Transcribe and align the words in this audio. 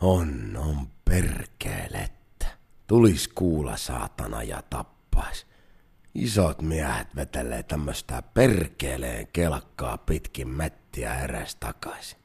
On, 0.00 0.56
on 0.56 0.76
perkelettä. 1.04 2.46
Tulis 2.86 3.28
kuulla 3.28 3.76
saatana 3.76 4.42
ja 4.42 4.62
tappais. 4.70 5.46
Isot 6.14 6.62
miehet 6.62 7.16
vetelee 7.16 7.62
tämmöstä 7.62 8.22
perkeleen 8.34 9.26
kelkkaa 9.32 9.98
pitkin 9.98 10.48
mättiä 10.48 11.20
eräs 11.20 11.54
takaisin. 11.54 12.18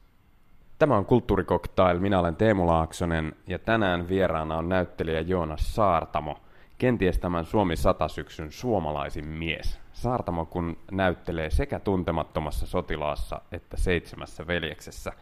Tämä 0.78 0.96
on 0.96 1.06
Kulttuurikoktail. 1.06 1.98
Minä 1.98 2.18
olen 2.18 2.36
Teemu 2.36 2.66
Laaksonen 2.66 3.36
ja 3.46 3.58
tänään 3.58 4.08
vieraana 4.08 4.56
on 4.56 4.68
näyttelijä 4.68 5.20
Joonas 5.20 5.74
Saartamo. 5.74 6.38
Kenties 6.78 7.18
tämän 7.18 7.44
Suomi 7.44 7.74
syksyn 8.08 8.52
suomalaisin 8.52 9.28
mies. 9.28 9.78
Saartamo 9.92 10.46
kun 10.46 10.78
näyttelee 10.90 11.50
sekä 11.50 11.78
tuntemattomassa 11.78 12.66
sotilaassa 12.66 13.40
että 13.52 13.76
seitsemässä 13.76 14.46
veljeksessä. 14.46 15.12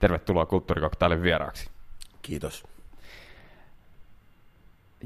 Tervetuloa 0.00 0.46
Kulttuurikoktailin 0.46 1.22
vieraaksi. 1.22 1.70
Kiitos. 2.22 2.66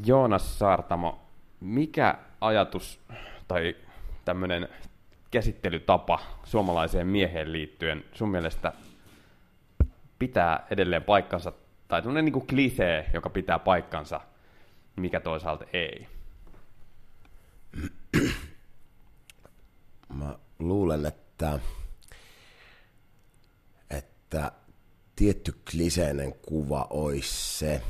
Joonas 0.06 0.58
Saartamo, 0.58 1.20
mikä 1.60 2.18
ajatus 2.40 3.00
tai 3.48 3.76
tämmöinen 4.24 4.68
käsittelytapa 5.30 6.20
suomalaiseen 6.44 7.06
mieheen 7.06 7.52
liittyen 7.52 8.04
sun 8.12 8.28
mielestä 8.28 8.72
pitää 10.18 10.66
edelleen 10.70 11.02
paikkansa, 11.02 11.52
tai 11.88 12.02
tämmöinen 12.02 12.24
niin 12.24 12.46
klisee, 12.46 13.10
joka 13.12 13.30
pitää 13.30 13.58
paikkansa, 13.58 14.20
mikä 14.96 15.20
toisaalta 15.20 15.64
ei? 15.72 16.08
Mä 20.08 20.38
luulen, 20.58 21.06
että, 21.06 21.58
että 23.90 24.52
tietty 25.16 25.54
kliseinen 25.70 26.34
kuva 26.34 26.86
olisi 26.90 27.58
se, 27.58 27.82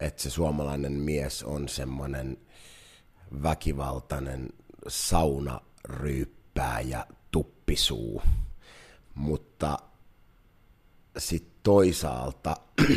että 0.00 0.22
se 0.22 0.30
suomalainen 0.30 0.92
mies 0.92 1.42
on 1.42 1.68
semmoinen 1.68 2.38
väkivaltainen 3.42 4.48
saunaryyppää 4.88 6.80
ja 6.80 7.06
tuppisuu. 7.30 8.22
Mutta 9.14 9.78
sitten 11.18 11.54
toisaalta, 11.62 12.56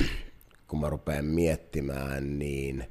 kun 0.68 0.80
mä 0.80 0.90
rupean 0.90 1.26
miettimään, 1.26 2.40
niin 2.40 2.84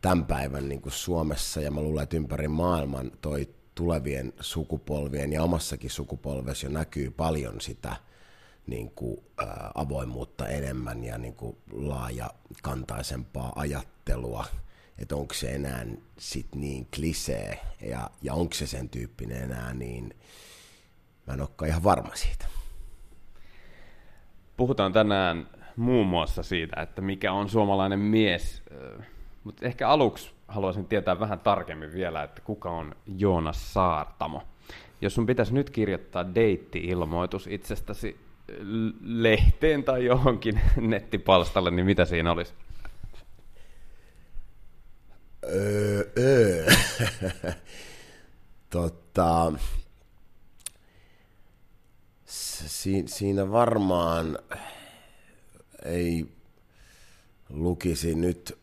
tämän 0.00 0.26
päivän 0.26 0.68
niin 0.68 0.82
kuin 0.82 0.92
Suomessa 0.92 1.60
ja 1.60 1.70
mä 1.70 1.82
luulen, 1.82 2.02
että 2.02 2.16
ympäri 2.16 2.48
maailman 2.48 3.12
toi 3.20 3.54
tulevien 3.74 4.32
sukupolvien 4.40 5.32
ja 5.32 5.42
omassakin 5.42 5.90
sukupolvessa 5.90 6.66
jo 6.66 6.72
näkyy 6.72 7.10
paljon 7.10 7.60
sitä 7.60 7.96
niin 8.66 8.90
kuin, 8.90 9.18
ä, 9.40 9.46
avoimuutta 9.74 10.48
enemmän 10.48 11.04
ja 11.04 11.18
niin 11.18 11.34
kuin, 11.34 11.56
laajakantaisempaa 11.72 13.52
ajattelua, 13.56 14.44
että 14.98 15.16
onko 15.16 15.34
se 15.34 15.54
enää 15.54 15.86
sit 16.18 16.46
niin 16.54 16.86
klisee 16.94 17.60
ja, 17.80 18.10
ja 18.22 18.34
onko 18.34 18.54
se 18.54 18.66
sen 18.66 18.88
tyyppinen 18.88 19.42
enää, 19.42 19.74
niin 19.74 20.14
mä 21.26 21.34
en 21.34 21.40
olekaan 21.40 21.68
ihan 21.68 21.84
varma 21.84 22.14
siitä. 22.14 22.46
Puhutaan 24.56 24.92
tänään 24.92 25.48
muun 25.76 26.06
muassa 26.06 26.42
siitä, 26.42 26.82
että 26.82 27.02
mikä 27.02 27.32
on 27.32 27.48
suomalainen 27.48 27.98
mies, 27.98 28.62
mutta 29.44 29.66
ehkä 29.66 29.88
aluksi 29.88 30.30
haluaisin 30.48 30.86
tietää 30.86 31.20
vähän 31.20 31.40
tarkemmin 31.40 31.92
vielä, 31.92 32.22
että 32.22 32.40
kuka 32.40 32.70
on 32.70 32.94
Joonas 33.06 33.72
Saartamo. 33.72 34.42
Jos 35.00 35.14
sun 35.14 35.26
pitäisi 35.26 35.54
nyt 35.54 35.70
kirjoittaa 35.70 36.34
deitti-ilmoitus 36.34 37.46
itsestäsi 37.46 38.20
lehteen 39.00 39.84
tai 39.84 40.04
johonkin 40.04 40.60
nettipalstalle, 40.76 41.70
niin 41.70 41.86
mitä 41.86 42.04
siinä 42.04 42.32
olisi? 42.32 42.52
Öö, 45.44 46.12
öö. 46.18 46.66
tota, 48.70 49.52
si, 52.26 53.04
siinä 53.06 53.50
varmaan 53.50 54.38
ei 55.84 56.26
lukisi 57.48 58.14
nyt 58.14 58.58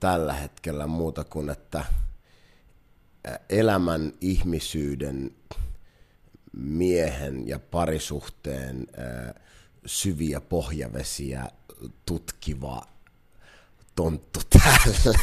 tällä 0.00 0.32
hetkellä 0.32 0.86
muuta 0.86 1.24
kuin, 1.24 1.50
että 1.50 1.84
elämän, 3.48 4.12
ihmisyyden, 4.20 5.30
miehen 6.56 7.48
ja 7.48 7.58
parisuhteen 7.58 8.86
syviä 9.86 10.40
pohjavesiä 10.40 11.48
tutkiva 12.06 12.82
tonttu 13.94 14.40
täällä. 14.58 15.18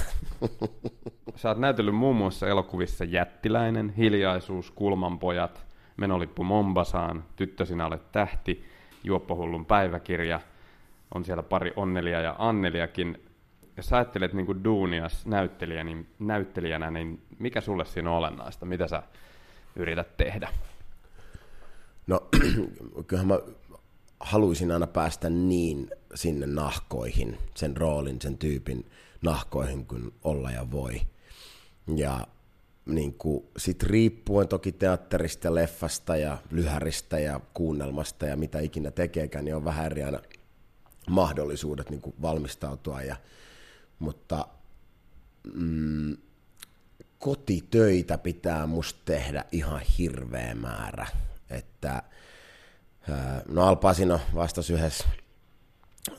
Sä 1.36 1.50
oot 1.50 1.58
näytellyt 1.58 1.96
muun 1.96 2.16
muassa 2.16 2.47
elokuvissa 2.47 3.03
Jättiläinen, 3.03 3.90
Hiljaisuus, 3.90 4.72
Kulmanpojat, 4.72 5.66
Menolippu 5.97 6.44
Mombasaan, 6.44 7.24
Tyttö 7.36 7.66
sinä 7.66 7.86
olet 7.86 8.12
tähti, 8.12 8.66
Juoppohullun 9.03 9.66
päiväkirja, 9.66 10.40
on 11.16 11.25
siellä 11.25 11.44
pari 11.44 11.74
Onnelia 11.75 12.22
ja 12.22 12.36
Anneliakin. 12.38 13.24
Jos 13.78 13.86
sä 13.86 13.96
ajattelet 13.96 14.34
niin 14.34 14.63
duunias 14.63 15.25
näyttelijä, 15.25 15.84
niin, 15.84 16.08
näyttelijänä, 16.19 16.92
niin 16.92 17.22
mikä 17.40 17.62
sulle 17.62 17.86
siinä 17.86 18.09
on 18.09 18.18
olennaista? 18.18 18.66
Mitä 18.66 18.88
sä 18.88 19.03
yrität 19.75 20.18
tehdä? 20.18 20.50
No, 22.07 22.29
kyllähän 23.07 23.28
mä 23.28 23.39
haluaisin 24.19 24.72
aina 24.72 24.88
päästä 24.88 25.29
niin 25.29 25.91
sinne 26.16 26.47
nahkoihin, 26.47 27.38
sen 27.56 27.78
roolin, 27.78 28.22
sen 28.22 28.38
tyypin 28.38 28.85
nahkoihin 29.22 29.85
kuin 29.85 30.13
olla 30.23 30.51
ja 30.51 30.72
voi. 30.72 31.01
Ja 31.95 32.28
niin 32.85 33.13
kuin, 33.13 33.44
sit 33.57 33.84
riippuen 33.84 34.47
toki 34.47 34.72
teatterista 34.72 35.47
ja 35.47 35.56
leffasta 35.56 36.17
ja 36.17 36.38
lyhäristä 36.51 37.19
ja 37.19 37.39
kuunnelmasta 37.53 38.25
ja 38.25 38.38
mitä 38.38 38.59
ikinä 38.59 38.91
tekeekään, 38.91 39.45
niin 39.45 39.56
on 39.56 39.66
vähän 39.66 39.85
eri 39.85 40.03
aina 40.03 40.19
mahdollisuudet 41.09 41.89
niin 41.89 42.01
kuin 42.01 42.16
valmistautua. 42.22 43.01
Ja, 43.01 43.16
mutta 44.00 44.47
mm, 45.53 46.18
kotitöitä 47.19 48.18
pitää 48.18 48.68
musta 48.68 49.00
tehdä 49.06 49.45
ihan 49.51 49.81
hirveä 49.97 50.56
määrä. 50.56 51.07
Että, 51.51 52.03
no 53.47 53.67
Al 53.67 53.75
Pacino 53.75 54.19
vastasi 54.35 54.73
yhdessä 54.73 55.06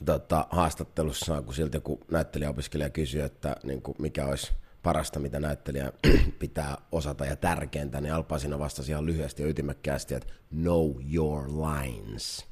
tota, 0.04 0.46
haastattelussa, 0.50 1.42
kun 1.42 1.54
siltä 1.54 1.76
joku 1.76 2.00
näyttelijäopiskelija 2.10 2.90
kysyi, 2.90 3.20
että 3.20 3.56
niin 3.62 3.82
kuin, 3.82 3.96
mikä 3.98 4.26
olisi 4.26 4.52
parasta, 4.82 5.20
mitä 5.20 5.40
näyttelijä 5.40 5.92
pitää 6.38 6.76
osata 6.92 7.26
ja 7.26 7.36
tärkeintä, 7.36 8.00
niin 8.00 8.14
Al 8.14 8.22
Pacino 8.22 8.58
vastasi 8.58 8.92
ihan 8.92 9.06
lyhyesti 9.06 9.42
ja 9.42 9.48
ytimekkäästi, 9.48 10.14
että 10.14 10.32
know 10.62 10.90
your 11.14 11.48
lines. 11.48 12.46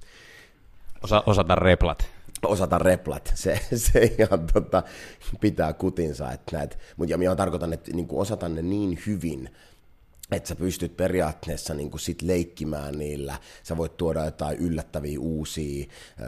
Osa, 1.02 1.22
osata 1.26 1.54
replat. 1.54 2.06
Osata 2.42 2.78
replat, 2.78 3.32
se, 3.34 3.60
se 3.74 4.14
ihan 4.18 4.46
tota, 4.52 4.82
pitää 5.40 5.72
kutinsa. 5.72 6.32
Että 6.32 6.56
näet, 6.56 6.78
mutta 6.96 7.12
ja 7.12 7.18
minä 7.18 7.36
tarkoitan, 7.36 7.72
että 7.72 7.92
niin 7.92 8.06
osata 8.10 8.48
ne 8.48 8.62
niin 8.62 8.98
hyvin, 9.06 9.50
että 10.32 10.48
sä 10.48 10.56
pystyt 10.56 10.96
periaatteessa 10.96 11.74
niin 11.74 11.90
kuin 11.90 12.00
sit 12.00 12.22
leikkimään 12.22 12.98
niillä, 12.98 13.38
sä 13.62 13.76
voit 13.76 13.96
tuoda 13.96 14.24
jotain 14.24 14.58
yllättäviä 14.58 15.20
uusia 15.20 15.86
äh, 16.20 16.26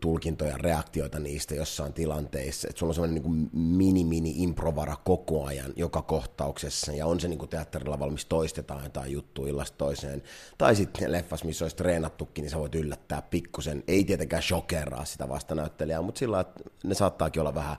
tulkintoja, 0.00 0.56
reaktioita 0.56 1.18
niistä 1.18 1.54
jossain 1.54 1.92
tilanteissa, 1.92 2.68
että 2.68 2.78
sulla 2.78 2.90
on 2.90 2.94
semmoinen 2.94 3.22
niin 3.22 3.50
mini-mini-improvara 3.52 4.96
koko 5.04 5.44
ajan 5.44 5.72
joka 5.76 6.02
kohtauksessa, 6.02 6.92
ja 6.92 7.06
on 7.06 7.20
se 7.20 7.28
niin 7.28 7.38
kuin 7.38 7.48
teatterilla 7.48 7.98
valmis 7.98 8.24
toistetaan 8.24 8.84
jotain 8.84 9.12
juttua 9.12 9.48
illasta 9.48 9.78
toiseen, 9.78 10.22
tai 10.58 10.76
sitten 10.76 11.12
leffas, 11.12 11.44
missä 11.44 11.64
olisi 11.64 11.76
treenattukin, 11.76 12.42
niin 12.42 12.50
sä 12.50 12.58
voit 12.58 12.74
yllättää 12.74 13.22
pikkusen, 13.22 13.84
ei 13.88 14.04
tietenkään 14.04 14.42
shokeraa 14.42 15.04
sitä 15.04 15.28
vastanäyttelijää, 15.28 16.02
mutta 16.02 16.18
sillä 16.18 16.40
että 16.40 16.60
ne 16.84 16.94
saattaakin 16.94 17.40
olla 17.40 17.54
vähän 17.54 17.76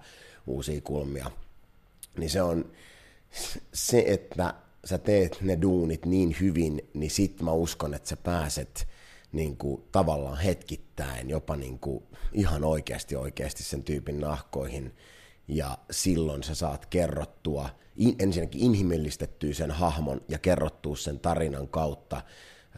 uusia 0.48 0.82
kulmia, 0.82 1.32
niin 2.18 2.30
se 2.30 2.42
on 2.42 2.72
se, 3.74 4.04
että 4.08 4.54
sä 4.86 4.98
teet 4.98 5.38
ne 5.42 5.62
duunit 5.62 6.06
niin 6.06 6.36
hyvin, 6.40 6.90
niin 6.94 7.12
sit 7.12 7.42
mä 7.42 7.52
uskon, 7.52 7.94
että 7.94 8.10
sä 8.10 8.18
pääset 8.18 8.88
niin 9.32 9.58
kuin, 9.58 9.84
tavallaan 9.92 10.38
hetkittäin 10.38 11.30
jopa 11.30 11.56
niin 11.56 11.80
kuin, 11.80 12.04
ihan 12.34 12.64
oikeasti 12.64 13.16
oikeasti 13.16 13.64
sen 13.64 13.84
tyypin 13.84 14.20
nahkoihin. 14.20 14.96
Ja 15.48 15.78
silloin 15.92 16.44
sä 16.44 16.56
saat 16.56 16.86
kerrottua, 16.86 17.70
in, 17.96 18.16
ensinnäkin 18.20 18.62
inhimillistettyä 18.62 19.54
sen 19.54 19.72
hahmon 19.72 20.22
ja 20.28 20.38
kerrottua 20.38 20.96
sen 20.96 21.20
tarinan 21.20 21.68
kautta 21.68 22.22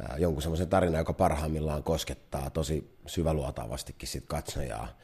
ää, 0.01 0.15
jonkun 0.19 0.41
semmoisen 0.41 0.69
tarinan, 0.69 0.99
joka 0.99 1.13
parhaimmillaan 1.13 1.83
koskettaa 1.83 2.49
tosi 2.49 2.97
syväluotaavastikin 3.07 4.09
sit 4.09 4.25
katsojaa. 4.27 4.97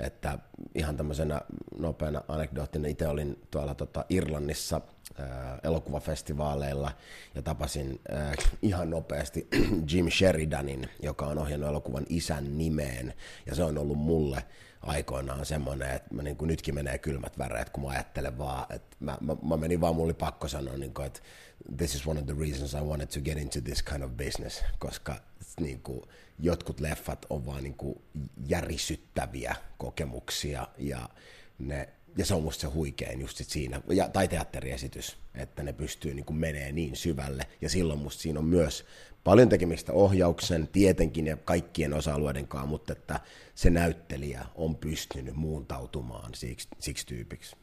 Että 0.00 0.38
ihan 0.74 0.96
tämmöisenä 0.96 1.40
nopeana 1.78 2.22
anekdoottina, 2.28 2.88
itse 2.88 3.08
olin 3.08 3.38
tuolla 3.50 3.74
tota 3.74 4.04
Irlannissa– 4.08 4.80
elokuvafestivaaleilla. 5.62 6.92
Ja 7.34 7.42
tapasin 7.42 8.00
äh, 8.12 8.32
ihan 8.62 8.90
nopeasti 8.90 9.48
Jim 9.92 10.10
Sheridanin, 10.10 10.88
joka 11.02 11.26
on 11.26 11.38
ohjannut 11.38 11.68
elokuvan 11.68 12.06
isän 12.08 12.58
nimeen. 12.58 13.14
Ja 13.46 13.54
se 13.54 13.64
on 13.64 13.78
ollut 13.78 13.98
mulle 13.98 14.44
aikoinaan 14.82 15.46
semmoinen, 15.46 15.90
että 15.90 16.14
mä 16.14 16.22
niin 16.22 16.36
kuin 16.36 16.48
nytkin 16.48 16.74
menee 16.74 16.98
kylmät 16.98 17.38
väreet, 17.38 17.70
kun 17.70 17.82
mä 17.82 17.90
ajattelen 17.90 18.38
vaan, 18.38 18.66
että 18.72 18.96
mä, 19.00 19.18
mä, 19.20 19.36
mä 19.48 19.56
menin 19.56 19.80
vaan, 19.80 19.94
mulla 19.94 20.06
oli 20.06 20.14
pakko 20.14 20.48
sanoa, 20.48 20.76
niin 20.76 20.94
kuin, 20.94 21.06
että 21.06 21.20
this 21.76 21.94
is 21.94 22.06
one 22.06 22.20
of 22.20 22.26
the 22.26 22.34
reasons 22.40 22.74
I 22.74 22.80
wanted 22.80 23.06
to 23.06 23.20
get 23.20 23.38
into 23.38 23.60
this 23.60 23.82
kind 23.82 24.02
of 24.02 24.10
business, 24.10 24.64
koska 24.78 25.16
niin 25.60 25.80
kuin, 25.82 26.02
jotkut 26.38 26.80
leffat 26.80 27.26
on 27.30 27.46
vaan 27.46 27.62
niin 27.62 27.74
kuin 27.74 28.02
järisyttäviä 28.48 29.56
kokemuksia 29.78 30.68
ja 30.78 31.08
ne 31.58 31.88
ja 32.16 32.26
se 32.26 32.34
on 32.34 32.42
musta 32.42 32.60
se 32.60 32.66
huikein 32.66 33.20
just 33.20 33.36
sit 33.36 33.50
siinä, 33.50 33.80
ja, 33.88 34.08
tai 34.08 34.28
teatteriesitys, 34.28 35.16
että 35.34 35.62
ne 35.62 35.72
pystyy 35.72 36.14
niin 36.14 36.24
kuin 36.24 36.36
menee 36.36 36.72
niin 36.72 36.96
syvälle, 36.96 37.46
ja 37.60 37.68
silloin 37.68 37.98
musta 37.98 38.22
siinä 38.22 38.38
on 38.38 38.44
myös 38.44 38.84
paljon 39.24 39.48
tekemistä 39.48 39.92
ohjauksen, 39.92 40.68
tietenkin 40.68 41.26
ja 41.26 41.36
kaikkien 41.36 41.94
osa-alueiden 41.94 42.48
kanssa, 42.48 42.68
mutta 42.68 42.92
että 42.92 43.20
se 43.54 43.70
näyttelijä 43.70 44.46
on 44.54 44.76
pystynyt 44.76 45.34
muuntautumaan 45.34 46.34
siksi, 46.34 46.68
siksi 46.78 47.06
tyypiksi. 47.06 47.56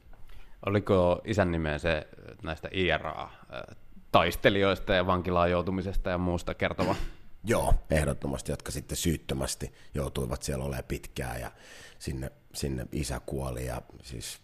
Oliko 0.65 1.21
isän 1.25 1.51
nimeen 1.51 1.79
se 1.79 2.07
näistä 2.43 2.69
IRA-taistelijoista 2.71 4.93
ja 4.93 5.07
vankilaan 5.07 5.51
joutumisesta 5.51 6.09
ja 6.09 6.17
muusta 6.17 6.53
kertova? 6.53 6.95
Joo, 7.43 7.73
ehdottomasti, 7.89 8.51
jotka 8.51 8.71
sitten 8.71 8.97
syyttömästi 8.97 9.73
joutuivat 9.93 10.43
siellä 10.43 10.65
olemaan 10.65 10.83
pitkään 10.87 11.41
ja 11.41 11.51
sinne, 11.99 12.31
sinne 12.53 12.87
isä 12.91 13.21
kuoli 13.25 13.65
ja 13.65 13.81
siis 14.03 14.39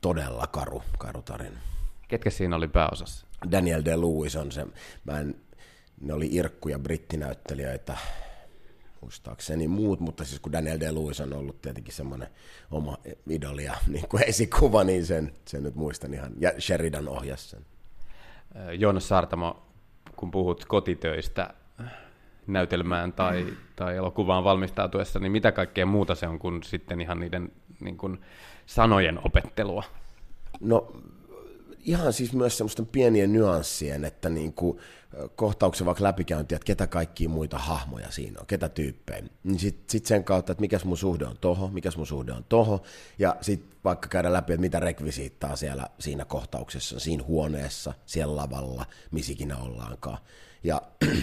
todella 0.00 0.46
karu, 0.46 0.82
karu 0.98 1.22
tarina. 1.22 1.60
Ketkä 2.08 2.30
siinä 2.30 2.56
oli 2.56 2.68
pääosassa? 2.68 3.26
Daniel 3.50 3.84
de 3.84 3.96
Lewis 3.96 4.36
on 4.36 4.52
se, 4.52 4.66
mä 5.04 5.20
en, 5.20 5.34
ne 6.00 6.12
oli 6.12 6.28
irkkuja 6.32 6.78
brittinäyttelijöitä, 6.78 7.96
muistaakseni 9.00 9.68
muut, 9.68 10.00
mutta 10.00 10.24
siis 10.24 10.40
kun 10.40 10.52
Daniel 10.52 10.80
de 10.80 10.94
Lewis 10.94 11.20
on 11.20 11.32
ollut 11.32 11.62
tietenkin 11.62 11.94
semmoinen 11.94 12.28
oma 12.70 12.98
idoli 13.30 13.64
ja 13.64 13.74
niin 13.92 14.08
kuin 14.08 14.22
esikuva, 14.26 14.84
niin 14.84 15.06
sen, 15.06 15.32
sen 15.44 15.62
nyt 15.62 15.74
muistan 15.74 16.14
ihan, 16.14 16.32
ja 16.38 16.52
Sheridan 16.60 17.08
ohjas 17.08 17.50
sen. 17.50 17.66
Joonas 18.78 19.08
Saartamo, 19.08 19.66
kun 20.16 20.30
puhut 20.30 20.64
kotitöistä 20.64 21.54
näytelmään 22.46 23.12
tai, 23.12 23.46
tai 23.76 23.96
elokuvaan 23.96 24.44
valmistautuessa, 24.44 25.18
niin 25.18 25.32
mitä 25.32 25.52
kaikkea 25.52 25.86
muuta 25.86 26.14
se 26.14 26.28
on 26.28 26.38
kuin 26.38 26.62
sitten 26.62 27.00
ihan 27.00 27.20
niiden 27.20 27.52
niin 27.80 27.96
kuin 27.96 28.20
sanojen 28.66 29.20
opettelua? 29.26 29.82
No 30.60 30.92
ihan 31.86 32.12
siis 32.12 32.32
myös 32.32 32.58
semmoisten 32.58 32.86
pienien 32.86 33.32
nyanssien, 33.32 34.04
että 34.04 34.28
niin 34.28 34.52
kuin 34.52 34.78
kohtauksen 35.36 35.86
vaikka 35.86 36.04
läpikäynti, 36.04 36.54
että 36.54 36.66
ketä 36.66 36.86
kaikkia 36.86 37.28
muita 37.28 37.58
hahmoja 37.58 38.10
siinä 38.10 38.40
on, 38.40 38.46
ketä 38.46 38.68
tyyppejä. 38.68 39.22
Niin 39.44 39.58
sitten 39.58 39.90
sit 39.90 40.06
sen 40.06 40.24
kautta, 40.24 40.52
että 40.52 40.60
mikäs 40.60 40.84
mun 40.84 40.98
suhde 40.98 41.26
on 41.26 41.36
toho, 41.40 41.68
mikäs 41.68 41.96
mun 41.96 42.06
suhde 42.06 42.32
on 42.32 42.44
toho, 42.48 42.82
ja 43.18 43.36
sitten 43.40 43.78
vaikka 43.84 44.08
käydä 44.08 44.32
läpi, 44.32 44.52
että 44.52 44.60
mitä 44.60 44.80
rekvisiittaa 44.80 45.56
siellä 45.56 45.86
siinä 45.98 46.24
kohtauksessa, 46.24 47.00
siinä 47.00 47.24
huoneessa, 47.24 47.92
siellä 48.06 48.36
lavalla, 48.36 48.86
missä 49.10 49.32
ikinä 49.32 49.56
ollaankaan. 49.56 50.18
Ja 50.64 50.82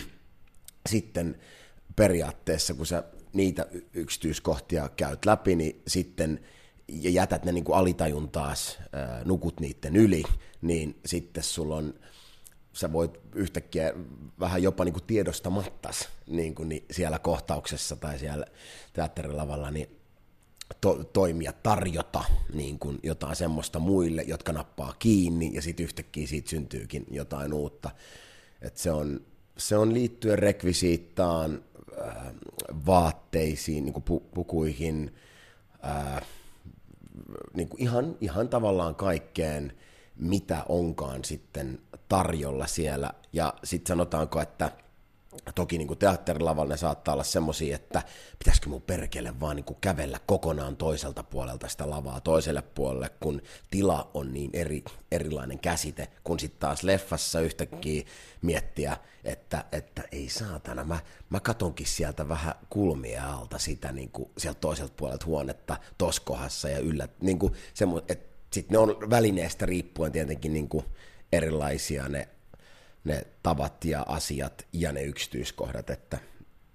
sitten 0.90 1.40
periaatteessa, 1.96 2.74
kun 2.74 2.86
sä 2.86 3.04
niitä 3.34 3.66
yksityiskohtia 3.94 4.90
käyt 4.90 5.26
läpi, 5.26 5.56
niin 5.56 5.82
sitten 5.88 6.40
ja 6.88 7.10
jätät 7.10 7.46
ne 7.46 7.52
niin 7.52 7.64
kuin 7.64 7.78
alitajuntaas, 7.78 8.78
nukut 9.26 9.60
niiden 9.60 9.96
yli, 9.96 10.24
niin 10.62 11.00
sitten 11.06 11.44
sulla 11.44 11.76
on, 11.76 11.94
sä 12.74 12.94
voit 12.94 13.20
yhtäkkiä 13.36 13.94
vähän 14.40 14.64
jopa 14.64 14.86
niin 14.86 14.94
kuin 14.94 15.04
tiedostamattas 15.04 16.10
niin 16.28 16.56
kuin 16.56 16.86
siellä 16.92 17.20
kohtauksessa 17.20 17.96
tai 17.96 18.20
siellä 18.20 18.46
teatterilavalla, 18.94 19.72
niin 19.72 20.00
to, 20.82 21.04
toimia, 21.04 21.54
tarjota 21.54 22.24
niin 22.54 22.80
kuin 22.80 23.00
jotain 23.04 23.36
semmoista 23.36 23.80
muille, 23.80 24.24
jotka 24.28 24.54
nappaa 24.54 24.96
kiinni, 25.00 25.52
ja 25.54 25.62
sitten 25.62 25.84
yhtäkkiä 25.84 26.28
siitä 26.28 26.50
syntyykin 26.50 27.06
jotain 27.12 27.54
uutta. 27.54 27.90
Et 28.62 28.78
se, 28.78 28.92
on, 28.92 29.22
se 29.58 29.78
on 29.78 29.94
liittyen 29.94 30.40
rekvisiittaan, 30.40 31.64
äh, 32.02 32.16
vaatteisiin, 32.86 33.86
niin 33.86 33.94
kuin 33.94 34.04
pu, 34.04 34.20
pukuihin, 34.20 35.16
äh, 35.86 36.22
niin 37.54 37.68
kuin 37.70 37.82
ihan, 37.82 38.18
ihan 38.22 38.50
tavallaan 38.50 38.96
kaikkeen, 38.96 39.74
mitä 40.16 40.64
onkaan 40.70 41.24
sitten 41.24 41.80
tarjolla 42.10 42.68
siellä. 42.68 43.14
Ja 43.34 43.54
sitten 43.64 43.90
sanotaanko, 43.90 44.42
että 44.42 44.72
toki 45.56 45.78
niin 45.78 45.98
teatterilavalla 45.98 46.74
ne 46.74 46.78
saattaa 46.78 47.14
olla 47.14 47.24
semmoisia, 47.24 47.76
että 47.76 48.04
pitäisikö 48.40 48.70
mun 48.70 48.82
perkele 48.82 49.40
vaan 49.40 49.56
niin 49.56 49.66
kävellä 49.82 50.20
kokonaan 50.26 50.78
toiselta 50.78 51.24
puolelta 51.24 51.68
sitä 51.68 51.90
lavaa 51.90 52.22
toiselle 52.22 52.62
puolelle, 52.62 53.10
kun 53.20 53.42
tila 53.72 54.12
on 54.14 54.34
niin 54.34 54.50
eri, 54.54 54.84
erilainen 55.12 55.60
käsite, 55.60 56.08
kun 56.24 56.40
sitten 56.40 56.60
taas 56.60 56.84
leffassa 56.84 57.40
yhtäkkiä 57.40 58.04
miettiä, 58.42 58.98
että, 59.24 59.66
että 59.72 60.04
ei 60.12 60.30
saatana, 60.30 60.84
mä, 60.84 61.00
mä 61.30 61.40
katonkin 61.40 61.88
sieltä 61.88 62.30
vähän 62.30 62.54
kulmia 62.70 63.34
alta 63.34 63.58
sitä 63.58 63.92
niin 63.92 64.10
kuin 64.12 64.30
sieltä 64.38 64.60
toiselta 64.60 64.94
puolelta 64.98 65.26
huonetta 65.26 65.78
toskohassa 65.98 66.70
ja 66.70 66.80
yllä, 66.80 67.08
niin 67.22 67.40
kuin 67.40 67.54
semmo, 67.74 68.02
että 68.10 68.34
sitten 68.52 68.74
ne 68.74 68.78
on 68.78 69.10
välineestä 69.10 69.66
riippuen 69.66 70.12
tietenkin 70.12 70.54
niin 70.54 70.70
kuin 70.70 70.86
erilaisia 71.32 72.10
ne 72.10 72.28
ne 73.04 73.28
tavat 73.44 73.86
ja 73.86 74.06
asiat 74.08 74.68
ja 74.74 74.92
ne 74.92 75.04
yksityiskohdat, 75.04 75.90
että 75.90 76.18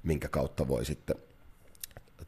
minkä 0.02 0.28
kautta 0.28 0.68
voi 0.68 0.84
sitten 0.84 1.16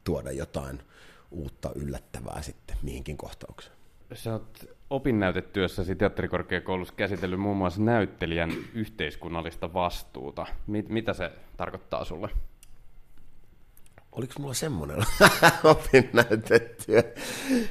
tuoda 0.05 0.33
jotain 0.33 0.83
uutta 1.31 1.71
yllättävää 1.75 2.43
sitten 2.43 2.77
mihinkin 2.83 3.17
kohtaukseen. 3.17 3.77
Sä 4.15 4.33
oot 4.33 4.65
opinnäytetyössäsi 4.91 5.97
teatterikorkeakoulussa 5.97 6.95
käsitellyt 6.95 7.41
muun 7.41 7.57
muassa 7.57 7.83
näyttelijän 7.83 8.51
yhteiskunnallista 8.75 9.73
vastuuta. 9.73 10.47
Mit, 10.67 10.89
mitä 10.89 11.13
se 11.13 11.33
tarkoittaa 11.57 12.05
sulle? 12.05 12.29
Oliko 14.13 14.35
mulla 14.39 14.55
semmoinen 14.55 14.97
opinnäytetyö? 15.65 17.03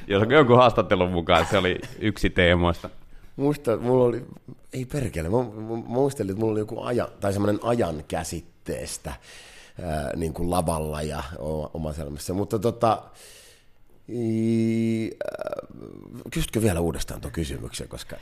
Jos 0.06 0.22
jonkun 0.30 0.56
haastattelun 0.56 1.10
mukaan 1.10 1.46
se 1.46 1.58
oli 1.58 1.80
yksi 1.98 2.30
teemoista. 2.30 2.90
Musta, 3.40 3.76
mulla 3.76 4.04
oli, 4.04 4.24
ei 4.72 4.84
perkele, 4.84 5.28
mä, 5.28 5.36
mä 5.38 5.76
muistelin, 5.86 6.30
että 6.30 6.40
mulla 6.40 6.52
oli 6.52 6.60
joku 6.60 6.80
ajan, 6.80 7.08
tai 7.20 7.32
semmoinen 7.32 7.60
ajan 7.62 8.04
käsitteestä 8.08 9.12
ää, 9.82 10.16
niin 10.16 10.34
kuin 10.34 10.50
lavalla 10.50 11.02
ja 11.02 11.22
omassa 11.74 12.02
elämässä, 12.02 12.32
mutta 12.32 12.58
tota, 12.58 13.02
kysytkö 16.30 16.62
vielä 16.62 16.80
uudestaan 16.80 17.20
tuon 17.20 17.32
kysymyksen, 17.32 17.88
koska 17.88 18.16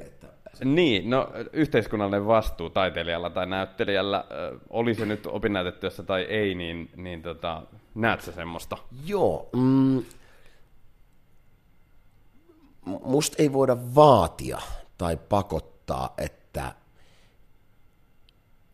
että... 0.00 0.26
Niin, 0.64 1.10
no 1.10 1.32
yhteiskunnallinen 1.52 2.26
vastuu 2.26 2.70
taiteilijalla 2.70 3.30
tai 3.30 3.46
näyttelijällä, 3.46 4.24
oli 4.70 4.94
se 4.94 5.06
nyt 5.06 5.26
opinnäytetyössä 5.26 6.02
tai 6.02 6.22
ei, 6.22 6.54
niin, 6.54 6.90
niin 6.96 7.22
tota, 7.22 7.62
näet 7.94 8.20
sä 8.20 8.32
semmoista? 8.32 8.76
Joo, 9.06 9.48
mm, 9.56 10.02
musta 13.04 13.36
ei 13.38 13.52
voida 13.52 13.76
vaatia 13.94 14.60
tai 14.98 15.16
pakottaa, 15.16 16.14
että, 16.18 16.74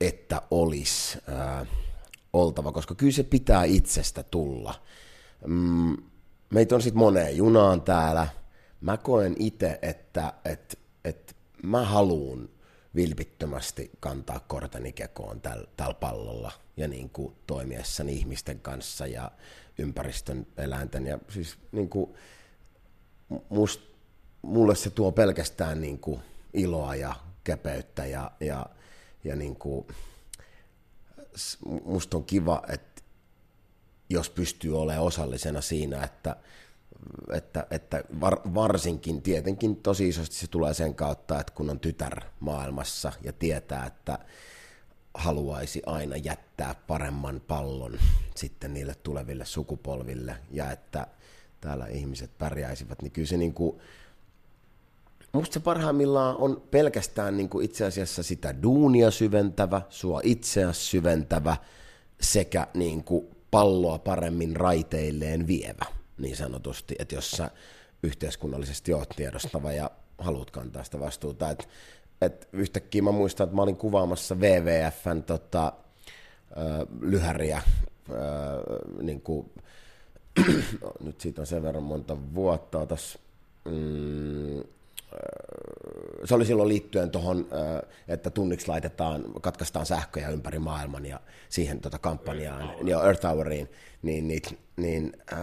että 0.00 0.42
olisi 0.50 1.18
äh, 1.28 1.68
oltava, 2.32 2.72
koska 2.72 2.94
kyllä 2.94 3.12
se 3.12 3.22
pitää 3.22 3.64
itsestä 3.64 4.22
tulla. 4.22 4.74
Mm, 5.46 5.96
meitä 6.50 6.74
on 6.74 6.82
sitten 6.82 6.98
moneen 6.98 7.36
junaan 7.36 7.82
täällä. 7.82 8.28
Mä 8.80 8.96
koen 8.96 9.36
itse, 9.38 9.78
että, 9.82 10.32
että, 10.44 10.76
että 11.04 11.34
mä 11.62 11.84
haluun 11.84 12.50
vilpittömästi 12.94 13.90
kantaa 14.00 14.40
korteni 14.40 14.92
kekoon 14.92 15.40
tällä 15.40 15.66
täl 15.76 15.94
pallolla 15.94 16.52
ja 16.76 16.88
niin 16.88 17.10
kuin 17.10 17.34
toimiessani 17.46 18.12
ihmisten 18.12 18.60
kanssa 18.60 19.06
ja 19.06 19.30
ympäristön 19.78 20.46
eläinten. 20.56 21.06
Ja 21.06 21.18
siis 21.28 21.56
niin 21.72 21.88
kuin, 21.88 22.14
musta 23.48 23.85
mulle 24.46 24.74
se 24.74 24.90
tuo 24.90 25.12
pelkästään 25.12 25.80
niin 25.80 25.98
kuin 25.98 26.20
iloa 26.54 26.94
ja 26.94 27.14
kepeyttä 27.44 28.06
ja, 28.06 28.30
ja, 28.40 28.66
ja 29.24 29.36
niin 29.36 29.56
kuin, 29.56 29.86
musta 31.84 32.16
on 32.16 32.24
kiva, 32.24 32.62
että 32.68 33.02
jos 34.10 34.30
pystyy 34.30 34.78
olemaan 34.78 35.04
osallisena 35.06 35.60
siinä, 35.60 36.04
että, 36.04 36.36
että, 37.32 37.66
että 37.70 38.04
var, 38.20 38.40
varsinkin 38.54 39.22
tietenkin 39.22 39.76
tosi 39.76 40.08
isosti 40.08 40.36
se 40.36 40.46
tulee 40.46 40.74
sen 40.74 40.94
kautta, 40.94 41.40
että 41.40 41.52
kun 41.52 41.70
on 41.70 41.80
tytär 41.80 42.20
maailmassa 42.40 43.12
ja 43.22 43.32
tietää, 43.32 43.86
että 43.86 44.18
haluaisi 45.14 45.82
aina 45.86 46.16
jättää 46.16 46.74
paremman 46.86 47.40
pallon 47.48 47.98
sitten 48.34 48.74
niille 48.74 48.94
tuleville 48.94 49.44
sukupolville 49.44 50.36
ja 50.50 50.70
että 50.70 51.06
täällä 51.60 51.86
ihmiset 51.86 52.30
pärjäisivät, 52.38 53.02
niin 53.02 53.12
kyllä 53.12 53.28
se 53.28 53.36
niin 53.36 53.54
kuin, 53.54 53.80
musta 55.36 55.54
se 55.54 55.60
parhaimmillaan 55.60 56.36
on 56.36 56.62
pelkästään 56.70 57.36
niin 57.36 57.48
kuin 57.48 57.64
itse 57.64 57.84
asiassa 57.84 58.22
sitä 58.22 58.62
duunia 58.62 59.10
syventävä, 59.10 59.82
sua 59.88 60.20
itseäsi 60.22 60.80
syventävä 60.80 61.56
sekä 62.20 62.66
niin 62.74 63.04
kuin 63.04 63.26
palloa 63.50 63.98
paremmin 63.98 64.56
raiteilleen 64.56 65.46
vievä, 65.46 65.86
niin 66.18 66.36
sanotusti, 66.36 66.96
että 66.98 67.14
jos 67.14 67.30
sä 67.30 67.50
yhteiskunnallisesti 68.02 68.92
oot 68.92 69.08
tiedostava 69.08 69.72
ja 69.72 69.90
haluat 70.18 70.50
kantaa 70.50 70.84
sitä 70.84 71.00
vastuuta. 71.00 71.50
Et, 71.50 71.68
et 72.20 72.48
yhtäkkiä 72.52 73.02
mä 73.02 73.12
muistan, 73.12 73.44
että 73.44 73.56
mä 73.56 73.62
olin 73.62 73.76
kuvaamassa 73.76 74.34
WWFn 74.34 75.22
tota, 75.22 75.72
lyhäriä, 77.00 77.62
niin 79.02 79.20
kuin, 79.20 79.50
nyt 81.04 81.20
siitä 81.20 81.42
on 81.42 81.46
sen 81.46 81.62
verran 81.62 81.82
monta 81.82 82.16
vuotta, 82.34 82.86
tässä 82.86 83.18
mm, 83.64 84.75
se 86.24 86.34
oli 86.34 86.44
silloin 86.44 86.68
liittyen 86.68 87.10
tuohon, 87.10 87.46
että 88.08 88.30
tunniksi 88.30 88.68
laitetaan, 88.68 89.24
katkaistaan 89.40 89.86
sähköjä 89.86 90.28
ympäri 90.28 90.58
maailman 90.58 91.06
ja 91.06 91.20
siihen 91.48 91.80
tota 91.80 91.98
kampanjaan, 91.98 92.62
Earth, 92.62 92.84
Hour. 92.84 93.06
Earth 93.06 93.24
Houriin, 93.24 93.68
niin, 94.02 94.28
niin, 94.28 94.42
niin 94.76 95.12
äh, 95.32 95.38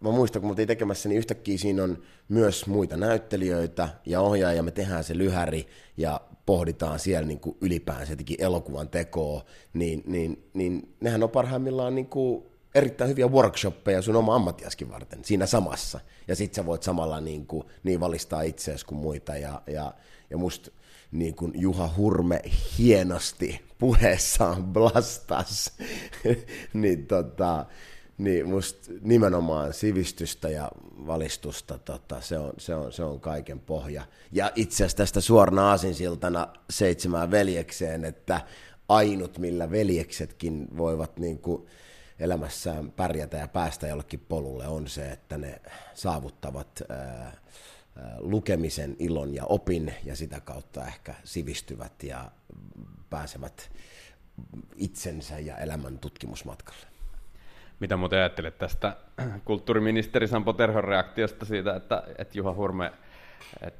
mä 0.00 0.10
muistan, 0.10 0.42
kun 0.42 0.48
me 0.48 0.50
oltiin 0.50 0.68
tekemässä, 0.68 1.08
niin 1.08 1.18
yhtäkkiä 1.18 1.58
siinä 1.58 1.82
on 1.82 2.02
myös 2.28 2.66
muita 2.66 2.96
näyttelijöitä 2.96 3.88
ja 4.06 4.20
ohjaaja, 4.20 4.62
me 4.62 4.70
tehdään 4.70 5.04
se 5.04 5.18
lyhäri 5.18 5.66
ja 5.96 6.20
pohditaan 6.46 6.98
siellä 6.98 7.26
niin 7.26 7.40
kuin 7.40 7.56
ylipäänsä 7.60 8.12
jotenkin 8.12 8.40
elokuvan 8.40 8.88
tekoa, 8.88 9.44
niin, 9.74 10.02
niin, 10.06 10.50
niin 10.54 10.94
nehän 11.00 11.22
on 11.22 11.30
parhaimmillaan 11.30 11.94
niin 11.94 12.06
kuin 12.06 12.51
erittäin 12.74 13.10
hyviä 13.10 13.26
workshoppeja 13.26 14.02
sun 14.02 14.16
oma 14.16 14.34
ammattiaskin 14.34 14.90
varten 14.90 15.24
siinä 15.24 15.46
samassa. 15.46 16.00
Ja 16.28 16.36
sit 16.36 16.54
sä 16.54 16.66
voit 16.66 16.82
samalla 16.82 17.20
niin, 17.20 17.46
kuin, 17.46 17.64
niin 17.82 18.00
valistaa 18.00 18.42
itseäsi 18.42 18.86
kuin 18.86 18.98
muita. 18.98 19.36
Ja, 19.36 19.62
ja, 19.66 19.94
ja 20.30 20.36
musta 20.36 20.70
niin 21.12 21.34
kuin 21.34 21.52
Juha 21.54 21.90
Hurme 21.96 22.42
hienosti 22.78 23.60
puheessaan 23.78 24.64
blastas, 24.74 25.72
niin, 26.72 27.06
tota, 27.06 27.66
niin 28.18 28.48
musta 28.48 28.92
nimenomaan 29.00 29.72
sivistystä 29.72 30.48
ja 30.48 30.70
valistusta, 31.06 31.78
tota, 31.78 32.20
se, 32.20 32.38
on, 32.38 32.52
se, 32.58 32.74
on, 32.74 32.92
se 32.92 33.04
on 33.04 33.20
kaiken 33.20 33.60
pohja. 33.60 34.02
Ja 34.32 34.52
itse 34.54 34.76
asiassa 34.76 34.96
tästä 34.96 35.20
suorana 35.20 35.68
aasinsiltana 35.68 36.46
seitsemään 36.70 37.30
veljekseen, 37.30 38.04
että 38.04 38.40
ainut 38.88 39.38
millä 39.38 39.70
veljeksetkin 39.70 40.68
voivat 40.76 41.18
niin 41.18 41.38
kuin, 41.38 41.66
elämässään 42.22 42.92
pärjätä 42.92 43.36
ja 43.36 43.48
päästä 43.48 43.86
jollekin 43.86 44.24
polulle 44.28 44.66
on 44.66 44.88
se, 44.88 45.12
että 45.12 45.38
ne 45.38 45.60
saavuttavat 45.94 46.82
lukemisen 48.18 48.96
ilon 48.98 49.34
ja 49.34 49.44
opin 49.44 49.94
ja 50.04 50.16
sitä 50.16 50.40
kautta 50.40 50.86
ehkä 50.86 51.14
sivistyvät 51.24 52.02
ja 52.02 52.30
pääsevät 53.10 53.70
itsensä 54.76 55.38
ja 55.38 55.58
elämän 55.58 55.98
tutkimusmatkalle. 55.98 56.86
Mitä 57.80 57.96
muuten 57.96 58.18
ajattelet 58.18 58.58
tästä 58.58 58.96
kulttuuriministeri 59.44 60.28
Sampo 60.28 60.52
Terhon 60.52 60.84
reaktiosta 60.84 61.44
siitä, 61.44 61.76
että, 61.76 62.02
että 62.18 62.38
Juha 62.38 62.54
Hurme 62.54 62.92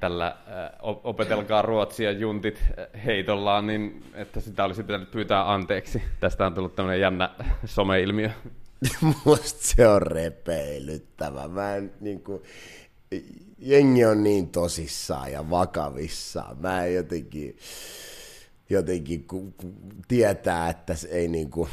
tällä 0.01 0.37
opetelkaa 0.83 1.63
ruotsia 1.63 2.13
juntit 2.13 2.65
heitollaan, 3.05 3.67
niin 3.67 4.05
että 4.15 4.41
sitä 4.41 4.65
olisi 4.65 4.83
pitänyt 4.83 5.11
pyytää 5.11 5.53
anteeksi. 5.53 6.03
Tästä 6.21 6.47
on 6.47 6.55
tullut 6.55 6.75
tämmöinen 6.75 7.01
jännä 7.01 7.31
someilmiö. 7.65 8.31
Musta 9.25 9.59
se 9.61 9.89
on 9.89 10.03
repeilyttävä. 10.03 11.49
Mä 11.49 11.77
en, 11.77 11.93
niin 12.01 12.21
kuin, 12.21 12.43
jengi 13.59 14.05
on 14.05 14.25
niin 14.25 14.49
tosissaan 14.49 15.33
ja 15.33 15.51
vakavissaan. 15.51 16.59
Mä 16.59 16.85
en 16.85 16.95
jotenkin, 16.95 17.57
jotenkin 18.71 19.25
kun 19.27 19.55
tietää, 20.09 20.71
että 20.71 20.95
se 20.95 21.09
ei 21.09 21.29
niin 21.29 21.51
kuin, 21.51 21.69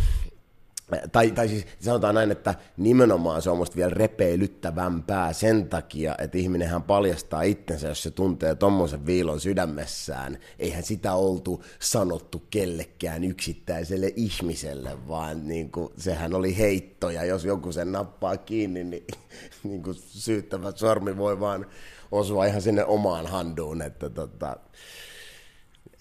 tai, 1.12 1.32
tai 1.32 1.48
siis 1.48 1.66
sanotaan 1.80 2.16
näin, 2.16 2.32
että 2.32 2.56
nimenomaan 2.78 3.42
se 3.42 3.50
on 3.50 3.58
musta 3.58 3.76
vielä 3.76 3.94
repeilyttävämpää 3.94 5.34
sen 5.34 5.70
takia, 5.70 6.16
että 6.18 6.38
ihminenhän 6.38 6.84
paljastaa 6.84 7.42
itsensä, 7.42 7.88
jos 7.88 8.04
se 8.04 8.12
tuntee 8.12 8.56
tommosen 8.56 9.06
viilon 9.06 9.40
sydämessään. 9.40 10.38
Eihän 10.60 10.84
sitä 10.84 11.14
oltu 11.14 11.64
sanottu 11.80 12.44
kellekään 12.50 13.24
yksittäiselle 13.24 14.14
ihmiselle, 14.16 15.08
vaan 15.08 15.48
niin 15.48 15.72
kuin, 15.72 15.90
sehän 15.98 16.34
oli 16.34 16.58
heitto, 16.58 17.10
ja 17.10 17.26
jos 17.26 17.46
joku 17.46 17.72
sen 17.72 17.92
nappaa 17.92 18.38
kiinni, 18.38 18.84
niin, 18.84 19.08
niin 19.64 19.84
kuin 19.84 19.96
syyttävä 20.00 20.72
sormi 20.76 21.18
voi 21.18 21.40
vaan 21.40 21.66
osua 22.12 22.46
ihan 22.46 22.62
sinne 22.62 22.86
omaan 22.86 23.28
handuun, 23.28 23.82
että 23.82 24.10
tota, 24.10 24.58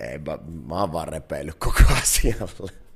ei, 0.00 0.18
mä, 0.18 0.38
mä 0.66 0.80
oon 0.80 0.92
vaan 0.92 1.08
repeillyt 1.08 1.54
koko 1.54 1.82
asialle. 2.02 2.87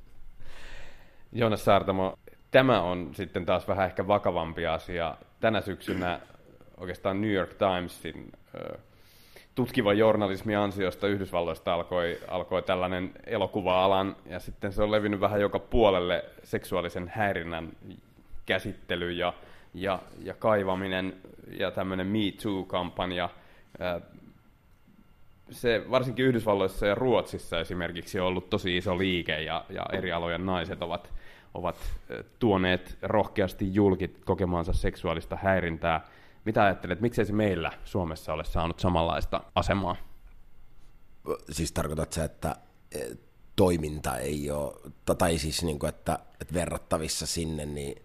Joonas 1.35 1.65
Saartamo, 1.65 2.19
tämä 2.51 2.81
on 2.81 3.09
sitten 3.15 3.45
taas 3.45 3.67
vähän 3.67 3.85
ehkä 3.85 4.07
vakavampi 4.07 4.67
asia. 4.67 5.17
Tänä 5.39 5.61
syksynä 5.61 6.19
oikeastaan 6.77 7.21
New 7.21 7.31
York 7.31 7.53
Timesin 7.53 8.31
tutkiva 9.55 9.93
journalismi 9.93 10.55
ansiosta 10.55 11.07
Yhdysvalloista 11.07 11.73
alkoi, 11.73 12.19
alkoi 12.27 12.63
tällainen 12.63 13.11
elokuva-alan, 13.25 14.15
ja 14.25 14.39
sitten 14.39 14.73
se 14.73 14.83
on 14.83 14.91
levinnyt 14.91 15.19
vähän 15.19 15.41
joka 15.41 15.59
puolelle 15.59 16.25
seksuaalisen 16.43 17.11
häirinnän 17.15 17.69
käsittely 18.45 19.11
ja, 19.11 19.33
ja, 19.73 19.99
ja 20.23 20.33
kaivaminen 20.33 21.15
ja 21.59 21.71
tämmöinen 21.71 22.07
Me 22.07 22.19
Too-kampanja. 22.43 23.29
Se 25.51 25.85
varsinkin 25.91 26.25
Yhdysvalloissa 26.25 26.87
ja 26.87 26.95
Ruotsissa 26.95 27.59
esimerkiksi 27.59 28.19
on 28.19 28.27
ollut 28.27 28.49
tosi 28.49 28.77
iso 28.77 28.97
liike, 28.97 29.41
ja, 29.41 29.65
ja 29.69 29.85
eri 29.91 30.11
alojen 30.11 30.45
naiset 30.45 30.81
ovat 30.81 31.12
ovat 31.53 31.75
tuoneet 32.39 32.97
rohkeasti 33.01 33.73
julkit 33.75 34.21
kokemaansa 34.25 34.73
seksuaalista 34.73 35.37
häirintää. 35.43 36.07
Mitä 36.45 36.63
ajattelet, 36.63 37.01
miksei 37.01 37.25
se 37.25 37.33
meillä 37.33 37.71
Suomessa 37.85 38.33
ole 38.33 38.43
saanut 38.43 38.79
samanlaista 38.79 39.41
asemaa? 39.55 39.95
Siis 41.49 41.71
tarkoitat 41.71 42.13
sä, 42.13 42.23
että 42.23 42.55
e, 42.95 42.99
toiminta 43.55 44.17
ei 44.17 44.51
ole, 44.51 44.73
tai 45.17 45.37
siis 45.37 45.63
niin 45.63 45.79
kuin, 45.79 45.89
että, 45.89 46.19
että 46.41 46.53
verrattavissa 46.53 47.25
sinne, 47.25 47.65
niin... 47.65 48.01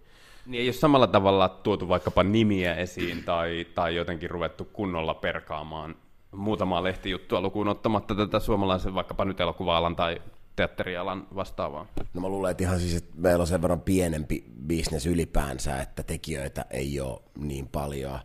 Niin 0.46 0.60
ei 0.60 0.66
ole 0.66 0.72
samalla 0.72 1.06
tavalla 1.06 1.48
tuotu 1.48 1.88
vaikkapa 1.88 2.22
nimiä 2.22 2.74
esiin 2.74 3.24
tai, 3.24 3.66
tai 3.74 3.96
jotenkin 3.96 4.30
ruvettu 4.30 4.64
kunnolla 4.64 5.14
perkaamaan 5.14 5.96
muutamaa 6.32 6.82
lehtijuttua 6.82 7.40
lukuun 7.40 7.68
ottamatta 7.68 8.14
tätä 8.14 8.40
suomalaisen 8.40 8.94
vaikkapa 8.94 9.24
nyt 9.24 9.40
elokuva-alan 9.40 9.96
tai 9.96 10.22
teatterialan 10.58 11.26
vastaavaa? 11.34 11.86
No 12.14 12.20
mä 12.20 12.28
luulen, 12.28 12.50
että 12.50 12.64
ihan 12.64 12.80
siis, 12.80 12.94
että 12.94 13.14
meillä 13.16 13.42
on 13.42 13.46
sen 13.46 13.62
verran 13.62 13.80
pienempi 13.80 14.44
bisnes 14.66 15.06
ylipäänsä, 15.06 15.82
että 15.82 16.02
tekijöitä 16.02 16.64
ei 16.70 17.00
ole 17.00 17.20
niin 17.38 17.68
paljon, 17.68 18.18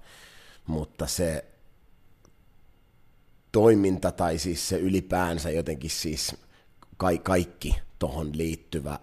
mutta 0.68 1.08
se 1.08 1.46
toiminta 3.52 4.12
tai 4.12 4.38
siis 4.38 4.70
se 4.70 4.78
ylipäänsä 4.78 5.50
jotenkin 5.50 5.90
siis 5.90 6.36
ka- 6.98 7.18
kaikki 7.24 7.76
tuohon 8.00 8.38
liittyvä, 8.38 9.00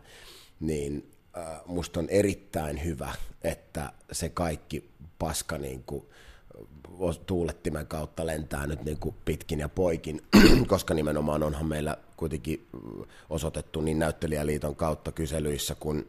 niin 0.60 1.10
äh, 1.38 1.60
musta 1.66 2.00
on 2.00 2.08
erittäin 2.08 2.84
hyvä, 2.84 3.14
että 3.42 3.92
se 4.12 4.28
kaikki 4.28 4.90
paska 5.18 5.58
niin 5.58 5.82
kuin, 5.86 6.06
tuulettimen 7.26 7.86
kautta 7.86 8.26
lentää 8.26 8.66
nyt 8.66 8.84
niin 8.84 8.98
kuin 8.98 9.14
pitkin 9.24 9.58
ja 9.58 9.68
poikin, 9.68 10.22
koska 10.66 10.94
nimenomaan 10.94 11.42
onhan 11.42 11.66
meillä 11.66 11.96
kuitenkin 12.16 12.66
osoitettu 13.30 13.80
niin 13.80 13.98
näyttelijäliiton 13.98 14.76
kautta 14.76 15.12
kyselyissä 15.12 15.74
kuin 15.74 16.08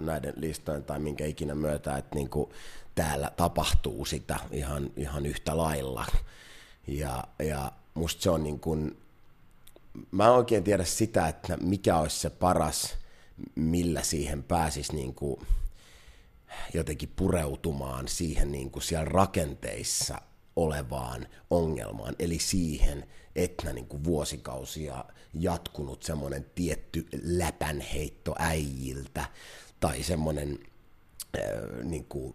näiden 0.00 0.34
listojen 0.36 0.84
tai 0.84 0.98
minkä 0.98 1.26
ikinä 1.26 1.54
myötä, 1.54 1.96
että 1.96 2.14
niin 2.14 2.30
kuin 2.30 2.50
täällä 2.94 3.30
tapahtuu 3.36 4.04
sitä 4.04 4.40
ihan, 4.50 4.90
ihan 4.96 5.26
yhtä 5.26 5.56
lailla. 5.56 6.06
Ja, 6.86 7.24
ja 7.38 7.72
musta 7.94 8.22
se 8.22 8.30
on 8.30 8.42
niin 8.42 8.60
kuin, 8.60 8.96
mä 10.10 10.24
en 10.24 10.30
oikein 10.30 10.64
tiedä 10.64 10.84
sitä, 10.84 11.28
että 11.28 11.56
mikä 11.56 11.96
olisi 11.98 12.18
se 12.18 12.30
paras, 12.30 12.94
millä 13.54 14.02
siihen 14.02 14.42
pääsisi 14.42 14.94
niin 14.94 15.14
kuin 15.14 15.40
jotenkin 16.74 17.12
pureutumaan 17.16 18.08
siihen 18.08 18.52
niin 18.52 18.70
kuin 18.70 18.82
siellä 18.82 19.04
rakenteissa 19.04 20.18
olevaan 20.56 21.26
ongelmaan, 21.50 22.14
eli 22.18 22.38
siihen, 22.38 23.06
että 23.36 23.72
niin 23.72 23.86
kuin 23.86 24.04
vuosikausia 24.04 25.04
jatkunut 25.34 26.02
semmoinen 26.02 26.46
tietty 26.54 27.06
läpänheitto 27.22 28.34
äijiltä 28.38 29.24
tai 29.80 30.02
semmoinen 30.02 30.58
niin 31.82 32.04
kuin, 32.04 32.34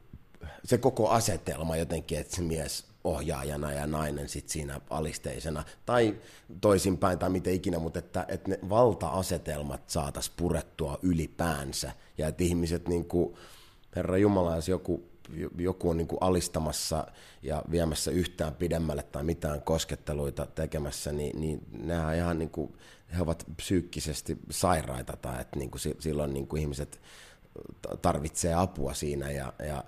se 0.63 0.77
koko 0.77 1.09
asetelma 1.09 1.77
jotenkin, 1.77 2.19
että 2.19 2.35
se 2.35 2.41
mies 2.41 2.85
ohjaajana 3.03 3.71
ja 3.71 3.87
nainen 3.87 4.29
sit 4.29 4.49
siinä 4.49 4.81
alisteisena, 4.89 5.63
tai 5.85 6.15
toisinpäin 6.61 7.19
tai 7.19 7.29
miten 7.29 7.53
ikinä, 7.53 7.79
mutta 7.79 7.99
että, 7.99 8.25
että 8.27 8.49
ne 8.49 8.59
valta-asetelmat 8.69 9.89
saataisiin 9.89 10.33
purettua 10.37 10.99
ylipäänsä, 11.01 11.91
ja 12.17 12.27
että 12.27 12.43
ihmiset 12.43 12.87
niin 12.87 13.05
kuin, 13.05 13.37
Herra 13.95 14.17
Jumala, 14.17 14.55
jos 14.55 14.69
joku 14.69 15.15
joku 15.57 15.89
on 15.89 15.97
niin 15.97 16.07
kuin 16.07 16.17
alistamassa 16.21 17.07
ja 17.41 17.63
viemässä 17.71 18.11
yhtään 18.11 18.55
pidemmälle 18.55 19.03
tai 19.03 19.23
mitään 19.23 19.61
kosketteluita 19.61 20.45
tekemässä, 20.45 21.11
niin, 21.11 21.41
niin 21.41 21.65
nämä 21.71 22.13
ihan 22.13 22.39
niin 22.39 22.49
kuin, 22.49 22.73
he 23.15 23.21
ovat 23.21 23.45
psyykkisesti 23.57 24.37
sairaita 24.49 25.17
tai 25.17 25.41
että 25.41 25.59
niin 25.59 25.71
kuin 25.71 25.81
silloin 25.99 26.33
niin 26.33 26.47
kuin 26.47 26.61
ihmiset 26.61 27.01
tarvitsee 28.01 28.53
apua 28.53 28.93
siinä 28.93 29.31
ja, 29.31 29.53
ja 29.67 29.83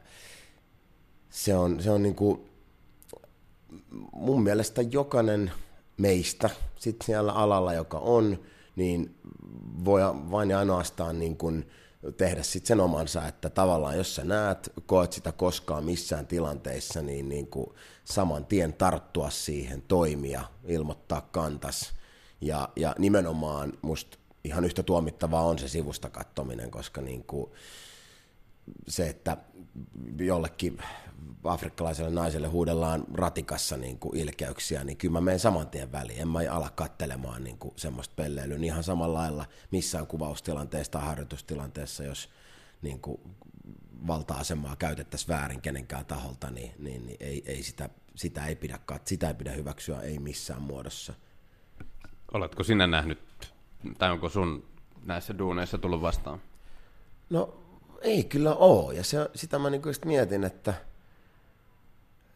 se 1.29 1.55
on, 1.55 1.83
se 1.83 1.91
on 1.91 2.03
niin 2.03 2.15
kuin, 2.15 2.49
mun 4.11 4.43
mielestä 4.43 4.81
jokainen 4.81 5.51
meistä 5.97 6.49
sit 6.79 6.95
siellä 7.05 7.33
alalla, 7.33 7.73
joka 7.73 7.99
on, 7.99 8.39
niin 8.75 9.15
voi 9.85 10.01
vain 10.31 10.49
ja 10.49 10.59
ainoastaan 10.59 11.19
niin 11.19 11.37
kuin 11.37 11.65
tehdä 12.17 12.43
sit 12.43 12.65
sen 12.65 12.79
omansa, 12.79 13.27
että 13.27 13.49
tavallaan 13.49 13.97
jos 13.97 14.15
sä 14.15 14.23
näet, 14.23 14.73
koet 14.85 15.13
sitä 15.13 15.31
koskaan 15.31 15.83
missään 15.83 16.27
tilanteissa, 16.27 17.01
niin, 17.01 17.29
niin 17.29 17.47
kuin 17.47 17.69
saman 18.03 18.45
tien 18.45 18.73
tarttua 18.73 19.29
siihen, 19.29 19.81
toimia, 19.81 20.43
ilmoittaa 20.67 21.21
kantas. 21.31 21.93
Ja, 22.41 22.69
ja 22.75 22.95
nimenomaan 22.99 23.73
musta 23.81 24.17
ihan 24.43 24.65
yhtä 24.65 24.83
tuomittavaa 24.83 25.45
on 25.45 25.59
se 25.59 25.67
sivusta 25.67 26.09
kattominen, 26.09 26.71
koska 26.71 27.01
niin 27.01 27.23
kuin 27.23 27.51
se, 28.87 29.09
että 29.09 29.37
jollekin 30.19 30.77
afrikkalaiselle 31.43 32.11
naiselle 32.11 32.47
huudellaan 32.47 33.03
ratikassa 33.13 33.77
niin 33.77 33.99
kuin 33.99 34.17
ilkeyksiä, 34.17 34.83
niin 34.83 34.97
kyllä 34.97 35.11
mä 35.11 35.21
menen 35.21 35.39
saman 35.39 35.69
tien 35.69 35.91
väliin. 35.91 36.21
En 36.21 36.27
mä 36.27 36.39
ala 36.51 36.69
kattelemaan 36.69 37.43
niin 37.43 37.57
kuin 37.57 37.73
semmoista 37.75 38.13
pelleilyä. 38.15 38.57
Niin 38.57 38.63
ihan 38.63 38.83
samalla 38.83 39.19
lailla 39.19 39.45
missään 39.71 40.07
kuvaustilanteessa 40.07 40.91
tai 40.91 41.01
harjoitustilanteessa, 41.01 42.03
jos 42.03 42.29
niin 42.81 42.99
kuin 42.99 43.21
valta-asemaa 44.07 44.75
käytettäisiin 44.75 45.27
väärin 45.27 45.61
kenenkään 45.61 46.05
taholta, 46.05 46.51
niin, 46.51 46.71
niin, 46.79 47.05
niin 47.05 47.17
ei, 47.19 47.43
ei 47.45 47.63
sitä, 47.63 47.89
sitä, 48.15 48.45
ei 48.45 48.55
pidä, 48.55 48.79
sitä 49.05 49.27
ei 49.27 49.33
pidä 49.33 49.51
hyväksyä, 49.51 50.01
ei 50.01 50.19
missään 50.19 50.61
muodossa. 50.61 51.13
Oletko 52.33 52.63
sinä 52.63 52.87
nähnyt, 52.87 53.19
tai 53.97 54.11
onko 54.11 54.29
sun 54.29 54.65
näissä 55.03 55.37
duuneissa 55.37 55.77
tullut 55.77 56.01
vastaan? 56.01 56.41
No 57.29 57.66
ei 58.01 58.23
kyllä 58.23 58.55
ole, 58.55 58.93
ja 58.93 59.03
se, 59.03 59.29
sitä 59.35 59.59
mä 59.59 59.69
niinku 59.69 59.89
just 59.89 60.05
mietin, 60.05 60.43
että, 60.43 60.73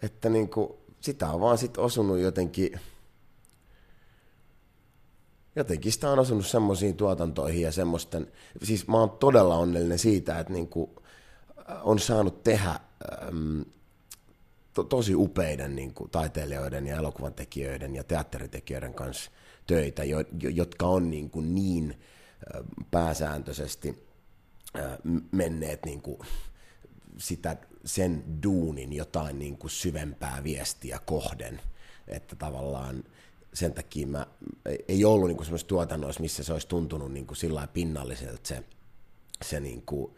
että 0.01 0.29
niinku, 0.29 0.79
sitä 1.01 1.29
on 1.29 1.41
vaan 1.41 1.57
sit 1.57 1.77
osunut 1.77 2.19
jotenkin, 2.19 2.79
jotenkin 5.55 5.91
sitä 5.91 6.11
on 6.11 6.19
osunut 6.19 6.47
semmoisiin 6.47 6.97
tuotantoihin 6.97 7.61
ja 7.61 7.71
semmoisten, 7.71 8.31
siis 8.63 8.87
mä 8.87 8.97
oon 8.97 9.09
todella 9.09 9.57
onnellinen 9.57 9.99
siitä, 9.99 10.39
että 10.39 10.53
niinku, 10.53 11.01
on 11.83 11.99
saanut 11.99 12.43
tehdä 12.43 12.79
äm, 13.27 13.65
to, 14.73 14.83
tosi 14.83 15.15
upeiden 15.15 15.75
niin 15.75 15.93
kuin, 15.93 16.09
taiteilijoiden 16.09 16.87
ja 16.87 16.97
elokuvan 16.97 17.33
tekijöiden 17.33 17.95
ja 17.95 18.03
teatteritekijöiden 18.03 18.93
kanssa 18.93 19.31
töitä, 19.67 20.03
jo, 20.03 20.19
jo, 20.19 20.49
jotka 20.49 20.85
on 20.85 21.09
niin, 21.09 21.29
kuin, 21.29 21.55
niin 21.55 21.91
äh, 21.91 22.61
pääsääntöisesti 22.91 23.89
äh, 23.89 24.10
menneet 25.31 25.85
niin 25.85 26.01
kuin, 26.01 26.19
sitä, 27.17 27.57
sen 27.85 28.23
duunin 28.43 28.93
jotain 28.93 29.39
niin 29.39 29.57
kuin, 29.57 29.71
syvempää 29.71 30.43
viestiä 30.43 30.99
kohden. 31.05 31.61
Että 32.07 32.35
tavallaan 32.35 33.03
sen 33.53 33.73
takia 33.73 34.07
mä, 34.07 34.27
ei 34.87 35.05
ollut 35.05 35.27
niin 35.27 35.45
semmoisessa 35.45 35.67
tuotannoissa, 35.67 36.21
missä 36.21 36.43
se 36.43 36.53
olisi 36.53 36.67
tuntunut 36.67 37.11
niin 37.11 37.27
kuin, 37.27 37.37
sillä 37.37 37.67
pinnalliselta 37.67 38.47
se, 38.47 38.63
se 39.43 39.59
niin 39.59 39.81
kuin, 39.85 40.15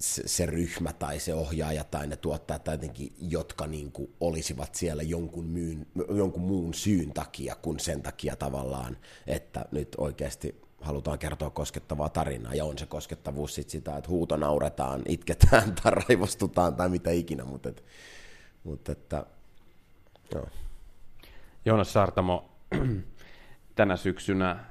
se, 0.00 0.22
se 0.26 0.46
ryhmä 0.46 0.92
tai 0.92 1.20
se 1.20 1.34
ohjaaja 1.34 1.84
tai 1.84 2.06
ne 2.06 2.16
tuottajat 2.16 2.64
tai 2.64 2.74
jotenkin, 2.74 3.14
jotka 3.18 3.66
niin 3.66 3.92
kuin 3.92 4.14
olisivat 4.20 4.74
siellä 4.74 5.02
jonkun, 5.02 5.46
myyn, 5.46 5.86
jonkun 6.16 6.42
muun 6.42 6.74
syyn 6.74 7.12
takia 7.12 7.54
kuin 7.62 7.80
sen 7.80 8.02
takia 8.02 8.36
tavallaan, 8.36 8.96
että 9.26 9.64
nyt 9.72 9.88
oikeasti 9.98 10.67
halutaan 10.80 11.18
kertoa 11.18 11.50
koskettavaa 11.50 12.08
tarinaa, 12.08 12.54
ja 12.54 12.64
on 12.64 12.78
se 12.78 12.86
koskettavuus 12.86 13.54
sit 13.54 13.70
sitä, 13.70 13.96
että 13.96 14.10
huuto 14.10 14.36
nauretaan, 14.36 15.02
itketään 15.08 15.74
tai 15.74 15.92
raivostutaan 15.92 16.76
tai 16.76 16.88
mitä 16.88 17.10
ikinä, 17.10 17.44
mutta, 17.44 17.68
et, 17.68 17.84
mutta 18.64 18.92
että, 18.92 19.26
joo. 20.34 20.48
Joonas 21.64 21.92
Saartamo, 21.92 22.50
tänä 23.74 23.96
syksynä 23.96 24.64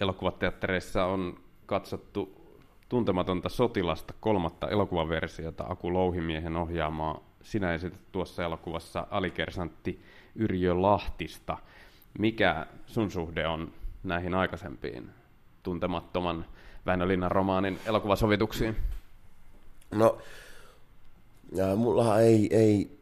elokuvateattereissa 0.00 1.04
on 1.04 1.40
katsottu 1.66 2.44
Tuntematonta 2.88 3.48
sotilasta 3.48 4.14
kolmatta 4.20 4.68
elokuvaversiota 4.68 5.64
Aku 5.68 5.92
Louhimiehen 5.92 6.56
ohjaamaa. 6.56 7.20
Sinä 7.42 7.74
esität 7.74 8.12
tuossa 8.12 8.44
elokuvassa 8.44 9.06
alikersantti 9.10 10.02
Yrjö 10.34 10.82
Lahtista. 10.82 11.58
Mikä 12.18 12.66
sun 12.86 13.10
suhde 13.10 13.46
on 13.46 13.72
näihin 14.02 14.34
aikaisempiin 14.34 15.10
tuntemattoman 15.64 16.44
Väinö 16.86 17.28
romaanin 17.28 17.78
elokuvasovituksiin? 17.86 18.76
No, 19.90 20.18
mulla 21.76 22.20
ei, 22.20 22.56
ei 22.56 23.00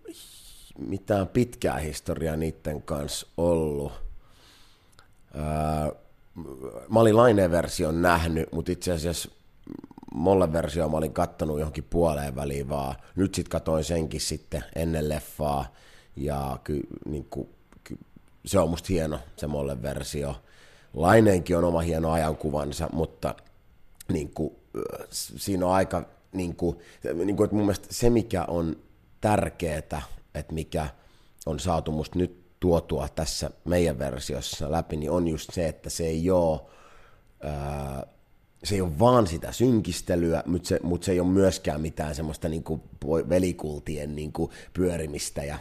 mitään 0.79 1.29
pitkää 1.29 1.79
historiaa 1.79 2.37
niiden 2.37 2.83
kanssa 2.83 3.27
ollut. 3.37 3.93
Mä 6.89 7.01
olin 7.01 7.17
Laine-version 7.17 8.03
nähnyt, 8.03 8.53
mutta 8.53 8.73
itse 8.73 8.93
asiassa 8.93 9.31
molle 10.15 10.53
versio 10.53 10.89
mä 10.89 10.97
olin 10.97 11.13
kattonut 11.13 11.59
johonkin 11.59 11.85
puoleen 11.85 12.37
väliin 12.37 12.69
vaan. 12.69 12.95
Nyt 13.17 13.35
sitten 13.35 13.51
katoin 13.51 13.85
senkin 13.85 14.21
sitten 14.21 14.65
ennen 14.75 15.09
leffaa 15.09 15.67
ja 16.17 16.59
ky, 16.65 16.81
niin 17.05 17.25
ky, 17.25 17.41
ky, 17.85 17.99
se 18.47 18.59
on 18.59 18.71
musta 18.71 18.87
hieno 18.89 19.19
se 19.37 19.47
molle 19.47 19.83
versio. 19.83 20.37
Laineenkin 20.95 21.57
on 21.57 21.65
oma 21.65 21.81
hieno 21.81 22.11
ajankuvansa, 22.11 22.89
mutta 22.93 23.35
niin 24.13 24.31
kuin, 24.35 24.55
siinä 25.11 25.67
on 25.67 25.73
aika, 25.73 26.09
niin 26.33 26.57
kuin, 26.57 26.79
niin 27.25 27.37
kuin, 27.37 27.45
että 27.45 27.57
mun 27.57 27.65
mielestä 27.65 27.89
se 27.91 28.11
mikä 28.11 28.45
on 28.45 28.77
tärkeää, 29.21 29.79
että 30.35 30.53
mikä 30.53 30.89
on 31.47 31.61
saatu 31.61 31.93
musta 31.93 32.19
nyt 32.19 32.43
tuotua 32.61 33.09
tässä 33.09 33.51
meidän 33.65 33.99
versiossa 33.99 34.73
läpi, 34.73 34.97
niin 34.97 35.11
on 35.11 35.29
just 35.29 35.51
se, 35.53 35.69
että 35.69 35.91
se 35.91 36.07
ei 36.07 36.31
ole 36.31 36.61
ää, 37.43 38.07
se 38.65 38.75
ei 38.75 38.81
ole 38.81 38.99
vaan 38.99 39.27
sitä 39.27 39.53
synkistelyä, 39.53 40.43
mutta 40.47 40.69
se, 40.69 40.81
mutta 40.83 41.05
se 41.05 41.13
ei 41.13 41.21
ole 41.21 41.29
myöskään 41.29 41.81
mitään 41.81 42.15
semmoista 42.15 42.49
niin 42.49 42.65
kuin 42.65 42.83
velikultien 43.29 44.17
niin 44.17 44.33
kuin 44.33 44.51
pyörimistä 44.73 45.45
ja 45.45 45.59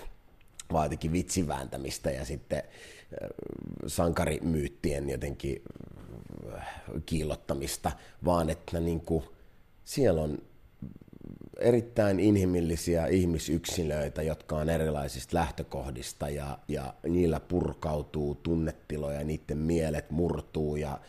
vaan 0.74 0.86
jotenkin 0.86 1.12
vitsivääntämistä 1.12 2.12
ja 2.12 2.26
sitten 2.26 2.63
sankarimyyttien 3.88 5.10
jotenkin 5.10 5.62
kiillottamista, 7.06 7.91
vaan 8.26 8.50
että 8.50 8.80
niin 8.80 9.02
kuin, 9.02 9.24
siellä 9.84 10.21
on 10.21 10.38
erittäin 11.60 12.19
inhimillisiä 12.19 13.08
ihmisyksilöitä, 13.08 14.21
jotka 14.21 14.58
on 14.58 14.69
erilaisista 14.69 15.38
lähtökohdista 15.38 16.30
ja, 16.30 16.60
ja 16.67 16.93
niillä 17.08 17.39
purkautuu 17.39 18.36
tunnetiloja, 18.36 19.24
niiden 19.24 19.58
mielet 19.58 20.12
murtuu 20.12 20.76
ja 20.76 21.00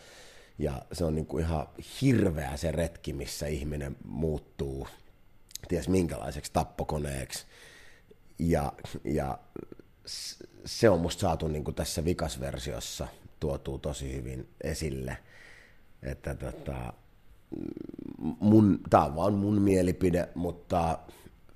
ja 0.59 0.81
se 0.91 1.05
on 1.05 1.15
niin 1.15 1.25
kuin 1.25 1.43
ihan 1.43 1.67
hirveä 2.01 2.57
se 2.57 2.71
retki, 2.71 3.13
missä 3.13 3.47
ihminen 3.47 3.95
muuttuu 4.05 4.87
ties 5.67 5.89
minkälaiseksi 5.89 6.53
tappokoneeksi. 6.53 7.45
Ja, 8.39 8.73
ja 9.03 9.37
se 10.65 10.89
on 10.89 10.99
musta 10.99 11.21
saatu 11.21 11.47
niin 11.47 11.63
kuin 11.63 11.75
tässä 11.75 12.05
vikasversiossa 12.05 13.07
tuotuu 13.39 13.79
tosi 13.79 14.13
hyvin 14.13 14.49
esille. 14.63 15.17
Että 16.03 16.35
tota, 16.35 16.93
mun, 18.39 18.79
tää 18.89 19.05
on 19.05 19.15
vaan 19.15 19.33
mun 19.33 19.61
mielipide, 19.61 20.29
mutta 20.35 20.99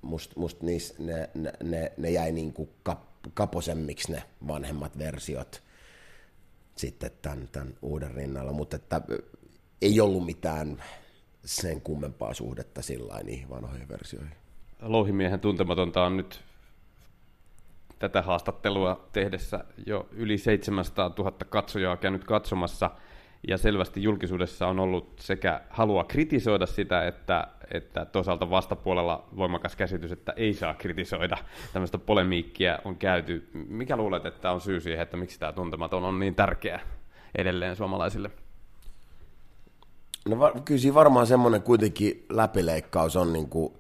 must, 0.02 0.36
must 0.36 0.62
niis, 0.62 1.00
ne, 1.00 1.30
ne, 1.36 1.54
ne, 1.64 1.92
ne 1.98 2.10
jäi 2.10 2.32
niin 2.32 2.54
kuin 2.54 2.70
kap, 2.84 3.00
kaposemmiksi 3.34 4.12
ne 4.12 4.24
vanhemmat 4.48 4.98
versiot 4.98 5.64
sitten 6.76 7.12
tämän, 7.22 7.50
tämän 7.52 7.74
uuden 7.82 8.12
rinnalla, 8.12 8.52
mutta 8.52 8.76
että 8.76 9.02
ei 9.82 10.00
ollut 10.00 10.26
mitään 10.26 10.84
sen 11.46 11.82
kummempaa 11.82 12.34
suhdetta 12.34 12.82
sillä 12.82 13.24
niihin 13.24 13.50
vanhoihin 13.50 13.90
versioihin. 13.90 14.36
Louhimiehen 14.82 15.40
tuntematonta 15.40 16.04
on 16.04 16.18
nyt 16.18 16.42
tätä 18.00 18.22
haastattelua 18.22 19.08
tehdessä 19.14 19.64
jo 19.86 20.08
yli 20.12 20.38
700 20.38 21.14
000 21.18 21.32
katsojaa 21.50 21.98
käynyt 21.98 22.24
katsomassa– 22.24 22.92
ja 23.48 23.58
selvästi 23.58 24.04
julkisuudessa 24.04 24.68
on 24.68 24.80
ollut 24.80 25.14
sekä 25.20 25.62
halua 25.70 26.04
kritisoida 26.04 26.66
sitä, 26.66 27.08
että, 27.08 27.48
että 27.74 28.06
toisaalta 28.06 28.50
vastapuolella 28.50 29.28
voimakas 29.38 29.76
käsitys, 29.76 30.12
että 30.12 30.34
ei 30.36 30.54
saa 30.54 30.74
kritisoida. 30.74 31.38
Tämmöistä 31.74 31.98
polemiikkia 31.98 32.80
on 32.86 32.96
käyty. 32.96 33.50
Mikä 33.54 33.98
luulet, 33.98 34.26
että 34.26 34.52
on 34.52 34.62
syy 34.62 34.80
siihen, 34.80 35.02
että 35.02 35.18
miksi 35.18 35.40
tämä 35.40 35.54
tuntematon 35.54 36.04
on 36.04 36.20
niin 36.20 36.36
tärkeä 36.36 36.80
edelleen 37.38 37.76
suomalaisille? 37.76 38.32
No 40.30 40.40
va- 40.40 40.54
kyllä 40.66 40.82
siinä 40.82 40.96
varmaan 40.96 41.28
semmoinen 41.28 41.62
kuitenkin 41.62 42.26
läpileikkaus 42.30 43.16
on 43.16 43.34
niin, 43.34 43.50
kuin 43.50 43.74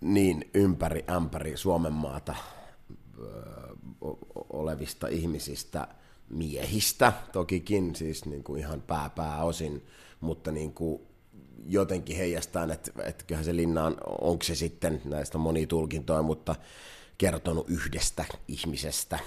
niin 0.00 0.50
ympäri 0.54 1.04
ämpäri 1.10 1.56
Suomen 1.56 1.92
maata 1.92 2.34
olevista 4.52 5.08
ihmisistä, 5.08 5.88
miehistä 6.28 7.12
tokikin, 7.32 7.94
siis 7.94 8.24
niin 8.24 8.44
kuin 8.44 8.60
ihan 8.60 8.82
pää, 8.82 9.10
pääosin, 9.10 9.86
mutta 10.20 10.52
niin 10.52 10.72
kuin 10.72 11.02
jotenkin 11.66 12.16
heijastaa, 12.16 12.72
että, 12.72 13.02
että 13.04 13.24
kyllähän 13.24 13.44
se 13.44 13.56
linna 13.56 13.84
on, 13.84 13.96
onko 14.20 14.44
se 14.44 14.54
sitten 14.54 15.02
näistä 15.04 15.38
monia 15.38 15.66
tulkintoja, 15.66 16.22
mutta 16.22 16.54
kertonut 17.18 17.70
yhdestä 17.70 18.24
ihmisestä 18.48 19.18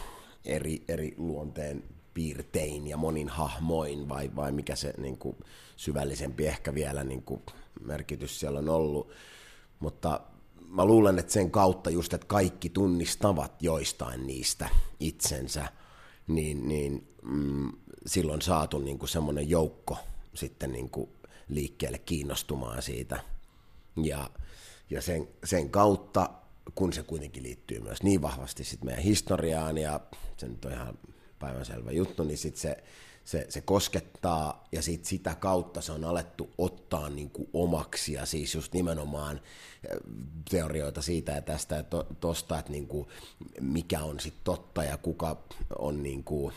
eri, 0.46 0.84
eri 0.88 1.14
luonteen 1.18 1.84
piirtein 2.14 2.88
ja 2.88 2.98
monin 2.98 3.30
hahmoin, 3.30 4.10
vai, 4.10 4.32
vai 4.36 4.52
mikä 4.52 4.76
se 4.76 4.94
niin 4.98 5.18
kuin, 5.18 5.38
syvällisempi 5.76 6.48
ehkä 6.48 6.74
vielä 6.74 7.04
niin 7.04 7.22
kuin, 7.22 7.42
merkitys 7.82 8.40
siellä 8.40 8.60
on 8.60 8.70
ollut. 8.70 9.10
Mutta 9.80 10.20
mä 10.76 10.86
luulen, 10.86 11.20
että 11.20 11.34
sen 11.34 11.52
kautta 11.52 11.90
just, 11.90 12.14
että 12.14 12.28
kaikki 12.28 12.70
tunnistavat 12.70 13.64
joistain 13.64 14.28
niistä 14.28 14.70
itsensä, 15.00 15.66
niin, 16.28 16.68
niin 16.68 17.08
mm, 17.22 17.72
silloin 18.06 18.42
saatu 18.42 18.80
niin 18.80 19.00
kuin 19.00 19.10
semmoinen 19.10 19.50
joukko 19.50 19.98
sitten 20.34 20.72
niin 20.72 20.90
kuin 20.90 21.10
liikkeelle 21.50 21.98
kiinnostumaan 21.98 22.82
siitä. 22.82 23.20
Ja, 24.04 24.30
ja 24.90 25.02
sen, 25.02 25.28
sen 25.44 25.70
kautta, 25.70 26.30
kun 26.76 26.94
se 26.94 27.04
kuitenkin 27.04 27.44
liittyy 27.44 27.80
myös 27.80 28.04
niin 28.04 28.22
vahvasti 28.22 28.64
sit 28.64 28.84
meidän 28.84 29.04
historiaan, 29.04 29.78
ja 29.78 30.00
se 30.38 30.48
nyt 30.48 30.66
on 30.66 30.72
ihan 30.72 30.98
päivänselvä 31.40 31.92
juttu, 31.92 32.24
niin 32.24 32.38
sit 32.38 32.56
se, 32.56 32.84
se, 33.26 33.46
se 33.50 33.62
koskettaa, 33.62 34.68
ja 34.72 34.82
sit 34.82 35.06
sitä 35.06 35.36
kautta 35.36 35.82
se 35.82 35.92
on 35.92 36.04
alettu 36.04 36.50
ottaa 36.58 37.10
niin 37.10 37.30
kuin 37.30 37.50
omaksi, 37.54 38.14
ja 38.14 38.26
siis 38.26 38.56
just 38.56 38.74
nimenomaan 38.74 39.42
teorioita 40.50 41.02
siitä 41.02 41.32
ja 41.32 41.42
tästä 41.42 41.76
ja 41.76 41.84
to, 41.84 42.08
tosta, 42.20 42.60
että 42.60 42.72
niin 42.72 42.88
kuin 42.88 43.08
mikä 43.62 44.04
on 44.04 44.20
sitten 44.20 44.44
totta 44.44 44.84
ja 44.84 44.98
kuka 44.98 45.44
on 45.80 46.04
niin 46.04 46.24
kuin, 46.24 46.54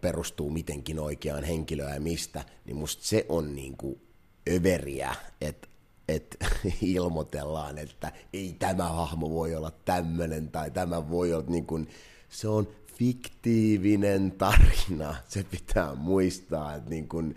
perustuu 0.00 0.50
mitenkin 0.50 0.98
oikeaan 0.98 1.44
henkilöön 1.44 1.94
ja 1.94 2.00
mistä, 2.00 2.44
niin 2.64 2.76
musta 2.76 3.04
se 3.04 3.26
on 3.28 3.54
niin 3.54 3.76
kuin 3.76 4.00
överiä, 4.50 5.14
että 5.40 5.68
et 6.08 6.36
ilmoitellaan, 6.82 7.78
että 7.78 8.12
ei 8.32 8.56
tämä 8.58 8.88
hahmo 8.88 9.30
voi 9.30 9.54
olla 9.54 9.72
tämmöinen 9.84 10.48
tai 10.48 10.70
tämä 10.70 11.10
voi 11.10 11.32
olla 11.32 11.46
niin 11.48 11.66
kuin, 11.66 11.88
se 12.28 12.48
on 12.48 12.68
fiktiivinen 12.94 14.32
tarina, 14.32 15.14
se 15.28 15.44
pitää 15.50 15.94
muistaa, 15.94 16.74
että 16.74 16.90
niin 16.90 17.08
kuin 17.08 17.36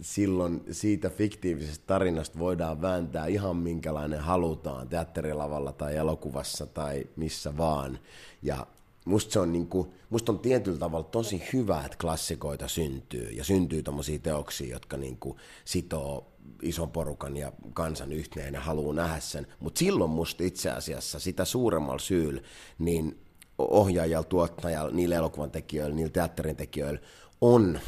silloin 0.00 0.64
siitä 0.70 1.10
fiktiivisestä 1.10 1.84
tarinasta 1.86 2.38
voidaan 2.38 2.82
vääntää 2.82 3.26
ihan 3.26 3.56
minkälainen 3.56 4.20
halutaan 4.20 4.88
teatterilavalla 4.88 5.72
tai 5.72 5.96
elokuvassa 5.96 6.66
tai 6.66 7.06
missä 7.16 7.56
vaan. 7.56 7.98
Ja 8.42 8.66
musta 9.04 9.32
se 9.32 9.40
on, 9.40 9.52
niin 9.52 9.66
kuin, 9.66 9.88
musta 10.10 10.32
on 10.32 10.38
tietyllä 10.38 10.78
tavalla 10.78 11.08
tosi 11.10 11.42
hyvä, 11.52 11.82
että 11.84 11.98
klassikoita 12.00 12.68
syntyy 12.68 13.30
ja 13.30 13.44
syntyy 13.44 13.82
tommosia 13.82 14.18
teoksia, 14.18 14.72
jotka 14.72 14.96
niin 14.96 15.18
sitoo 15.64 16.32
ison 16.62 16.90
porukan 16.90 17.36
ja 17.36 17.52
kansan 17.72 18.12
yhteen 18.12 18.54
ja 18.54 18.60
haluaa 18.60 18.94
nähdä 18.94 19.20
sen. 19.20 19.46
Mutta 19.60 19.78
silloin 19.78 20.10
musta 20.10 20.44
itse 20.44 20.70
asiassa 20.70 21.18
sitä 21.18 21.44
suuremmalla 21.44 21.98
syyllä, 21.98 22.40
niin 22.78 23.18
ohjaajalla, 23.58 24.28
tuottajalla, 24.28 24.90
niillä 24.90 25.16
elokuvan 25.16 25.50
tekijöillä, 25.50 25.96
niillä 25.96 26.12
teatterin 26.12 26.56
tekijöillä 26.56 27.00
on 27.40 27.80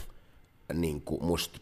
niin 0.74 1.02
kuin 1.02 1.24
musta 1.24 1.60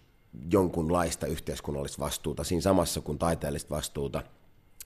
jonkunlaista 0.53 1.27
yhteiskunnallista 1.27 2.05
vastuuta 2.05 2.45
siinä 2.45 2.63
samassa 2.63 3.01
kuin 3.01 3.19
taiteellista 3.19 3.75
vastuuta, 3.75 4.23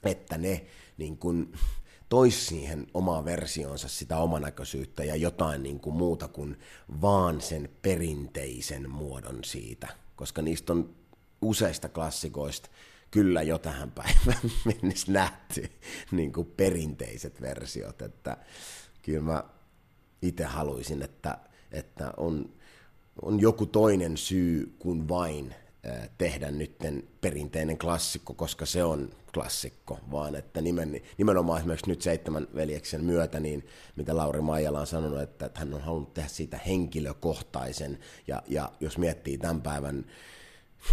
että 0.05 0.39
ne 0.39 0.67
niin 0.97 1.19
kuin, 1.19 1.53
tois 2.13 2.47
siihen 2.47 2.87
omaan 2.95 3.25
versioonsa 3.25 3.89
sitä 3.89 4.19
omanäköisyyttä 4.19 5.05
ja 5.05 5.17
jotain 5.17 5.63
niin 5.63 5.81
kuin 5.81 5.97
muuta 5.97 6.29
kuin 6.29 6.59
vaan 7.01 7.41
sen 7.41 7.69
perinteisen 7.83 8.91
muodon 8.91 9.45
siitä, 9.45 9.89
koska 10.17 10.43
niistä 10.43 10.73
on 10.73 10.95
useista 11.43 11.89
klassikoista 11.89 12.69
kyllä 13.11 13.43
jo 13.43 13.59
tähän 13.59 13.91
päivään 13.91 14.51
mennessä 14.65 15.13
nähty 15.13 15.71
niin 16.11 16.33
kuin 16.33 16.47
perinteiset 16.57 17.41
versiot, 17.41 18.03
että 18.03 18.37
kyllä 19.03 19.23
mä 19.23 19.45
itse 20.23 20.45
haluaisin, 20.45 21.03
että, 21.03 21.39
että 21.73 22.13
on, 22.17 22.51
on 23.23 23.41
joku 23.41 23.67
toinen 23.67 24.17
syy 24.17 24.77
kuin 24.79 25.09
vain 25.09 25.55
tehdä 26.19 26.51
nytten 26.51 27.09
perinteinen 27.21 27.79
klassikko, 27.79 28.35
koska 28.35 28.67
se 28.67 28.85
on 28.85 29.11
klassikko, 29.35 29.99
vaan 30.11 30.35
että 30.35 30.61
nimen, 30.61 31.01
nimenomaan 31.19 31.59
esimerkiksi 31.59 31.91
nyt 31.91 32.03
Seitsemän 32.03 32.47
veljeksen 32.55 33.05
myötä, 33.05 33.41
niin 33.41 33.67
mitä 33.97 34.17
Lauri 34.17 34.41
Maijala 34.41 34.81
on 34.81 34.87
sanonut, 34.87 35.21
että, 35.21 35.47
että 35.47 35.61
hän 35.61 35.75
on 35.75 35.81
halunnut 35.81 36.15
tehdä 36.15 36.29
siitä 36.29 36.59
henkilökohtaisen, 36.67 37.99
ja, 38.27 38.43
ja 38.49 38.73
jos 38.81 38.99
miettii 38.99 39.39
tämän 39.39 39.63
päivän 39.63 40.07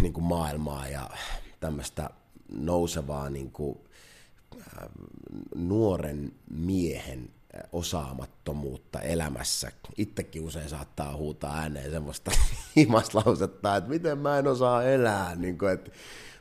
niin 0.00 0.12
kuin 0.12 0.24
maailmaa 0.24 0.88
ja 0.88 1.10
tämmöistä 1.60 2.10
nousevaa 2.52 3.30
niin 3.30 3.50
kuin, 3.50 3.78
äh, 4.56 4.88
nuoren 5.54 6.32
miehen 6.50 7.30
osaamattomuutta 7.72 9.00
elämässä. 9.00 9.72
Itsekin 9.96 10.42
usein 10.42 10.68
saattaa 10.68 11.16
huutaa 11.16 11.56
ääneen 11.56 11.90
semmoista 11.90 12.30
himaslausetta, 12.76 13.76
että 13.76 13.90
miten 13.90 14.18
mä 14.18 14.38
en 14.38 14.46
osaa 14.46 14.84
elää, 14.84 15.34
niin 15.34 15.58
kuin, 15.58 15.72
että 15.72 15.90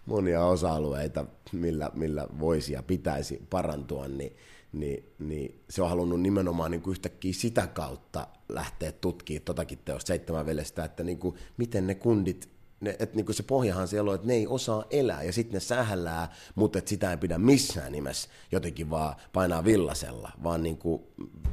monia 0.06 0.46
osa-alueita, 0.46 1.26
millä, 1.52 1.92
millä 1.94 2.28
voisi 2.40 2.74
ja 2.74 2.84
pitäisi 2.84 3.42
parantua, 3.50 4.08
niin, 4.08 4.38
niin, 4.74 5.14
niin 5.20 5.62
se 5.70 5.82
on 5.82 5.90
halunnut 5.90 6.22
nimenomaan 6.22 6.72
niin 6.72 6.82
kuin 6.82 6.92
yhtäkkiä 6.92 7.34
sitä 7.34 7.68
kautta 7.68 8.28
lähteä 8.50 8.92
tutkimaan 8.92 9.46
totakin 9.46 9.80
teosta 9.86 10.08
seitsemän 10.08 10.46
veljestä, 10.46 10.84
että 10.84 11.04
niin 11.04 11.20
kuin, 11.20 11.36
miten 11.58 11.88
ne 11.88 11.96
kundit 11.96 12.59
ne, 12.82 12.90
että 13.00 13.16
niinku 13.16 13.34
se 13.34 13.44
pohjahan 13.44 13.88
siellä 13.88 14.12
on, 14.12 14.16
että 14.16 14.28
ne 14.28 14.34
ei 14.34 14.48
osaa 14.48 14.86
elää 14.90 15.24
ja 15.24 15.34
sitten 15.34 15.54
ne 15.54 15.60
sähällää, 15.60 16.34
mutta 16.56 16.80
että 16.80 16.90
sitä 16.90 17.12
ei 17.12 17.18
pidä 17.18 17.38
missään 17.38 17.92
nimessä 17.92 18.30
jotenkin 18.52 18.90
vaan 18.90 19.16
painaa 19.34 19.66
villasella, 19.66 20.32
vaan 20.44 20.64
niinku 20.64 21.08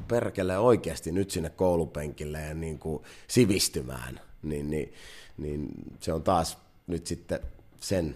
perkele 0.08 0.58
oikeasti 0.58 1.12
nyt 1.12 1.30
sinne 1.30 1.50
koulupenkille 1.50 2.40
ja 2.40 2.54
niinku 2.54 3.04
sivistymään, 3.28 4.20
niin, 4.42 4.70
niin, 4.70 4.92
niin 5.36 5.68
se 6.00 6.12
on 6.12 6.22
taas 6.22 6.58
nyt 6.86 7.06
sitten 7.06 7.40
sen 7.80 8.14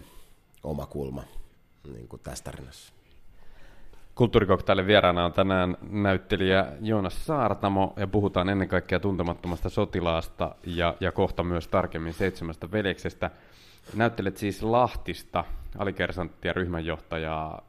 oma 0.63 0.85
kulma 0.85 1.23
niin 1.93 2.07
tässä 2.23 2.43
tarinassa. 2.43 2.93
Kulttuurikoktailin 4.15 4.87
vieraana 4.87 5.25
on 5.25 5.33
tänään 5.33 5.77
näyttelijä 5.89 6.67
Joonas 6.81 7.25
Saartamo 7.25 7.93
ja 7.97 8.07
puhutaan 8.07 8.49
ennen 8.49 8.67
kaikkea 8.67 8.99
tuntemattomasta 8.99 9.69
sotilaasta 9.69 10.55
ja, 10.65 10.95
ja 10.99 11.11
kohta 11.11 11.43
myös 11.43 11.67
tarkemmin 11.67 12.13
seitsemästä 12.13 12.71
veljeksestä. 12.71 13.31
Näyttelet 13.95 14.37
siis 14.37 14.63
Lahtista, 14.63 15.43
alikersanttia, 15.77 16.53
ryhmänjohtajaa. 16.53 17.61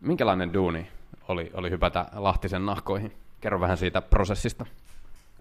Minkälainen 0.00 0.52
duuni 0.52 0.88
oli, 1.28 1.50
oli 1.54 1.70
hypätä 1.70 2.06
Lahtisen 2.12 2.66
nahkoihin? 2.66 3.12
Kerro 3.40 3.60
vähän 3.60 3.76
siitä 3.76 4.02
prosessista. 4.02 4.66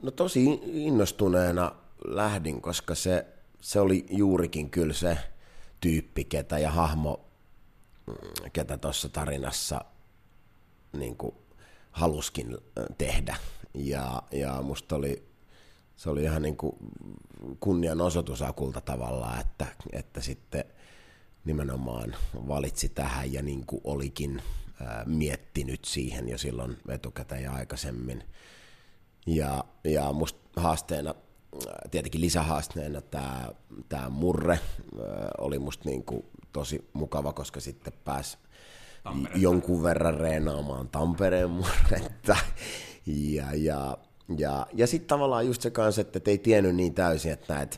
No 0.02 0.12
tosi 0.12 0.62
innostuneena 0.64 1.72
lähdin, 2.08 2.62
koska 2.62 2.96
se, 2.96 3.26
se 3.62 3.80
oli 3.80 4.06
juurikin 4.10 4.70
kyllä 4.70 4.94
se 4.94 5.18
tyyppi, 5.82 6.24
ketä 6.24 6.60
ja 6.60 6.72
hahmo, 6.72 7.27
ketä 8.54 8.78
tuossa 8.78 9.10
tarinassa 9.10 9.86
niin 10.94 11.18
kuin 11.18 11.36
haluskin 11.92 12.58
tehdä. 12.98 13.38
Ja, 13.74 14.24
ja 14.32 14.62
musta 14.62 14.96
oli, 14.96 15.28
se 15.96 16.10
oli 16.10 16.24
ihan 16.24 16.42
niin 16.42 16.58
kuin 16.58 16.76
kunnianosoitus 17.60 18.42
Akulta 18.42 18.82
tavallaan, 18.82 19.40
että, 19.40 19.66
että 19.94 20.22
sitten 20.22 20.66
nimenomaan 21.46 22.16
valitsi 22.48 22.90
tähän 22.90 23.34
ja 23.34 23.42
niin 23.42 23.66
kuin 23.66 23.82
olikin 23.84 24.42
ää, 24.82 25.04
miettinyt 25.06 25.86
siihen 25.86 26.30
jo 26.30 26.38
silloin 26.38 26.78
etukäteen 26.90 27.44
ja 27.44 27.54
aikaisemmin. 27.54 28.24
Ja, 29.26 29.64
ja 29.84 30.14
musta 30.14 30.62
haasteena, 30.62 31.16
tietenkin 31.92 32.22
lisähaasteena 32.22 33.02
tämä, 33.02 33.52
tämä 33.90 34.10
murre 34.10 34.60
oli 35.38 35.60
musta 35.60 35.90
niin 35.90 36.04
kuin 36.04 36.26
tosi 36.58 36.90
mukava, 36.94 37.34
koska 37.34 37.60
sitten 37.60 37.94
pääsi 38.06 38.38
jonkun 39.36 39.84
verran 39.84 40.14
reenaamaan 40.14 40.90
Tampereen 40.90 41.50
murretta. 41.50 42.38
Ja, 43.06 43.46
ja, 43.54 43.98
ja, 44.38 44.68
ja 44.74 44.88
sitten 44.88 45.08
tavallaan 45.08 45.48
just 45.48 45.62
se 45.62 45.70
kanssa, 45.70 46.02
että 46.02 46.20
ei 46.26 46.38
tiennyt 46.38 46.76
niin 46.76 46.94
täysin, 46.94 47.32
että, 47.32 47.62
että, 47.62 47.78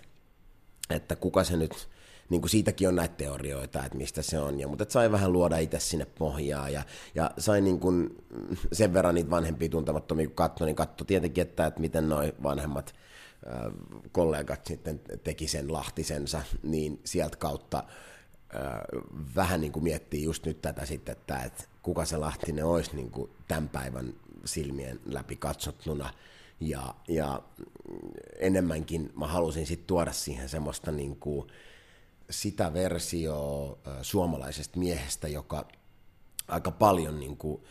että 0.90 1.16
kuka 1.16 1.44
se 1.44 1.58
nyt, 1.58 1.90
niin 2.30 2.42
kuin 2.42 2.50
siitäkin 2.50 2.88
on 2.88 2.96
näitä 2.96 3.16
teorioita, 3.16 3.86
että 3.86 3.98
mistä 3.98 4.22
se 4.22 4.40
on, 4.40 4.60
ja, 4.60 4.68
mutta 4.68 4.84
että 4.84 4.94
sai 4.94 5.12
vähän 5.12 5.34
luoda 5.34 5.58
itse 5.58 5.80
sinne 5.80 6.06
pohjaa, 6.06 6.70
ja, 6.70 6.84
ja 7.16 7.32
sai 7.38 7.62
niin 7.62 7.80
kuin 7.80 8.18
sen 8.72 8.94
verran 8.94 9.16
niitä 9.16 9.30
vanhempia 9.30 9.70
tuntemattomia, 9.70 10.28
kun 10.28 10.36
katsoi, 10.36 10.68
niin 10.68 10.76
katsoi 10.76 11.08
tietenkin, 11.08 11.42
että, 11.42 11.66
että 11.66 11.82
miten 11.82 12.10
noi 12.10 12.34
vanhemmat 12.44 12.94
kollegat 14.12 14.66
sitten 14.66 15.02
teki 15.24 15.48
sen 15.48 15.74
Lahtisensa, 15.74 16.42
niin 16.64 17.00
sieltä 17.04 17.38
kautta 17.38 17.84
vähän 19.36 19.62
niin 19.62 19.72
kuin 19.72 19.84
miettii 19.84 20.24
just 20.24 20.46
nyt 20.46 20.62
tätä 20.62 20.86
sitten, 20.86 21.12
että, 21.12 21.44
että 21.44 21.64
kuka 21.84 22.06
se 22.06 22.18
Lahtinen 22.18 22.66
olisi 22.66 22.96
niin 22.96 23.12
kuin 23.12 23.32
tämän 23.48 23.70
päivän 23.70 24.14
silmien 24.46 25.00
läpi 25.06 25.36
katsottuna. 25.36 26.14
Ja, 26.60 26.96
ja 27.08 27.42
enemmänkin 28.40 29.12
mä 29.16 29.28
halusin 29.28 29.66
sitten 29.66 29.88
tuoda 29.88 30.12
siihen 30.12 30.50
semmoista 30.50 30.92
niin 30.92 31.16
kuin 31.16 31.48
sitä 32.30 32.74
versio 32.74 33.80
suomalaisesta 34.02 34.80
miehestä, 34.80 35.28
joka 35.28 35.68
aika 36.48 36.72
paljon 36.72 37.20
niin 37.20 37.38
kuin, 37.38 37.64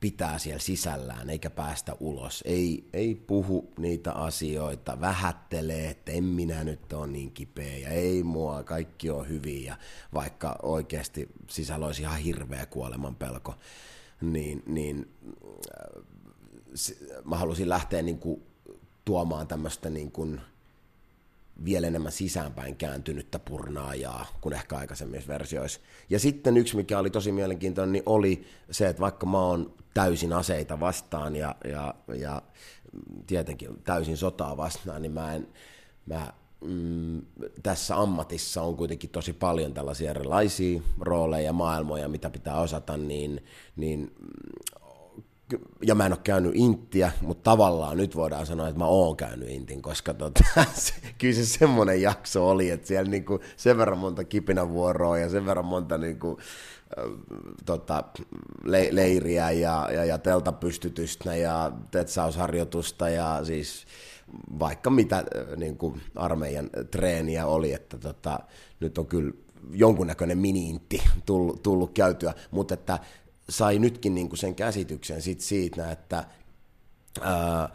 pitää 0.00 0.38
siellä 0.38 0.60
sisällään 0.60 1.30
eikä 1.30 1.50
päästä 1.50 1.96
ulos. 2.00 2.42
Ei, 2.46 2.88
ei 2.92 3.14
puhu 3.14 3.72
niitä 3.78 4.12
asioita, 4.12 5.00
vähättelee, 5.00 5.90
että 5.90 6.12
en 6.12 6.24
minä 6.24 6.64
nyt 6.64 6.92
ole 6.92 7.06
niin 7.06 7.30
kipeä 7.30 7.76
ja 7.76 7.88
ei 7.88 8.22
mua, 8.22 8.62
kaikki 8.62 9.10
on 9.10 9.28
hyvin 9.28 9.64
ja 9.64 9.76
vaikka 10.14 10.58
oikeasti 10.62 11.28
sisällä 11.50 11.86
olisi 11.86 12.02
ihan 12.02 12.18
hirveä 12.18 12.66
kuoleman 12.66 13.16
pelko, 13.16 13.54
niin, 14.20 14.62
niin 14.66 15.10
mä 17.24 17.36
halusin 17.36 17.68
lähteä 17.68 18.02
niin 18.02 18.18
kuin 18.18 18.42
tuomaan 19.04 19.46
tämmöistä 19.46 19.90
niin 19.90 20.12
kuin 20.12 20.40
vielä 21.64 21.86
enemmän 21.86 22.12
sisäänpäin 22.12 22.76
kääntynyttä 22.76 23.38
purnaajaa 23.38 24.26
kuin 24.40 24.52
ehkä 24.52 24.76
aikaisemmissa 24.76 25.28
versioissa. 25.28 25.80
Ja 26.10 26.18
sitten 26.18 26.56
yksi, 26.56 26.76
mikä 26.76 26.98
oli 26.98 27.10
tosi 27.10 27.32
mielenkiintoinen, 27.32 27.92
niin 27.92 28.02
oli 28.06 28.44
se, 28.70 28.88
että 28.88 29.00
vaikka 29.00 29.26
mä 29.26 29.38
oon 29.38 29.74
täysin 29.94 30.32
aseita 30.32 30.80
vastaan 30.80 31.36
ja, 31.36 31.54
ja, 31.64 31.94
ja 32.14 32.42
tietenkin 33.26 33.82
täysin 33.84 34.16
sotaa 34.16 34.56
vastaan, 34.56 35.02
niin 35.02 35.12
mä 35.12 35.34
en, 35.34 35.48
mä, 36.06 36.32
mm, 36.64 37.22
tässä 37.62 37.96
ammatissa 37.96 38.62
on 38.62 38.76
kuitenkin 38.76 39.10
tosi 39.10 39.32
paljon 39.32 39.74
tällaisia 39.74 40.10
erilaisia 40.10 40.80
rooleja 41.00 41.44
ja 41.44 41.52
maailmoja, 41.52 42.08
mitä 42.08 42.30
pitää 42.30 42.60
osata, 42.60 42.96
niin, 42.96 43.44
niin 43.76 44.14
ja 45.86 45.94
mä 45.94 46.06
en 46.06 46.12
ole 46.12 46.20
käynyt 46.24 46.52
Inttiä, 46.54 47.12
mutta 47.20 47.50
tavallaan 47.50 47.96
nyt 47.96 48.16
voidaan 48.16 48.46
sanoa, 48.46 48.68
että 48.68 48.78
mä 48.78 48.86
oon 48.86 49.16
käynyt 49.16 49.48
Intin, 49.48 49.82
koska 49.82 50.14
tota, 50.14 50.44
se, 50.74 50.94
kyllä 51.18 51.34
se 51.34 51.46
semmoinen 51.46 52.02
jakso 52.02 52.48
oli, 52.48 52.70
että 52.70 52.86
siellä 52.86 53.10
niinku 53.10 53.40
sen 53.56 53.78
verran 53.78 53.98
monta 53.98 54.24
kipinävuoroa 54.24 55.18
ja 55.18 55.28
sen 55.28 55.46
verran 55.46 55.64
monta 55.64 55.98
niinku, 55.98 56.38
tota, 57.66 58.04
le, 58.64 58.88
leiriä 58.92 59.50
ja, 59.50 59.88
ja, 59.92 60.04
ja 60.04 60.18
teltapystytystä 60.18 61.34
ja 61.34 61.72
tetsausharjoitusta 61.90 63.08
ja 63.08 63.40
siis 63.44 63.86
vaikka 64.58 64.90
mitä 64.90 65.24
niin 65.56 65.76
kuin 65.76 66.00
armeijan 66.14 66.70
treeniä 66.90 67.46
oli, 67.46 67.72
että 67.72 67.98
tota, 67.98 68.40
nyt 68.80 68.98
on 68.98 69.06
kyllä 69.06 69.32
jonkunnäköinen 69.72 70.38
miniintti 70.38 71.02
tullut, 71.26 71.62
tullut 71.62 71.90
käytyä, 71.94 72.34
mutta 72.50 72.74
että 72.74 72.98
sai 73.50 73.78
nytkin 73.78 74.14
niin 74.14 74.28
kuin 74.28 74.38
sen 74.38 74.54
käsityksen 74.54 75.22
sit 75.22 75.40
siitä, 75.40 75.92
että 75.92 76.24
ää, 77.20 77.68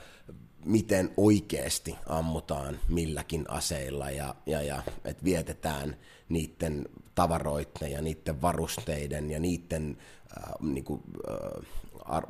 miten 0.65 1.13
oikeasti 1.17 1.95
ammutaan 2.05 2.79
milläkin 2.89 3.45
aseilla 3.49 4.09
ja, 4.09 4.35
ja, 4.45 4.61
ja 4.61 4.81
että 5.05 5.23
vietetään 5.23 5.97
niiden 6.29 6.89
tavaroiden 7.15 7.91
ja 7.91 8.01
niiden 8.01 8.41
varusteiden 8.41 9.31
ja 9.31 9.39
niiden 9.39 9.97
ää, 10.39 10.53
niin 10.61 10.83
kuin, 10.83 11.01
ää, 11.29 11.61
ar- 12.05 12.27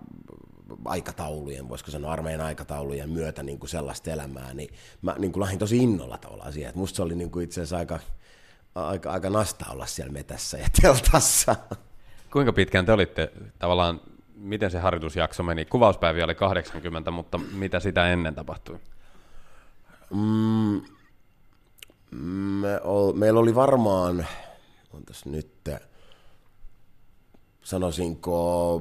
aikataulujen, 0.86 1.70
voisiko 1.70 1.92
sanoa 1.92 2.12
armeijan 2.12 2.42
aikataulujen 2.42 3.10
myötä 3.10 3.44
niin 3.44 3.60
kuin 3.60 3.70
sellaista 3.70 4.12
elämää, 4.12 4.54
niin 4.54 4.70
mä 5.02 5.16
niin 5.20 5.32
kuin 5.32 5.42
lähdin 5.42 5.60
tosi 5.60 5.78
innolla 5.78 6.18
tavallaan 6.18 6.54
siihen, 6.54 6.70
että 6.70 6.80
musta 6.80 6.96
se 6.96 7.02
oli 7.02 7.16
niin 7.16 7.32
kuin 7.32 7.44
itse 7.44 7.62
asiassa 7.62 7.78
aika, 7.78 8.00
aika, 8.76 9.12
aika 9.12 9.30
nasta 9.30 9.66
olla 9.70 9.86
siellä 9.86 10.14
metässä 10.14 10.58
ja 10.58 10.68
teltassa. 10.82 11.56
Kuinka 12.36 12.54
pitkään 12.54 12.86
te 12.86 12.92
olitte 12.92 13.32
tavallaan, 13.60 14.02
miten 14.36 14.72
se 14.72 14.80
harjoitusjakso 14.80 15.44
meni? 15.44 15.66
Kuvauspäiviä 15.66 16.26
oli 16.26 16.36
80, 16.36 17.12
mutta 17.12 17.38
mitä 17.38 17.80
sitä 17.80 18.08
ennen 18.08 18.36
tapahtui? 18.36 18.80
Mm, 20.10 20.82
me 22.62 22.82
ol, 22.84 23.14
meillä 23.14 23.40
oli 23.40 23.56
varmaan, 23.56 24.28
on 24.94 25.06
tässä 25.06 25.30
nyt, 25.30 25.70
sanoisinko 27.64 28.78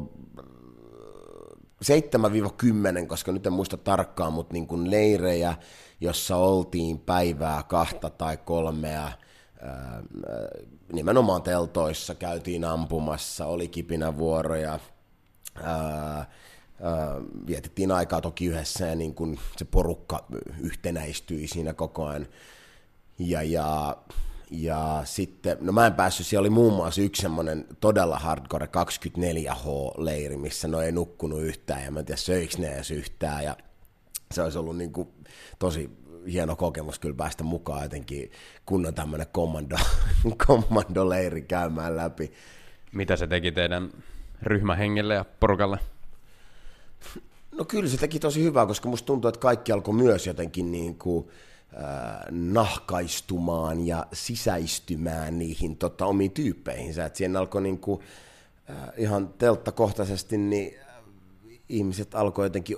7-10, 3.05 3.07
koska 3.07 3.33
nyt 3.33 3.47
en 3.47 3.53
muista 3.53 3.77
tarkkaan, 3.77 4.33
mutta 4.33 4.53
niin 4.53 4.67
kuin 4.67 4.91
leirejä, 4.91 5.55
jossa 6.01 6.37
oltiin 6.37 6.99
päivää 6.99 7.63
kahta 7.63 8.11
tai 8.11 8.37
kolmea– 8.37 9.13
nimenomaan 10.93 11.43
teltoissa 11.43 12.15
käytiin 12.15 12.65
ampumassa, 12.65 13.47
oli 13.47 13.69
kipinävuoroja, 13.69 14.79
ää, 15.63 16.27
vietettiin 17.47 17.93
aikaa 17.93 18.21
toki 18.21 18.47
yhdessä 18.47 18.87
ja 18.87 18.95
niin 18.95 19.15
kun 19.15 19.39
se 19.57 19.65
porukka 19.65 20.25
yhtenäistyi 20.61 21.49
siinä 21.49 21.75
koko 21.75 22.07
ajan. 22.07 22.27
Ja, 23.19 23.43
ja, 23.43 23.97
ja 24.51 25.03
sitten, 25.05 25.59
no 25.61 25.73
mä 25.73 25.87
en 25.87 25.95
päässyt, 25.95 26.27
siellä 26.27 26.41
oli 26.41 26.51
muun 26.51 26.73
muassa 26.73 27.03
yksi 27.03 27.23
semmoinen 27.23 27.67
todella 27.81 28.19
hardcore 28.19 28.67
24H-leiri, 28.67 30.37
missä 30.37 30.69
no 30.69 30.81
ei 30.81 30.93
nukkunut 30.93 31.43
yhtään 31.43 31.85
ja 31.85 31.91
mä 31.91 31.99
en 31.99 32.05
tiedä 32.07 32.21
söikö 32.21 32.59
ne 32.59 32.75
edes 32.75 32.91
yhtään 32.91 33.45
ja 33.45 33.57
se 34.33 34.43
olisi 34.43 34.59
ollut 34.59 34.77
niin 34.77 34.93
kuin 34.93 35.09
tosi 35.59 35.91
hieno 36.33 36.57
kokemus 36.57 36.99
kyllä 36.99 37.15
päästä 37.17 37.45
mukaan 37.45 37.83
jotenkin 37.83 38.31
kunnon 38.67 38.95
tämmöinen 38.95 39.27
kommando, 39.33 39.77
kommandoleiri 40.47 41.43
käymään 41.43 41.97
läpi. 41.97 42.33
Mitä 42.93 43.17
se 43.17 43.27
teki 43.27 43.53
teidän 43.53 43.91
ryhmähengelle 44.43 45.15
ja 45.15 45.25
porukalle? 45.41 45.79
No 47.53 47.65
kyllä 47.65 47.89
se 47.89 47.97
teki 47.97 48.19
tosi 48.19 48.43
hyvää, 48.43 48.67
koska 48.67 48.89
musta 48.89 49.07
tuntuu, 49.07 49.29
että 49.29 49.41
kaikki 49.41 49.73
alkoi 49.73 49.95
myös 49.95 50.27
jotenkin 50.27 50.73
niin 50.73 50.99
kuin, 50.99 51.29
äh, 51.77 52.21
nahkaistumaan 52.31 53.87
ja 53.87 54.07
sisäistymään 54.13 55.39
niihin 55.39 55.77
tota, 55.77 56.07
omiin 56.07 56.31
tyyppeihinsä. 56.31 57.05
Että 57.05 57.17
siinä 57.17 57.39
alkoi 57.39 57.63
niin 57.63 57.79
kuin, 57.79 58.01
äh, 58.71 58.77
ihan 58.97 59.29
telttakohtaisesti, 59.29 60.39
niin 60.39 60.75
ihmiset 61.69 62.15
alkoi 62.15 62.47
jotenkin 62.47 62.77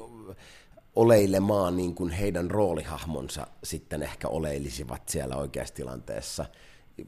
oleilemaan 0.97 1.77
niin 1.77 1.95
kuin 1.95 2.11
heidän 2.11 2.51
roolihahmonsa 2.51 3.47
sitten 3.65 4.03
ehkä 4.03 4.29
oleilisivat 4.29 5.09
siellä 5.09 5.37
oikeassa 5.37 5.75
tilanteessa. 5.75 6.45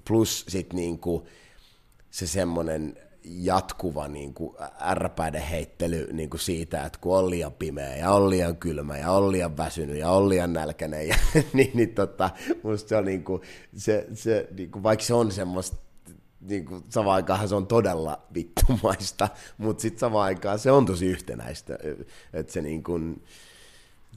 Plus 0.08 0.44
sitten 0.48 0.76
niin 0.76 0.98
kuin 0.98 1.24
se 2.10 2.26
semmoinen 2.26 2.96
jatkuva 3.24 4.08
niin 4.08 4.34
kuin 4.34 4.56
ärpäiden 4.80 5.42
heittely 5.42 6.08
niin 6.12 6.30
kuin 6.30 6.40
siitä, 6.40 6.84
että 6.84 6.98
kun 6.98 7.18
on 7.18 7.30
liian 7.30 7.52
pimeä 7.52 7.96
ja 7.96 8.10
on 8.10 8.30
liian 8.30 8.56
kylmä 8.56 8.98
ja 8.98 9.12
on 9.12 9.32
liian 9.32 9.56
väsynyt 9.56 9.96
ja 9.96 10.10
on 10.10 10.28
liian 10.28 10.52
nälkäinen, 10.52 11.08
ja, 11.08 11.16
niin, 11.52 11.70
niin 11.74 11.94
tota, 11.94 12.30
musta 12.62 12.88
se 12.88 12.96
on 12.96 13.04
niin 13.04 13.24
kuin, 13.24 13.42
se, 13.76 14.06
se, 14.14 14.48
niin 14.56 14.70
kuin, 14.70 14.82
vaikka 14.82 15.04
se 15.04 15.14
on 15.14 15.32
semmoista 15.32 15.76
niin 16.40 16.64
kuin, 16.64 16.84
samaan 16.88 17.14
aikaan 17.14 17.48
se 17.48 17.54
on 17.54 17.66
todella 17.66 18.22
vittumaista, 18.34 19.28
mutta 19.58 19.82
sitten 19.82 20.00
samaan 20.00 20.24
aikaan 20.24 20.58
se 20.58 20.70
on 20.70 20.86
tosi 20.86 21.06
yhtenäistä, 21.06 21.78
että 22.32 22.52
se 22.52 22.62
niin 22.62 22.82
kuin, 22.82 23.22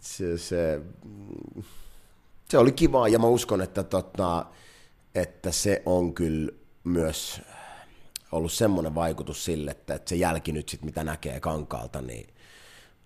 se, 0.02 0.38
se, 0.38 0.82
se 2.50 2.58
oli 2.58 2.72
kiva 2.72 3.08
ja 3.08 3.20
mä 3.20 3.28
uskon, 3.28 3.62
että, 3.62 3.84
tota, 3.84 4.46
että 5.16 5.52
se 5.52 5.82
on 5.86 6.14
kyllä 6.14 6.52
myös 6.84 7.42
ollut 8.32 8.52
semmoinen 8.52 8.96
vaikutus 8.96 9.46
sille, 9.46 9.72
että, 9.72 9.94
että 9.94 10.10
se 10.10 10.16
jälki 10.16 10.52
nyt 10.52 10.70
sit, 10.70 10.84
mitä 10.84 11.04
näkee 11.04 11.40
kankaalta, 11.40 12.02
niin 12.02 12.28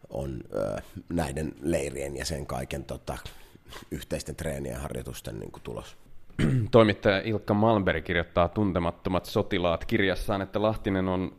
on 0.09 0.39
ö, 0.53 0.81
näiden 1.09 1.55
leirien 1.61 2.17
ja 2.17 2.25
sen 2.25 2.45
kaiken 2.45 2.83
tota, 2.83 3.17
yhteisten 3.91 4.35
treenien 4.35 4.73
ja 4.73 4.79
harjoitusten 4.79 5.39
niin 5.39 5.51
tulos. 5.63 5.97
Toimittaja 6.71 7.21
Ilkka 7.21 7.53
Malmberg 7.53 8.03
kirjoittaa 8.03 8.47
Tuntemattomat 8.47 9.25
sotilaat 9.25 9.85
kirjassaan, 9.85 10.41
että 10.41 10.61
Lahtinen 10.61 11.07
on 11.07 11.35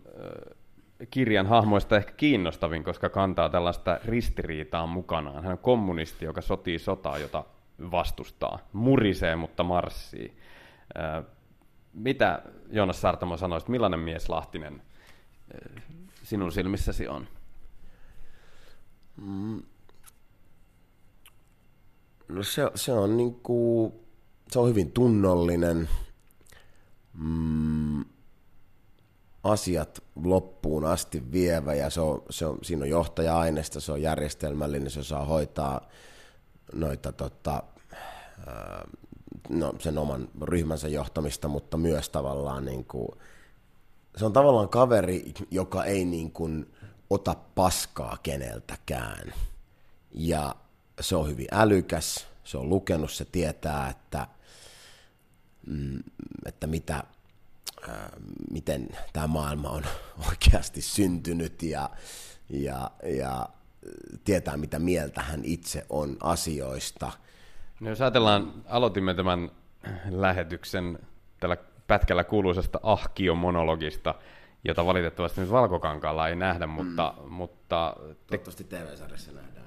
kirjan 1.10 1.46
hahmoista 1.46 1.96
ehkä 1.96 2.12
kiinnostavin, 2.12 2.84
koska 2.84 3.08
kantaa 3.08 3.48
tällaista 3.48 4.00
ristiriitaa 4.04 4.86
mukanaan. 4.86 5.42
Hän 5.42 5.52
on 5.52 5.58
kommunisti, 5.58 6.24
joka 6.24 6.40
sotii 6.40 6.78
sotaa, 6.78 7.18
jota 7.18 7.44
vastustaa. 7.90 8.58
Murisee, 8.72 9.36
mutta 9.36 9.62
marssii. 9.62 10.38
Mitä 11.92 12.42
Joonas 12.70 13.00
Sartamo 13.00 13.36
sanoisit, 13.36 13.68
millainen 13.68 14.00
mies 14.00 14.28
Lahtinen 14.28 14.82
sinun 16.22 16.52
silmissäsi 16.52 17.08
on? 17.08 17.28
Mm. 19.16 19.62
No 22.28 22.42
se, 22.42 22.70
se 22.74 22.92
on 22.92 23.16
niinku, 23.16 23.92
se 24.50 24.58
on 24.58 24.68
hyvin 24.68 24.92
tunnollinen. 24.92 25.88
Mm 27.14 28.04
asiat 29.52 30.02
loppuun 30.24 30.84
asti 30.84 31.32
vievä 31.32 31.74
ja 31.74 31.90
se 31.90 32.00
on, 32.00 32.22
se 32.30 32.46
on, 32.46 32.58
siinä 32.62 32.82
on 32.82 32.88
johtaja-aineista, 32.88 33.80
se 33.80 33.92
on 33.92 34.02
järjestelmällinen, 34.02 34.90
se 34.90 35.00
osaa 35.00 35.24
hoitaa 35.24 35.80
noita 36.72 37.12
tota, 37.12 37.62
no, 39.48 39.72
sen 39.78 39.98
oman 39.98 40.28
ryhmänsä 40.42 40.88
johtamista, 40.88 41.48
mutta 41.48 41.76
myös 41.76 42.08
tavallaan 42.08 42.64
niin 42.64 42.84
kuin, 42.84 43.08
se 44.16 44.24
on 44.24 44.32
tavallaan 44.32 44.68
kaveri, 44.68 45.34
joka 45.50 45.84
ei 45.84 46.04
niin 46.04 46.30
kuin 46.30 46.74
ota 47.10 47.34
paskaa 47.54 48.18
keneltäkään. 48.22 49.34
Ja 50.10 50.54
se 51.00 51.16
on 51.16 51.28
hyvin 51.28 51.48
älykäs, 51.52 52.26
se 52.44 52.58
on 52.58 52.68
lukenut, 52.68 53.10
se 53.10 53.24
tietää, 53.24 53.88
että, 53.88 54.28
mm, 55.66 55.98
että 56.46 56.66
mitä, 56.66 57.04
miten 58.50 58.88
tämä 59.12 59.26
maailma 59.26 59.68
on 59.68 59.82
oikeasti 60.28 60.80
syntynyt 60.80 61.62
ja, 61.62 61.90
ja, 62.50 62.90
ja 63.04 63.48
tietää, 64.24 64.56
mitä 64.56 64.78
mieltä 64.78 65.22
hän 65.22 65.40
itse 65.44 65.86
on 65.88 66.16
asioista. 66.20 67.12
No 67.80 67.90
jos 67.90 68.00
ajatellaan, 68.00 68.52
aloitimme 68.68 69.14
tämän 69.14 69.50
lähetyksen 70.10 70.98
tällä 71.40 71.56
pätkällä 71.86 72.24
kuuluisesta 72.24 72.80
ahkio-monologista, 72.82 74.14
jota 74.64 74.86
valitettavasti 74.86 75.40
nyt 75.40 75.50
Valkokankaalla 75.50 76.28
ei 76.28 76.36
nähdä, 76.36 76.66
mutta... 76.66 77.14
Mm. 77.22 77.32
mutta 77.32 77.96
te... 77.96 78.14
Toivottavasti 78.26 78.64
TV-sarjassa 78.64 79.32
nähdään. 79.32 79.66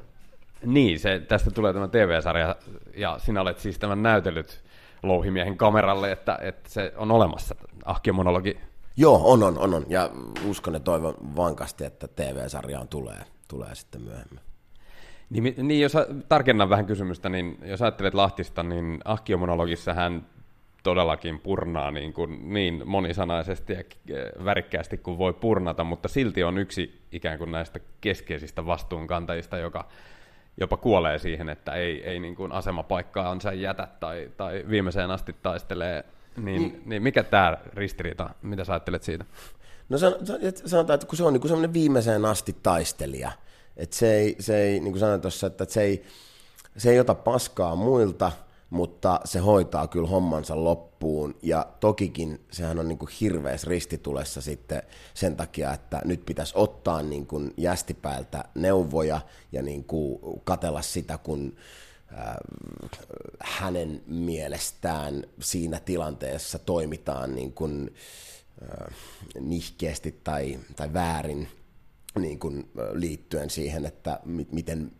Niin, 0.65 0.99
se, 0.99 1.19
tästä 1.19 1.51
tulee 1.51 1.73
tämä 1.73 1.87
TV-sarja, 1.87 2.55
ja 2.95 3.19
sinä 3.19 3.41
olet 3.41 3.59
siis 3.59 3.79
tämän 3.79 4.03
näytellyt 4.03 4.63
louhimiehen 5.03 5.57
kameralle, 5.57 6.11
että, 6.11 6.37
että 6.41 6.69
se 6.69 6.93
on 6.95 7.11
olemassa, 7.11 7.55
ahkio-monologi. 7.85 8.59
Joo, 8.97 9.21
on, 9.23 9.43
on, 9.43 9.57
on, 9.57 9.73
on, 9.73 9.85
ja 9.89 10.09
uskon 10.45 10.73
ja 10.73 10.79
toivon 10.79 11.15
vankasti, 11.35 11.85
että 11.85 12.07
TV-sarjaan 12.07 12.87
tulee, 12.87 13.25
tulee 13.47 13.75
sitten 13.75 14.01
myöhemmin. 14.01 14.39
Niin, 15.29 15.67
niin 15.67 15.81
jos 15.81 15.93
tarkennan 16.29 16.69
vähän 16.69 16.85
kysymystä, 16.85 17.29
niin 17.29 17.57
jos 17.63 17.81
ajattelet 17.81 18.13
Lahtista, 18.13 18.63
niin 18.63 18.99
ahkio-monologissa 19.05 19.93
hän 19.93 20.25
todellakin 20.83 21.39
purnaa 21.39 21.91
niin, 21.91 22.13
kuin 22.13 22.53
niin 22.53 22.81
monisanaisesti 22.85 23.73
ja 23.73 23.83
värikkäästi 24.45 24.97
kuin 24.97 25.17
voi 25.17 25.33
purnata, 25.33 25.83
mutta 25.83 26.07
silti 26.07 26.43
on 26.43 26.57
yksi 26.57 27.01
ikään 27.11 27.37
kuin 27.37 27.51
näistä 27.51 27.79
keskeisistä 28.01 28.65
vastuunkantajista, 28.65 29.57
joka 29.57 29.85
jopa 30.59 30.77
kuolee 30.77 31.19
siihen, 31.19 31.49
että 31.49 31.71
ei, 31.71 32.03
ei 32.03 32.19
niin 32.19 32.35
kuin 32.35 32.51
asemapaikkaansa 32.51 33.53
jätä 33.53 33.87
tai, 33.99 34.31
tai 34.37 34.65
viimeiseen 34.69 35.11
asti 35.11 35.35
taistelee. 35.41 36.05
Niin, 36.37 36.61
niin. 36.61 36.81
niin 36.85 37.03
mikä 37.03 37.23
tämä 37.23 37.57
ristiriita, 37.73 38.29
mitä 38.41 38.63
sä 38.63 38.73
ajattelet 38.73 39.03
siitä? 39.03 39.25
No 39.89 39.97
sanotaan, 40.65 40.95
että 40.95 41.07
kun 41.07 41.17
se 41.17 41.23
on 41.23 41.33
niin 41.33 41.47
semmoinen 41.47 41.73
viimeiseen 41.73 42.25
asti 42.25 42.55
taistelija, 42.63 43.31
että 43.77 43.95
se 43.95 44.13
ei, 44.13 44.35
se 44.39 44.61
ei 44.61 44.79
niin 44.79 44.91
kuin 44.91 44.99
sanoin 44.99 45.21
tuossa, 45.21 45.47
että 45.47 45.65
se 45.65 45.81
ei, 45.81 46.03
se 46.77 46.91
ei 46.91 46.99
ota 46.99 47.15
paskaa 47.15 47.75
muilta– 47.75 48.31
mutta 48.69 49.19
se 49.25 49.39
hoitaa 49.39 49.87
kyllä 49.87 50.07
hommansa 50.07 50.63
loppuun. 50.63 51.35
Ja 51.41 51.67
tokikin 51.79 52.45
sehän 52.51 52.79
on 52.79 52.87
niin 52.87 52.97
kuin 52.97 53.09
hirveässä 53.21 53.67
ristitulessa 53.69 54.41
sitten 54.41 54.83
sen 55.13 55.35
takia, 55.35 55.73
että 55.73 56.01
nyt 56.05 56.25
pitäisi 56.25 56.53
ottaa 56.55 57.03
niin 57.03 57.27
kuin 57.27 57.53
jästipäältä 57.57 58.43
neuvoja 58.55 59.21
ja 59.51 59.61
niin 59.61 59.83
kuin 59.83 60.19
katella 60.43 60.81
sitä, 60.81 61.17
kun 61.17 61.55
äh, 62.17 62.35
hänen 63.39 64.01
mielestään 64.07 65.23
siinä 65.39 65.79
tilanteessa 65.79 66.59
toimitaan 66.59 67.35
niin 67.35 67.53
kuin, 67.53 67.95
äh, 68.61 68.95
nihkeästi 69.39 70.19
tai, 70.23 70.59
tai 70.75 70.93
väärin 70.93 71.47
niin 72.19 72.39
kuin 72.39 72.69
liittyen 72.93 73.49
siihen, 73.49 73.85
että 73.85 74.19
miten 74.51 74.91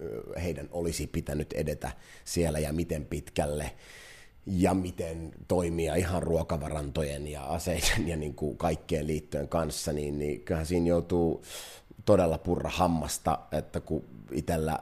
heidän 0.44 0.70
olisi 0.72 1.08
pitänyt 1.08 1.54
edetä 1.54 1.92
siellä 2.24 2.60
ja 2.60 2.74
miten 2.74 3.06
pitkälle 3.06 3.72
ja 4.46 4.74
miten 4.74 5.32
toimia 5.48 5.96
ihan 5.96 6.24
ruokavarantojen 6.24 7.28
ja 7.28 7.44
aseiden 7.44 8.08
ja 8.08 8.16
niin 8.16 8.34
kuin 8.34 8.58
kaikkeen 8.58 9.08
liittyen 9.08 9.48
kanssa, 9.48 9.94
niin, 9.94 10.20
niin 10.20 10.42
kyllähän 10.42 10.66
siinä 10.66 10.88
joutuu 10.88 11.44
todella 12.06 12.38
purra 12.38 12.70
hammasta, 12.70 13.40
että 13.52 13.80
kun 13.80 14.04
itsellä, 14.32 14.80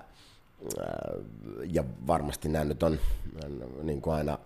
ja 1.70 1.84
varmasti 2.08 2.50
nämä 2.50 2.66
nyt 2.66 2.84
on 2.84 3.00
niin 3.84 4.02
kuin 4.02 4.16
aina 4.16 4.40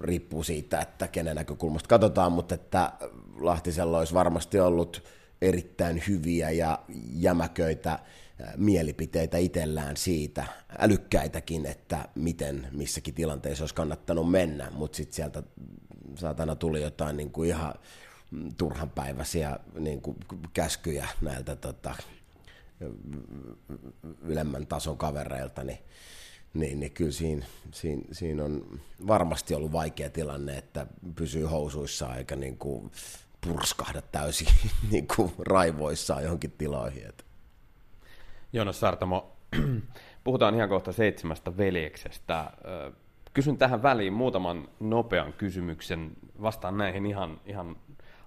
riippuu 0.00 0.42
siitä, 0.42 0.80
että 0.80 1.08
kenen 1.08 1.36
näkökulmasta 1.36 1.88
katsotaan, 1.88 2.32
mutta 2.32 2.54
että 2.54 2.92
Lahtisella 3.40 3.98
olisi 3.98 4.14
varmasti 4.14 4.60
ollut 4.60 5.02
erittäin 5.42 6.02
hyviä 6.08 6.50
ja 6.50 6.78
jämäköitä 7.12 7.92
äh, 7.92 8.00
mielipiteitä 8.56 9.38
itsellään 9.38 9.96
siitä, 9.96 10.44
älykkäitäkin, 10.78 11.66
että 11.66 12.08
miten 12.14 12.68
missäkin 12.72 13.14
tilanteessa 13.14 13.62
olisi 13.62 13.74
kannattanut 13.74 14.30
mennä, 14.30 14.70
mutta 14.70 14.96
sitten 14.96 15.14
sieltä 15.14 15.42
saatana 16.14 16.56
tuli 16.56 16.82
jotain 16.82 17.16
niin 17.16 17.30
kuin 17.30 17.48
ihan 17.48 17.74
turhanpäiväisiä 18.58 19.58
niin 19.78 20.00
kuin 20.00 20.16
käskyjä 20.52 21.08
näiltä 21.20 21.56
tota, 21.56 21.94
ylemmän 24.22 24.66
tason 24.66 24.98
kavereilta, 24.98 25.64
niin, 25.64 25.78
niin, 26.54 26.80
niin 26.80 26.92
kyllä 26.92 27.12
siinä, 27.12 27.46
siinä, 27.72 28.02
siinä 28.12 28.44
on 28.44 28.80
varmasti 29.06 29.54
ollut 29.54 29.72
vaikea 29.72 30.10
tilanne, 30.10 30.58
että 30.58 30.86
pysyy 31.16 31.44
housuissaan 31.44 32.18
eikä 32.18 32.36
niin 32.36 32.58
kuin 32.58 32.90
purskahda 33.46 34.02
täysin 34.02 34.48
niin 34.90 35.08
kuin 35.16 35.32
raivoissaan 35.38 36.22
johonkin 36.22 36.52
tiloihin. 36.58 37.06
Että. 37.08 37.24
Joonas 38.52 38.80
Sartamo, 38.80 39.36
puhutaan 40.24 40.54
ihan 40.54 40.68
kohta 40.68 40.92
seitsemästä 40.92 41.56
veljeksestä. 41.56 42.52
Kysyn 43.34 43.58
tähän 43.58 43.82
väliin 43.82 44.12
muutaman 44.12 44.68
nopean 44.80 45.32
kysymyksen. 45.32 46.12
Vastaan 46.42 46.78
näihin 46.78 47.06
ihan, 47.06 47.40
ihan 47.46 47.76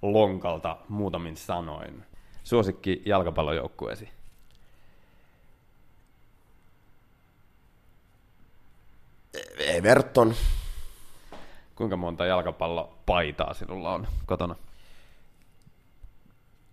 lonkalta 0.01 0.77
muutamin 0.89 1.37
sanoin. 1.37 2.03
Suosikki 2.43 3.01
jalkapallojoukkueesi? 3.05 4.09
Everton. 9.59 10.33
Kuinka 11.75 11.97
monta 11.97 12.25
jalkapallopaitaa 12.25 13.53
sinulla 13.53 13.93
on 13.93 14.07
kotona? 14.25 14.55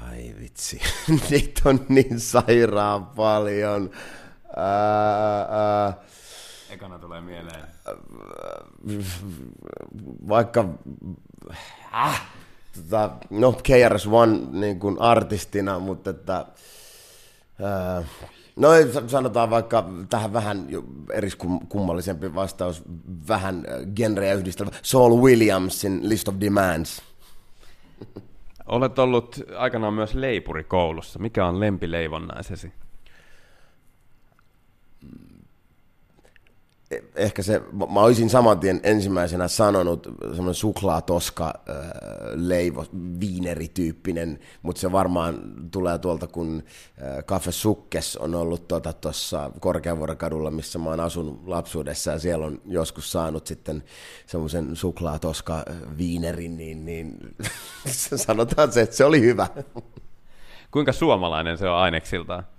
Ai 0.09 0.35
vitsi, 0.41 0.81
niitä 1.31 1.69
on 1.69 1.87
niin 1.89 2.21
sairaan 2.21 3.07
paljon. 3.07 3.91
Ää, 4.57 5.41
ää, 5.41 5.95
Ekana 6.71 6.99
tulee 6.99 7.21
mieleen. 7.21 7.65
Vaikka, 10.29 10.65
äh, 11.95 12.23
tota, 12.77 13.11
no 13.31 13.53
KRS-One 13.53 14.59
niin 14.61 14.81
kuin 14.81 15.01
artistina, 15.01 15.79
mutta 15.79 16.11
että, 16.11 16.47
ää, 17.63 18.03
No 18.57 18.69
sanotaan 19.07 19.51
vaikka 19.51 19.89
tähän 20.11 20.33
vähän 20.33 20.67
eriskummallisempi 21.13 22.35
vastaus, 22.35 22.83
vähän 23.29 23.57
äh, 23.57 23.95
genreä 23.97 24.35
yhdistelvä. 24.35 24.71
Saul 24.83 25.23
Williamsin 25.23 26.09
List 26.09 26.29
of 26.29 26.35
Demands. 26.41 27.03
Olet 28.67 28.99
ollut 28.99 29.41
aikanaan 29.57 29.95
myös 29.95 30.15
leipuri 30.15 30.65
koulussa. 30.65 31.19
Mikä 31.19 31.47
on 31.47 31.61
lempileivonnaisesi? 31.61 32.73
Ehkä 37.17 37.43
se, 37.43 37.63
mä 37.93 38.01
olisin 38.01 38.31
saman 38.31 38.61
tien 38.61 38.81
ensimmäisenä 38.83 39.49
sanonut 39.49 40.07
semmoinen 40.21 40.55
suklaatoska 40.55 41.55
leivo, 42.35 42.87
viinerityyppinen, 43.21 44.39
mutta 44.63 44.81
se 44.81 44.93
varmaan 44.93 45.39
tulee 45.71 45.99
tuolta, 45.99 46.27
kun 46.27 46.63
Cafe 47.27 47.53
Sukkes 47.53 48.17
on 48.17 48.35
ollut 48.35 48.69
tuossa 49.01 49.41
tota, 49.43 49.61
Korkeavuorokadulla, 49.61 50.51
missä 50.51 50.79
mä 50.79 50.91
oon 50.91 51.01
asunut 51.01 51.43
lapsuudessa, 51.47 52.11
ja 52.11 52.19
siellä 52.19 52.47
on 52.47 52.61
joskus 52.67 53.13
saanut 53.13 53.47
sitten 53.47 53.83
semmoisen 54.27 54.77
suklaatoska 54.77 55.65
viinerin, 55.99 56.57
niin, 56.57 56.85
niin 56.85 57.19
sanotaan 58.27 58.73
se, 58.73 58.81
että 58.81 58.97
se 58.97 59.05
oli 59.05 59.21
hyvä. 59.21 59.47
Kuinka 60.71 60.93
suomalainen 60.93 61.59
se 61.59 61.69
on 61.69 61.77
aineksiltaan? 61.77 62.54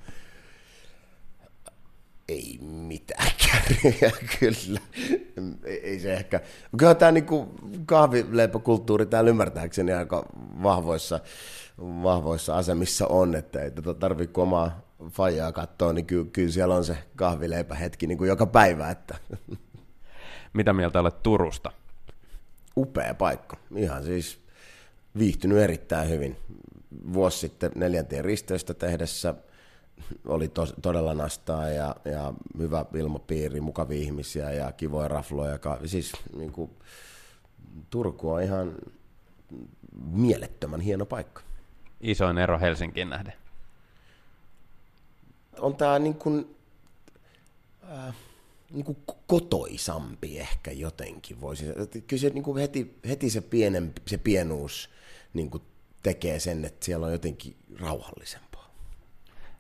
Ei 2.29 2.57
mitään 2.61 3.31
kärryjä 3.45 4.11
kyllä. 4.39 4.79
Ei, 5.65 5.99
se 5.99 6.13
ehkä. 6.13 6.41
Kyllä 6.77 6.95
tämä 6.95 7.11
niinku 7.11 7.49
kahvileipäkulttuuri 7.85 9.05
täällä 9.05 9.29
ymmärtääkseni 9.29 9.93
aika 9.93 10.25
vahvoissa, 10.63 11.19
vahvoissa 11.79 12.57
asemissa 12.57 13.07
on, 13.07 13.35
että 13.35 13.61
ei 13.61 13.71
tätä 13.71 13.93
tarvitse 13.93 14.33
kun 14.33 14.43
omaa 14.43 14.81
fajaa 15.09 15.51
katsoa, 15.51 15.93
niin 15.93 16.05
kyllä, 16.05 16.25
kyllä 16.33 16.51
siellä 16.51 16.75
on 16.75 16.85
se 16.85 16.97
kahvileipähetki 17.15 18.07
niin 18.07 18.17
kuin 18.17 18.27
joka 18.27 18.45
päivä. 18.45 18.89
Että. 18.91 19.15
Mitä 20.53 20.73
mieltä 20.73 20.99
olet 20.99 21.23
Turusta? 21.23 21.71
Upea 22.77 23.13
paikka. 23.13 23.57
Ihan 23.75 24.03
siis 24.03 24.39
viihtynyt 25.17 25.57
erittäin 25.57 26.09
hyvin. 26.09 26.37
Vuosi 27.13 27.37
sitten 27.37 27.71
neljäntien 27.75 28.25
risteystä 28.25 28.73
tehdessä 28.73 29.33
oli 30.25 30.47
to, 30.47 30.65
todella 30.81 31.13
nastaa 31.13 31.69
ja, 31.69 31.95
ja 32.05 32.33
hyvä 32.57 32.85
ilmapiiri, 32.95 33.61
mukavia 33.61 34.01
ihmisiä 34.01 34.51
ja 34.51 34.71
kivoja 34.71 35.07
rafloja. 35.07 35.59
Siis 35.85 36.11
niin 36.37 36.51
kuin, 36.51 36.71
Turku 37.89 38.31
on 38.31 38.43
ihan 38.43 38.75
mielettömän 40.11 40.81
hieno 40.81 41.05
paikka. 41.05 41.41
Isoin 42.01 42.37
ero 42.37 42.59
Helsinkiin 42.59 43.09
nähden. 43.09 43.33
On 45.59 45.75
tämä 45.75 45.99
niin 45.99 46.15
kuin, 46.15 46.55
äh, 47.91 48.15
niin 48.71 48.85
kuin 48.85 48.97
kotoisampi 49.27 50.39
ehkä 50.39 50.71
jotenkin 50.71 51.41
voisi. 51.41 51.65
Kyllä 52.07 52.21
se 52.21 52.29
niin 52.29 52.43
kuin 52.43 52.57
heti, 52.57 52.99
heti 53.07 53.29
se, 53.29 53.41
pienempi, 53.41 54.01
se 54.05 54.17
pienuus 54.17 54.89
niin 55.33 55.49
kuin 55.49 55.63
tekee 56.03 56.39
sen, 56.39 56.65
että 56.65 56.85
siellä 56.85 57.05
on 57.05 57.11
jotenkin 57.11 57.55
rauhallisempaa. 57.79 58.44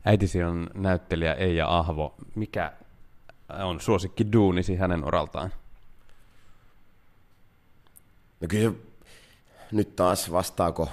Äitisi 0.05 0.43
on 0.43 0.69
näyttelijä 0.73 1.33
Eija 1.33 1.77
Ahvo. 1.77 2.15
Mikä 2.35 2.73
on 3.63 3.79
suosikki 3.81 4.31
duunisi 4.33 4.75
hänen 4.75 5.03
oraltaan? 5.07 5.53
No 8.41 8.47
kyllä 8.47 8.71
nyt 9.71 9.95
taas 9.95 10.31
vastaako 10.31 10.89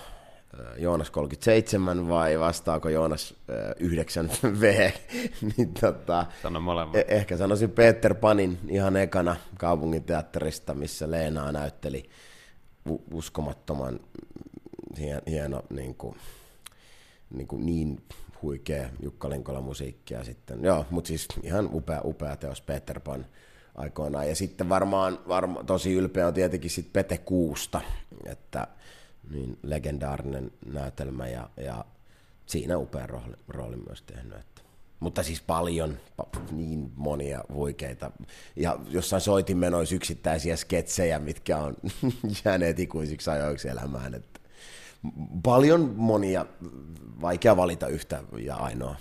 Joonas 0.78 1.10
37 1.10 2.08
vai 2.08 2.38
vastaako 2.38 2.88
Joonas 2.88 3.34
9V, 3.80 4.92
niin 5.56 5.74
tota, 5.80 6.26
Sano 6.42 6.60
molemmat. 6.60 6.96
Eh- 6.96 7.04
ehkä 7.08 7.36
sanoisin 7.36 7.70
Peter 7.70 8.14
Panin 8.14 8.58
ihan 8.68 8.96
ekana 8.96 9.36
kaupungin 9.58 10.04
teatterista, 10.04 10.74
missä 10.74 11.10
Leenaa 11.10 11.52
näytteli 11.52 12.10
uskomattoman 13.12 14.00
hieno 15.26 15.62
niin, 15.70 15.94
kuin, 15.94 16.16
niin, 17.30 17.46
kuin 17.46 17.66
niin 17.66 18.02
huikea 18.43 18.88
Jukka 19.03 19.30
Linkola 19.30 19.61
musiikkia 19.61 20.24
sitten. 20.24 20.64
Joo, 20.64 20.86
mutta 20.90 21.09
siis 21.09 21.28
ihan 21.43 21.68
upea, 21.72 22.01
upea 22.05 22.36
teos 22.36 22.61
Peter 22.61 23.01
Pan 23.01 23.26
aikoinaan. 23.74 24.28
Ja 24.28 24.36
sitten 24.36 24.68
varmaan, 24.68 25.18
varma, 25.28 25.64
tosi 25.64 25.93
ylpeä 25.93 26.26
on 26.26 26.34
tietenkin 26.34 26.70
sitten 26.70 26.93
Pete 26.93 27.18
Kuusta, 27.18 27.80
että 28.24 28.66
niin 29.30 29.59
legendaarinen 29.62 30.53
näytelmä 30.66 31.28
ja, 31.28 31.51
ja 31.57 31.84
siinä 32.47 32.78
upea 32.78 33.07
rooli, 33.07 33.36
rooli 33.49 33.76
myös 33.76 34.03
tehnyt. 34.03 34.38
Että. 34.38 34.62
Mutta 35.01 35.22
siis 35.22 35.43
paljon, 35.43 35.99
niin 36.51 36.93
monia 36.97 37.45
huikeita. 37.53 38.11
Ja 38.57 38.78
jossain 38.88 39.22
soitin 39.22 39.59
menoissa 39.59 39.95
yksittäisiä 39.95 40.57
sketsejä, 40.57 41.18
mitkä 41.18 41.59
on 41.59 41.76
jääneet 42.45 42.80
ikuisiksi 42.80 43.30
ajoiksi 43.30 43.68
elämään. 43.68 44.14
Että 44.14 44.40
paljon 45.42 45.94
monia, 45.96 46.46
vaikea 47.20 47.57
valita 47.57 47.86
yhtä 47.86 48.22
ja 48.38 48.57
ainoa. 48.57 48.96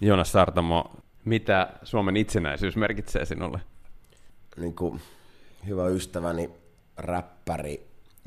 Joonas 0.00 0.32
Sartamo, 0.32 0.96
mitä 1.24 1.72
Suomen 1.82 2.16
itsenäisyys 2.16 2.76
merkitsee 2.76 3.24
sinulle? 3.24 3.60
Niin 4.56 4.74
kuin 4.74 5.00
hyvä 5.66 5.86
ystäväni, 5.86 6.50
räppäri 6.96 7.86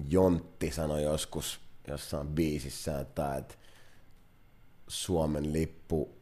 Jontti 0.09 0.71
sanoi 0.71 1.03
joskus 1.03 1.59
jossain 1.87 2.27
biisissä, 2.27 2.99
että, 2.99 3.35
että 3.35 3.55
Suomen 4.87 5.53
lippu 5.53 6.17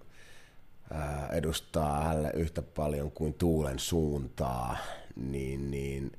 edustaa 1.32 2.04
hänelle 2.04 2.32
yhtä 2.34 2.62
paljon 2.62 3.12
kuin 3.12 3.34
tuulen 3.34 3.80
suuntaa, 3.80 4.78
niin, 5.16 5.72
niin 5.72 6.12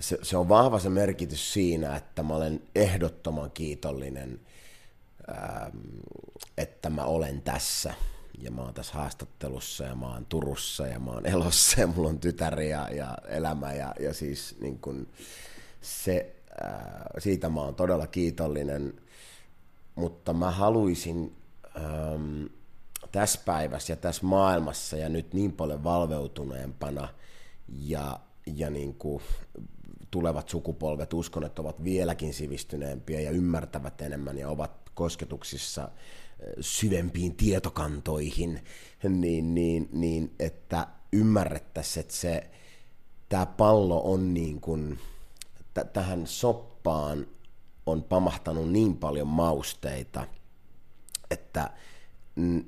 se, 0.00 0.18
se 0.22 0.36
on 0.36 0.48
vahva 0.48 0.78
se 0.78 0.88
merkitys 0.88 1.52
siinä, 1.52 1.96
että 1.96 2.22
mä 2.22 2.34
olen 2.34 2.62
ehdottoman 2.74 3.50
kiitollinen, 3.50 4.40
että 6.58 6.90
mä 6.90 7.04
olen 7.04 7.42
tässä. 7.42 7.94
Ja 8.38 8.50
mä 8.50 8.62
oon 8.62 8.74
tässä 8.74 8.92
haastattelussa 8.92 9.84
ja 9.84 9.94
mä 9.94 10.06
oon 10.06 10.26
Turussa 10.26 10.86
ja 10.86 11.00
mä 11.00 11.10
oon 11.10 11.26
elossa 11.26 11.80
ja 11.80 11.86
mulla 11.86 12.08
on 12.08 12.20
tytär 12.20 12.60
ja, 12.60 12.88
ja 12.90 13.18
elämä. 13.28 13.72
Ja, 13.72 13.94
ja 14.00 14.14
siis 14.14 14.56
niin 14.60 14.78
kun, 14.78 15.06
se, 15.80 16.36
ää, 16.62 17.10
siitä 17.18 17.48
mä 17.48 17.60
oon 17.60 17.74
todella 17.74 18.06
kiitollinen, 18.06 18.94
mutta 19.94 20.32
mä 20.32 20.50
haluaisin 20.50 21.36
äm, 21.76 22.48
tässä 23.12 23.40
päivässä 23.44 23.92
ja 23.92 23.96
tässä 23.96 24.26
maailmassa 24.26 24.96
ja 24.96 25.08
nyt 25.08 25.34
niin 25.34 25.52
paljon 25.52 25.84
valveutuneempana 25.84 27.08
ja, 27.68 28.20
ja 28.46 28.70
niin 28.70 28.94
kuin 28.94 29.22
tulevat 30.14 30.48
sukupolvet, 30.48 31.12
uskon, 31.12 31.44
että 31.44 31.62
ovat 31.62 31.84
vieläkin 31.84 32.34
sivistyneempiä 32.34 33.20
ja 33.20 33.30
ymmärtävät 33.30 34.00
enemmän 34.00 34.38
ja 34.38 34.48
ovat 34.48 34.90
kosketuksissa 34.94 35.88
syvempiin 36.60 37.36
tietokantoihin, 37.36 38.64
niin, 39.08 39.54
niin, 39.54 39.88
niin 39.92 40.34
että 40.38 40.86
ymmärrettäisiin, 41.12 42.00
että 42.00 42.14
se, 42.14 42.50
tämä 43.28 43.46
pallo 43.46 44.12
on 44.12 44.34
niin 44.34 44.60
kuin, 44.60 44.98
t- 45.74 45.92
tähän 45.92 46.26
soppaan 46.26 47.26
on 47.86 48.02
pamahtanut 48.02 48.70
niin 48.70 48.96
paljon 48.96 49.28
mausteita, 49.28 50.26
että 51.30 51.70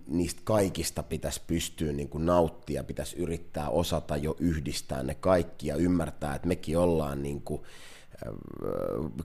niistä 0.07 0.41
kaikista 0.45 1.03
pitäisi 1.03 1.41
pystyä 1.47 1.93
niin 1.93 2.09
kuin 2.09 2.27
nauttia, 2.27 2.85
pitäisi 2.85 3.17
yrittää 3.17 3.69
osata 3.69 4.17
jo 4.17 4.37
yhdistää 4.41 5.03
ne 5.03 5.15
kaikki 5.15 5.67
ja 5.67 5.77
ymmärtää, 5.77 6.35
että 6.35 6.49
mekin 6.49 6.79
ollaan 6.79 7.23
niin 7.23 7.43
kuin 7.43 7.63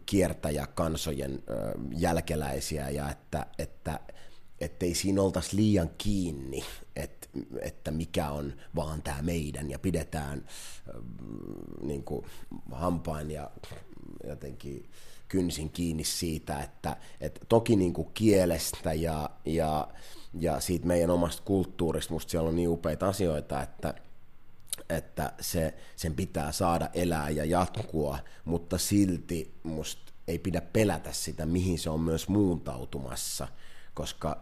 kiertäjäkansojen 0.05 1.43
jälkeläisiä 1.91 2.89
ja 2.89 3.09
että, 3.09 3.45
että 3.59 3.99
ettei 4.61 4.95
siinä 4.95 5.21
oltaisi 5.21 5.55
liian 5.55 5.89
kiinni, 5.97 6.63
että, 6.95 7.27
että 7.61 7.91
mikä 7.91 8.29
on 8.29 8.53
vaan 8.75 9.01
tämä 9.01 9.21
meidän 9.21 9.69
ja 9.69 9.79
pidetään 9.79 10.45
niin 11.81 12.03
kuin 12.03 12.25
hampain 12.71 13.31
ja 13.31 13.51
jotenkin 14.27 14.89
kynsin 15.31 15.69
kiinni 15.69 16.03
siitä, 16.03 16.59
että, 16.59 16.97
että 17.21 17.41
toki 17.49 17.75
niin 17.75 17.93
kuin 17.93 18.07
kielestä 18.13 18.93
ja, 18.93 19.29
ja, 19.45 19.87
ja 20.39 20.59
siitä 20.59 20.87
meidän 20.87 21.09
omasta 21.09 21.41
kulttuurista, 21.45 22.13
musta 22.13 22.31
siellä 22.31 22.49
on 22.49 22.55
niin 22.55 22.69
upeita 22.69 23.07
asioita, 23.07 23.61
että, 23.61 23.93
että 24.89 25.33
se, 25.39 25.73
sen 25.95 26.15
pitää 26.15 26.51
saada 26.51 26.89
elää 26.93 27.29
ja 27.29 27.45
jatkua, 27.45 28.17
mutta 28.45 28.77
silti 28.77 29.53
musta 29.63 30.11
ei 30.27 30.39
pidä 30.39 30.61
pelätä 30.61 31.11
sitä, 31.11 31.45
mihin 31.45 31.79
se 31.79 31.89
on 31.89 31.99
myös 31.99 32.27
muuntautumassa, 32.27 33.47
koska 33.93 34.37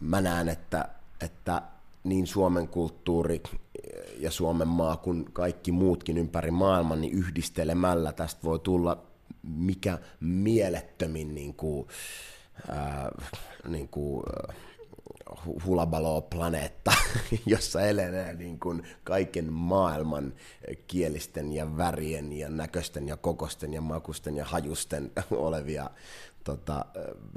mä 0.00 0.20
näen, 0.20 0.48
että, 0.48 0.88
että 1.20 1.62
niin 2.04 2.26
Suomen 2.26 2.68
kulttuuri 2.68 3.42
ja 4.18 4.30
Suomen 4.30 4.68
maa 4.68 4.96
kuin 4.96 5.24
kaikki 5.32 5.72
muutkin 5.72 6.18
ympäri 6.18 6.50
maailman, 6.50 7.00
niin 7.00 7.12
yhdistelemällä 7.12 8.12
tästä 8.12 8.40
voi 8.44 8.58
tulla 8.58 9.05
mikä 9.46 9.98
mielettömin 10.20 11.34
niin 11.34 11.54
kuin, 11.54 11.88
äh, 12.70 13.06
niin 13.68 13.88
kuin, 13.88 14.24
äh, 14.50 14.56
hulabalo-planeetta, 15.66 16.92
jossa 17.46 17.80
elenee 17.80 18.34
niin 18.34 18.60
kuin 18.60 18.82
kaiken 19.04 19.52
maailman 19.52 20.34
kielisten 20.86 21.52
ja 21.52 21.76
värien 21.76 22.32
ja 22.32 22.48
näköisten 22.48 23.08
ja 23.08 23.16
kokosten 23.16 23.74
ja 23.74 23.80
makusten 23.80 24.36
ja 24.36 24.44
hajusten 24.44 25.12
olevia 25.30 25.90
tota, 26.44 26.84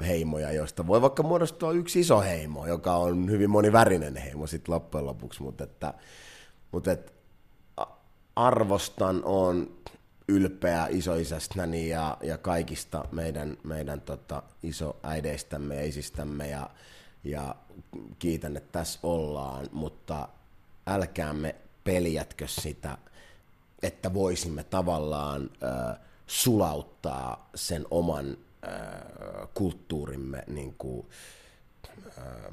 heimoja, 0.06 0.52
joista 0.52 0.86
voi 0.86 1.02
vaikka 1.02 1.22
muodostua 1.22 1.72
yksi 1.72 2.00
iso 2.00 2.20
heimo, 2.20 2.66
joka 2.66 2.96
on 2.96 3.30
hyvin 3.30 3.50
monivärinen 3.50 4.16
heimo 4.16 4.46
sitten 4.46 4.74
loppujen 4.74 5.06
lopuksi, 5.06 5.42
mutta 5.42 5.64
että, 5.64 5.94
mutta 6.72 6.92
että 6.92 7.12
arvostan, 8.36 9.24
on 9.24 9.79
ylpeä 10.30 10.86
isoisästäni 10.90 11.88
ja, 11.88 12.16
ja 12.22 12.38
kaikista 12.38 13.04
meidän, 13.12 13.56
meidän 13.64 14.00
tota, 14.00 14.42
isoäideistämme 14.62 15.74
ja 15.74 15.84
isistämme 15.84 16.48
ja, 16.48 16.70
ja 17.24 17.54
kiitän, 18.18 18.56
että 18.56 18.72
tässä 18.72 18.98
ollaan, 19.02 19.66
mutta 19.72 20.28
älkäämme 20.86 21.54
peljätkö 21.84 22.48
sitä, 22.48 22.98
että 23.82 24.14
voisimme 24.14 24.64
tavallaan 24.64 25.50
äh, 25.62 25.98
sulauttaa 26.26 27.50
sen 27.54 27.86
oman 27.90 28.36
äh, 28.68 29.48
kulttuurimme 29.54 30.44
niin 30.46 30.74
kuin, 30.78 31.06
äh, 32.18 32.52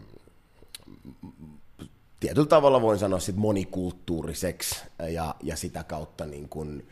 tietyllä 2.19 2.47
tavalla 2.47 2.81
voin 2.81 2.99
sanoa 2.99 3.19
sit 3.19 3.35
monikulttuuriseksi 3.35 4.75
ja, 5.09 5.35
ja 5.43 5.55
sitä 5.55 5.83
kautta 5.83 6.25
niin 6.25 6.49
kuin 6.49 6.87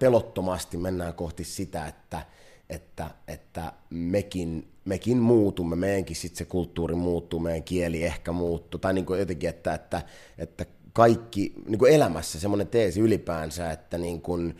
pelottomasti 0.00 0.76
mennään 0.76 1.14
kohti 1.14 1.44
sitä, 1.44 1.86
että, 1.86 2.22
että, 2.70 3.10
että 3.28 3.72
mekin, 3.90 4.68
mekin 4.84 5.18
muutumme, 5.18 5.76
meidänkin 5.76 6.16
sit 6.16 6.36
se 6.36 6.44
kulttuuri 6.44 6.94
muuttuu, 6.94 7.40
meidän 7.40 7.62
kieli 7.62 8.04
ehkä 8.04 8.32
muuttuu, 8.32 8.78
tai 8.78 8.94
niin 8.94 9.06
kuin 9.06 9.20
jotenkin, 9.20 9.48
että, 9.50 9.74
että, 9.74 10.02
että 10.38 10.66
kaikki 10.92 11.52
niin 11.66 11.78
kuin 11.78 11.92
elämässä 11.92 12.40
semmoinen 12.40 12.68
teesi 12.68 13.00
ylipäänsä, 13.00 13.70
että 13.70 13.98
niin 13.98 14.20
kuin, 14.20 14.56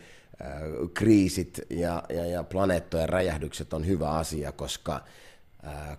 kriisit 0.93 1.61
ja, 1.69 2.03
ja, 2.09 2.25
ja 2.25 2.43
planeettojen 2.43 3.09
räjähdykset 3.09 3.73
on 3.73 3.87
hyvä 3.87 4.09
asia, 4.09 4.51
koska 4.51 5.03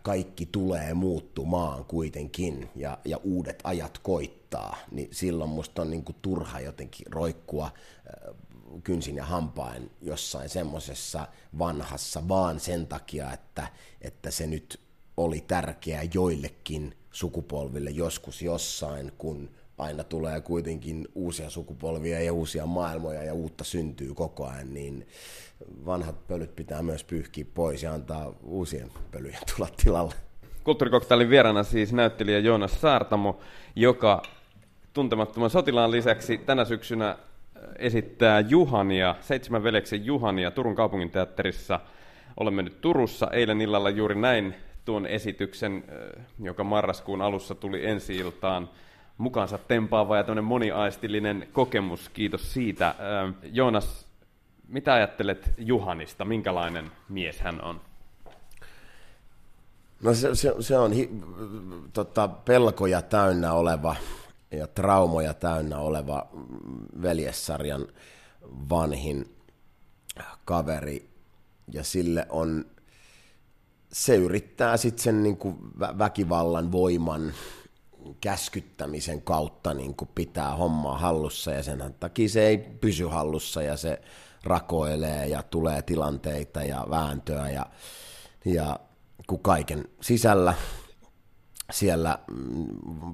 kaikki 0.02 0.46
tulee 0.46 0.94
muuttumaan 0.94 1.84
kuitenkin 1.84 2.70
ja, 2.76 2.98
ja 3.04 3.16
uudet 3.24 3.60
ajat 3.64 3.98
koittaa, 3.98 4.76
niin 4.90 5.08
silloin 5.10 5.50
musta 5.50 5.82
on 5.82 5.90
niin 5.90 6.04
kuin 6.04 6.16
turha 6.22 6.60
jotenkin 6.60 7.12
roikkua 7.12 7.70
kynsin 8.84 9.16
ja 9.16 9.24
hampain 9.24 9.90
jossain 10.00 10.48
semmoisessa 10.48 11.28
vanhassa 11.58 12.28
vaan 12.28 12.60
sen 12.60 12.86
takia, 12.86 13.32
että, 13.32 13.66
että 14.00 14.30
se 14.30 14.46
nyt 14.46 14.80
oli 15.16 15.40
tärkeää 15.40 16.02
joillekin 16.14 16.96
sukupolville 17.10 17.90
joskus 17.90 18.42
jossain, 18.42 19.12
kun 19.18 19.50
aina 19.78 20.04
tulee 20.04 20.40
kuitenkin 20.40 21.08
uusia 21.14 21.50
sukupolvia 21.50 22.20
ja 22.20 22.32
uusia 22.32 22.66
maailmoja 22.66 23.22
ja 23.22 23.34
uutta 23.34 23.64
syntyy 23.64 24.14
koko 24.14 24.46
ajan, 24.46 24.74
niin 24.74 25.06
vanhat 25.86 26.26
pölyt 26.26 26.56
pitää 26.56 26.82
myös 26.82 27.04
pyyhkiä 27.04 27.44
pois 27.54 27.82
ja 27.82 27.92
antaa 27.92 28.34
uusien 28.42 28.90
pölyjen 29.10 29.38
tulla 29.56 29.68
tilalle. 29.84 30.14
Kulttuurikoktailin 30.64 31.30
vieraana 31.30 31.62
siis 31.62 31.92
näyttelijä 31.92 32.38
Joonas 32.38 32.80
Saartamo, 32.80 33.40
joka 33.76 34.22
tuntemattoman 34.92 35.50
sotilaan 35.50 35.90
lisäksi 35.90 36.38
tänä 36.38 36.64
syksynä 36.64 37.18
esittää 37.78 38.40
Juhania, 38.40 39.14
seitsemän 39.20 39.62
veljeksen 39.62 40.04
Juhania 40.04 40.50
Turun 40.50 40.74
kaupunginteatterissa. 40.74 41.80
Olemme 42.36 42.62
nyt 42.62 42.80
Turussa. 42.80 43.30
Eilen 43.30 43.60
illalla 43.60 43.90
juuri 43.90 44.14
näin 44.14 44.54
tuon 44.84 45.06
esityksen, 45.06 45.84
joka 46.40 46.64
marraskuun 46.64 47.22
alussa 47.22 47.54
tuli 47.54 47.86
ensi 47.86 48.16
iltaan 48.16 48.68
mukaansa 49.18 49.58
tempaava 49.58 50.16
ja 50.16 50.24
tämmöinen 50.24 50.44
moniaistillinen 50.44 51.48
kokemus. 51.52 52.08
Kiitos 52.08 52.52
siitä. 52.52 52.94
Joonas, 53.42 54.06
mitä 54.68 54.94
ajattelet 54.94 55.50
Juhanista? 55.58 56.24
Minkälainen 56.24 56.90
mies 57.08 57.40
hän 57.40 57.64
on? 57.64 57.80
No 60.02 60.14
se, 60.14 60.34
se, 60.34 60.54
se 60.60 60.78
on 60.78 60.92
hi, 60.92 61.10
tota, 61.92 62.28
pelkoja 62.28 63.02
täynnä 63.02 63.52
oleva 63.52 63.96
ja 64.52 64.66
traumoja 64.66 65.34
täynnä 65.34 65.78
oleva 65.78 66.28
veljessarjan 67.02 67.86
vanhin 68.70 69.36
kaveri. 70.44 71.10
Ja 71.72 71.84
sille 71.84 72.26
on, 72.28 72.64
se 73.92 74.16
yrittää 74.16 74.76
sitten 74.76 75.02
sen 75.02 75.22
niin 75.22 75.36
kuin 75.36 75.56
väkivallan 75.98 76.72
voiman 76.72 77.32
käskyttämisen 78.20 79.22
kautta 79.22 79.74
niin 79.74 79.94
kuin 79.94 80.08
pitää 80.14 80.56
hommaa 80.56 80.98
hallussa 80.98 81.50
ja 81.50 81.62
sen 81.62 81.94
takia 82.00 82.28
se 82.28 82.46
ei 82.46 82.58
pysy 82.58 83.04
hallussa 83.04 83.62
ja 83.62 83.76
se 83.76 84.02
rakoilee 84.44 85.26
ja 85.26 85.42
tulee 85.42 85.82
tilanteita 85.82 86.62
ja 86.62 86.86
vääntöä 86.90 87.50
ja, 87.50 87.66
ja 88.44 88.80
kun 89.26 89.40
kaiken 89.40 89.84
sisällä 90.00 90.54
siellä 91.72 92.18
mm, 92.30 92.66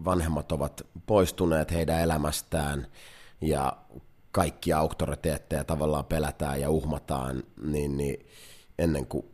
vanhemmat 0.04 0.52
ovat 0.52 0.86
poistuneet 1.06 1.70
heidän 1.70 2.00
elämästään 2.00 2.86
ja 3.40 3.76
kaikki 4.32 4.72
auktoriteetteja 4.72 5.64
tavallaan 5.64 6.04
pelätään 6.04 6.60
ja 6.60 6.70
uhmataan, 6.70 7.42
niin, 7.62 7.96
niin 7.96 8.26
ennen 8.78 9.06
kuin, 9.06 9.26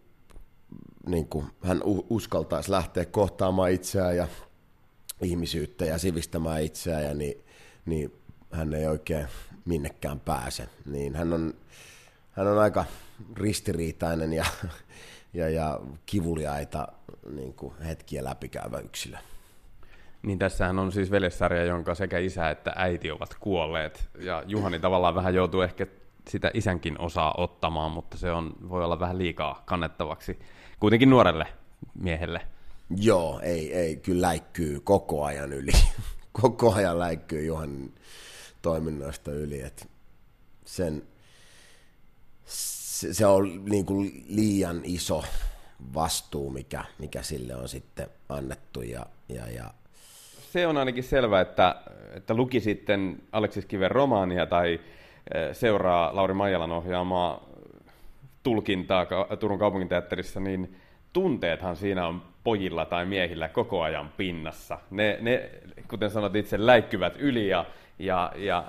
niin 1.07 1.29
kuin 1.29 1.47
hän 1.63 1.81
uskaltaisi 2.11 2.71
lähteä 2.71 3.05
kohtaamaan 3.05 3.71
itseään 3.71 4.17
ja 4.17 4.29
ihmisyyttä 5.23 5.85
ja 5.85 5.99
sivistämään 5.99 6.63
itseään, 6.63 7.05
ja 7.05 7.15
niin, 7.15 7.45
niin 7.87 8.13
hän 8.51 8.75
ei 8.75 8.87
oikein 8.87 9.27
minnekään 9.65 10.21
pääse. 10.21 10.69
Niin 10.87 11.15
hän 11.15 11.33
on, 11.33 11.55
hän 12.31 12.47
on 12.47 12.59
aika 12.59 12.85
ristiriitainen 13.37 14.33
ja, 14.33 14.45
ja, 15.35 15.49
ja 15.49 15.81
kivuliaita 16.07 16.89
niin 17.31 17.55
kuin 17.55 17.75
hetkiä 17.79 18.25
läpikäyvä 18.25 18.79
yksilö. 18.79 19.17
Niin 20.23 20.39
tässähän 20.39 20.79
on 20.79 20.93
siis 20.93 21.11
veljessarja, 21.11 21.65
jonka 21.65 21.95
sekä 21.95 22.19
isä 22.19 22.51
että 22.51 22.73
äiti 22.77 23.11
ovat 23.11 23.37
kuolleet. 23.41 24.09
Ja 24.19 24.43
Juhani 24.47 24.81
tavallaan 24.81 25.15
vähän 25.15 25.35
joutuu 25.35 25.61
ehkä 25.61 25.87
sitä 26.29 26.51
isänkin 26.55 27.01
osaa 27.01 27.35
ottamaan, 27.37 27.91
mutta 27.91 28.17
se 28.17 28.33
on, 28.33 28.53
voi 28.69 28.85
olla 28.85 29.01
vähän 29.01 29.19
liikaa 29.19 29.63
kannettavaksi 29.65 30.39
kuitenkin 30.81 31.11
nuorelle 31.11 31.47
miehelle. 31.95 32.41
Joo, 32.97 33.41
ei, 33.43 33.75
ei 33.75 33.97
kyllä 33.97 34.27
läikkyy 34.27 34.81
koko 34.81 35.25
ajan 35.25 35.53
yli. 35.53 35.73
koko 36.43 36.75
ajan 36.75 36.99
läikkyy 36.99 37.45
Juhan 37.45 37.91
toiminnoista 38.63 39.33
yli. 39.33 39.61
Et 39.61 39.89
sen, 40.65 41.03
se, 42.95 43.15
se 43.15 43.27
on 43.27 43.65
niin 43.65 43.87
kuin 43.87 44.25
liian 44.29 44.81
iso 44.85 45.25
vastuu, 45.95 46.51
mikä, 46.51 46.85
mikä 46.99 47.23
sille 47.23 47.57
on 47.57 47.69
sitten 47.69 48.07
annettu. 48.29 48.83
Ja, 48.83 49.07
ja, 49.29 49.51
ja... 49.51 49.71
Se 50.53 50.67
on 50.67 50.77
ainakin 50.77 51.05
selvä, 51.05 51.41
että, 51.41 51.77
että 52.15 52.35
luki 52.35 52.61
sitten 52.61 53.23
Aleksis 53.33 53.67
Kiven 53.67 53.91
romaania 53.91 54.47
tai 54.47 54.81
e, 55.35 55.55
seuraa 55.55 56.17
Lauri 56.17 56.35
Maijalan 56.35 56.73
ohjaamaa 56.73 57.49
tulkintaa 58.43 59.07
Turun 59.41 59.59
kaupunginteatterissa, 59.59 60.41
niin 60.41 60.77
tunteethan 61.13 61.77
siinä 61.77 62.07
on 62.07 62.23
pojilla 62.45 62.85
tai 62.85 63.07
miehillä 63.07 63.49
koko 63.49 63.83
ajan 63.83 64.13
pinnassa. 64.17 64.79
Ne, 64.91 65.19
ne 65.21 65.51
kuten 65.89 66.11
sanot 66.11 66.37
itse, 66.37 66.67
läikkyvät 66.67 67.15
yli 67.19 67.49
ja, 67.49 67.65
ja, 67.99 68.33
ja 68.37 68.65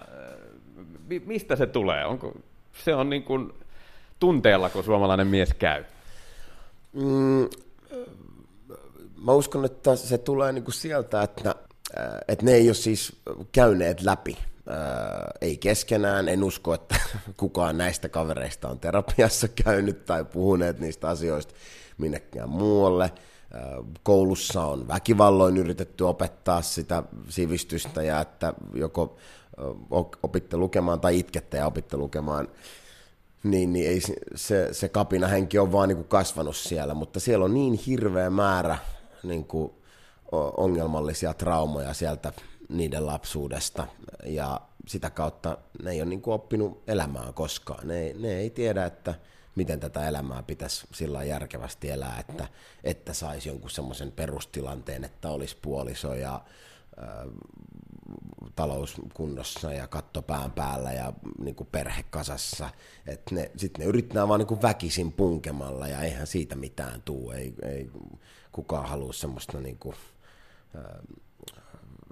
e, 1.10 1.20
mistä 1.26 1.56
se 1.56 1.68
tulee? 1.68 2.06
Onko, 2.06 2.34
se 2.74 2.96
on 2.96 3.10
niin 3.10 3.24
kuin 3.24 3.54
tunteella, 4.26 4.70
kun 4.70 4.84
suomalainen 4.84 5.28
mies 5.28 5.54
käy. 5.54 5.84
Mm, 6.94 7.50
mä 9.26 9.32
uskon, 9.32 9.66
että 9.66 9.96
se 9.96 10.18
tulee 10.18 10.52
niinku 10.52 10.72
sieltä, 10.72 11.24
että, 11.24 11.56
äh, 12.00 12.06
että 12.28 12.46
ne 12.46 12.52
ei 12.52 12.68
ole 12.68 12.74
siis 12.74 13.16
käyneet 13.52 14.02
läpi. 14.02 14.38
Äh, 14.38 14.78
ei 15.42 15.58
keskenään, 15.58 16.30
en 16.30 16.44
usko, 16.44 16.74
että 16.74 16.96
kukaan 17.38 17.78
näistä 17.78 18.10
kavereista 18.10 18.70
on 18.70 18.80
terapiassa 18.80 19.48
käynyt 19.48 20.06
tai 20.06 20.26
puhuneet 20.26 20.80
niistä 20.80 21.08
asioista 21.08 21.54
minnekään 21.98 22.50
muualle. 22.50 23.04
Äh, 23.04 23.12
koulussa 24.04 24.66
on 24.66 24.88
väkivalloin 24.88 25.58
yritetty 25.58 26.04
opettaa 26.04 26.62
sitä 26.62 27.04
sivistystä 27.30 28.04
ja 28.04 28.22
että 28.22 28.54
joko 28.74 29.18
opitte 30.24 30.58
lukemaan 30.58 31.00
tai 31.00 31.20
itkette 31.20 31.58
ja 31.58 31.68
opitte 31.68 31.98
lukemaan 31.98 32.48
niin, 33.46 33.74
niin 33.74 33.90
ei, 33.90 34.02
se, 34.36 34.74
se 34.74 34.90
kapina 34.90 35.28
henki 35.28 35.60
on 35.60 35.72
vaan 35.72 35.90
niin 35.90 35.98
kuin 35.98 36.08
kasvanut 36.08 36.56
siellä, 36.56 36.94
mutta 36.94 37.20
siellä 37.20 37.46
on 37.46 37.54
niin 37.54 37.74
hirveä 37.74 38.30
määrä 38.30 38.78
niin 39.24 39.46
kuin 39.46 39.72
ongelmallisia 40.58 41.34
traumoja 41.34 41.94
sieltä 41.94 42.34
niiden 42.70 43.06
lapsuudesta 43.06 43.88
ja 44.24 44.62
sitä 44.88 45.10
kautta 45.10 45.58
ne 45.84 45.92
ei 45.92 46.02
ole 46.02 46.10
niin 46.10 46.22
kuin 46.22 46.34
oppinut 46.34 46.84
elämään 46.88 47.34
koskaan. 47.34 47.88
Ne, 47.88 48.16
ne 48.20 48.38
ei 48.38 48.50
tiedä, 48.50 48.86
että 48.86 49.14
miten 49.56 49.80
tätä 49.80 50.08
elämää 50.08 50.44
pitäisi 50.44 50.88
sillä 50.94 51.24
järkevästi 51.24 51.90
elää, 51.90 52.18
että, 52.20 52.48
että 52.84 53.14
saisi 53.14 53.50
jonkun 53.50 53.70
semmoisen 53.70 54.12
perustilanteen, 54.12 55.04
että 55.04 55.30
olisi 55.30 55.58
puoliso 55.62 56.14
ja 56.14 56.42
talous 58.56 58.96
kunnossa 59.14 59.74
ja 59.74 59.88
katto 59.88 60.22
pään 60.22 60.52
päällä 60.52 60.92
ja 60.92 61.14
niin 61.40 61.56
kuin 61.56 61.70
perhe 61.72 62.04
kasassa. 62.04 62.70
Sitten 63.58 63.80
ne 63.80 63.86
yrittää 63.86 64.28
vaan 64.28 64.40
niin 64.40 64.48
kuin 64.48 64.62
väkisin 64.62 65.12
punkemalla 65.12 65.88
ja 65.88 66.02
eihän 66.02 66.28
siitä 66.28 66.56
mitään 66.56 67.02
tuu. 67.02 67.32
Ei, 67.32 67.54
ei 67.62 67.92
kukaan 68.52 68.90
halua 68.90 69.14
semmoista 69.14 69.60
niin 69.60 69.78
kuin, 69.78 69.96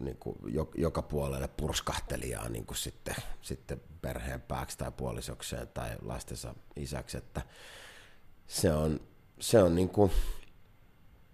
niin 0.02 0.18
kuin 0.18 0.38
joka 0.76 1.02
puolelle 1.02 1.48
purskahtelijaa 1.48 2.50
niin 2.50 2.66
kuin 2.66 2.78
sitten, 2.78 3.16
sitten 3.41 3.82
perheen 4.02 4.41
pääksi 4.41 4.78
tai 4.78 4.91
puolisokseen 4.91 5.68
tai 5.68 5.89
lastensa 6.02 6.56
isäksi. 6.76 7.18
Että 7.18 7.41
se 8.48 8.74
on, 8.74 9.00
se 9.39 9.64
on 9.64 9.76
niin 9.76 9.89
kuin, 9.89 10.12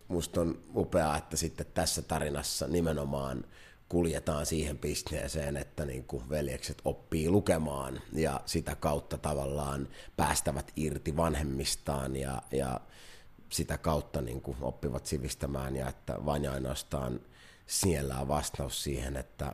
musta 0.07 0.41
on 0.41 0.63
upeaa, 0.75 1.17
että 1.17 1.37
sitten 1.37 1.65
tässä 1.73 2.01
tarinassa 2.01 2.67
nimenomaan 2.67 3.45
kuljetaan 3.89 4.45
siihen 4.45 4.77
pisteeseen, 4.77 5.57
että 5.57 5.85
niin 5.85 6.03
kuin 6.03 6.29
veljekset 6.29 6.81
oppii 6.85 7.29
lukemaan 7.29 8.01
ja 8.13 8.41
sitä 8.45 8.75
kautta 8.75 9.17
tavallaan 9.17 9.87
päästävät 10.17 10.71
irti 10.75 11.17
vanhemmistaan 11.17 12.15
ja, 12.15 12.41
ja 12.51 12.81
sitä 13.49 13.77
kautta 13.77 14.21
niin 14.21 14.41
kuin 14.41 14.57
oppivat 14.61 15.05
sivistämään 15.05 15.75
ja 15.75 15.89
että 15.89 16.25
vain 16.25 16.43
ja 16.43 16.51
ainoastaan 16.51 17.19
siellä 17.65 18.19
on 18.19 18.27
vastaus 18.27 18.83
siihen, 18.83 19.17
että, 19.17 19.53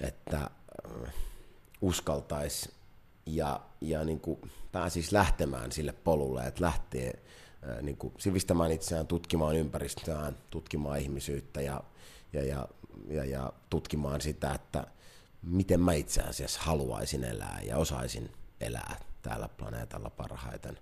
että 0.00 0.36
äh, 0.38 1.14
uskaltaisi 1.80 2.70
ja, 3.26 3.60
ja 3.80 4.04
niin 4.04 4.20
kuin 4.20 4.50
pääsisi 4.72 5.14
lähtemään 5.14 5.72
sille 5.72 5.92
polulle, 5.92 6.46
että 6.46 6.64
lähtee 6.64 7.22
äh, 7.70 7.82
niin 7.82 7.96
kuin 7.96 8.14
sivistämään 8.18 8.72
itseään, 8.72 9.06
tutkimaan 9.06 9.56
ympäristöään, 9.56 10.36
tutkimaan 10.50 10.98
ihmisyyttä 10.98 11.60
ja, 11.60 11.84
ja, 12.32 12.44
ja 12.44 12.68
ja, 13.08 13.24
ja 13.24 13.52
tutkimaan 13.70 14.20
sitä, 14.20 14.54
että 14.54 14.86
miten 15.42 15.80
mä 15.80 15.92
itse 15.92 16.22
asiassa 16.22 16.60
haluaisin 16.62 17.24
elää 17.24 17.60
ja 17.66 17.76
osaisin 17.76 18.32
elää 18.60 18.96
täällä 19.22 19.48
planeetalla 19.48 20.10
parhaiten. 20.10 20.78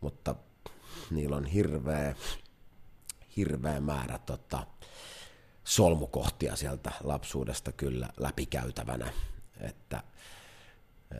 Mutta 0.00 0.34
niillä 1.10 1.36
on 1.36 1.46
hirveä, 1.46 2.14
hirveä 3.36 3.80
määrä 3.80 4.18
tota, 4.18 4.66
solmukohtia 5.64 6.56
sieltä 6.56 6.92
lapsuudesta 7.04 7.72
kyllä 7.72 8.08
läpikäytävänä. 8.16 9.12
Että, 9.60 10.02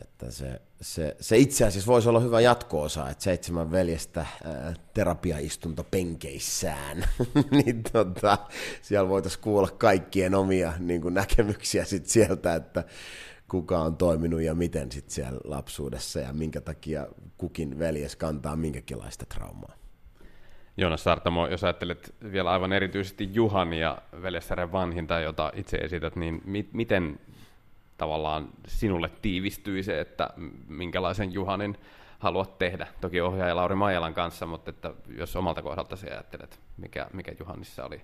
että 0.01 0.31
se, 0.31 0.61
se, 0.81 1.15
se 1.19 1.37
itse 1.37 1.65
asiassa 1.65 1.91
voisi 1.91 2.09
olla 2.09 2.19
hyvä 2.19 2.41
jatko-osa, 2.41 3.09
että 3.09 3.23
seitsemän 3.23 3.71
veljestä 3.71 4.25
terapiaistunto 4.93 5.83
penkeissään, 5.83 7.05
niin 7.63 7.83
tota, 7.91 8.37
siellä 8.81 9.09
voitaisiin 9.09 9.43
kuulla 9.43 9.69
kaikkien 9.77 10.35
omia 10.35 10.73
niin 10.79 11.01
kuin 11.01 11.13
näkemyksiä 11.13 11.85
sit 11.85 12.05
sieltä, 12.05 12.55
että 12.55 12.83
kuka 13.47 13.79
on 13.79 13.97
toiminut 13.97 14.41
ja 14.41 14.55
miten 14.55 14.91
sit 14.91 15.09
siellä 15.09 15.39
lapsuudessa 15.43 16.19
ja 16.19 16.33
minkä 16.33 16.61
takia 16.61 17.07
kukin 17.37 17.79
veljes 17.79 18.15
kantaa 18.15 18.55
minkäkinlaista 18.55 19.25
traumaa. 19.25 19.79
Joonas 20.77 21.03
Sartamo, 21.03 21.47
jos 21.47 21.63
ajattelet 21.63 22.15
vielä 22.31 22.51
aivan 22.51 22.73
erityisesti 22.73 23.29
Juhan 23.33 23.73
ja 23.73 24.01
Veljessären 24.21 24.71
vanhinta, 24.71 25.19
jota 25.19 25.51
itse 25.55 25.77
esität, 25.77 26.15
niin 26.15 26.41
mi- 26.45 26.69
miten 26.73 27.19
tavallaan 27.99 28.49
sinulle 28.67 29.09
tiivistyi 29.21 29.83
se, 29.83 29.99
että 29.99 30.29
minkälaisen 30.67 31.33
Juhanin 31.33 31.77
haluat 32.19 32.57
tehdä? 32.57 32.87
Toki 33.01 33.21
ohjaaja 33.21 33.55
Lauri 33.55 33.75
Maijalan 33.75 34.13
kanssa, 34.13 34.45
mutta 34.45 34.69
että 34.69 34.93
jos 35.17 35.35
omalta 35.35 35.61
kohdaltasi 35.61 36.09
ajattelet, 36.09 36.59
mikä, 36.77 37.07
mikä 37.13 37.31
Juhanissa 37.39 37.85
oli, 37.85 38.01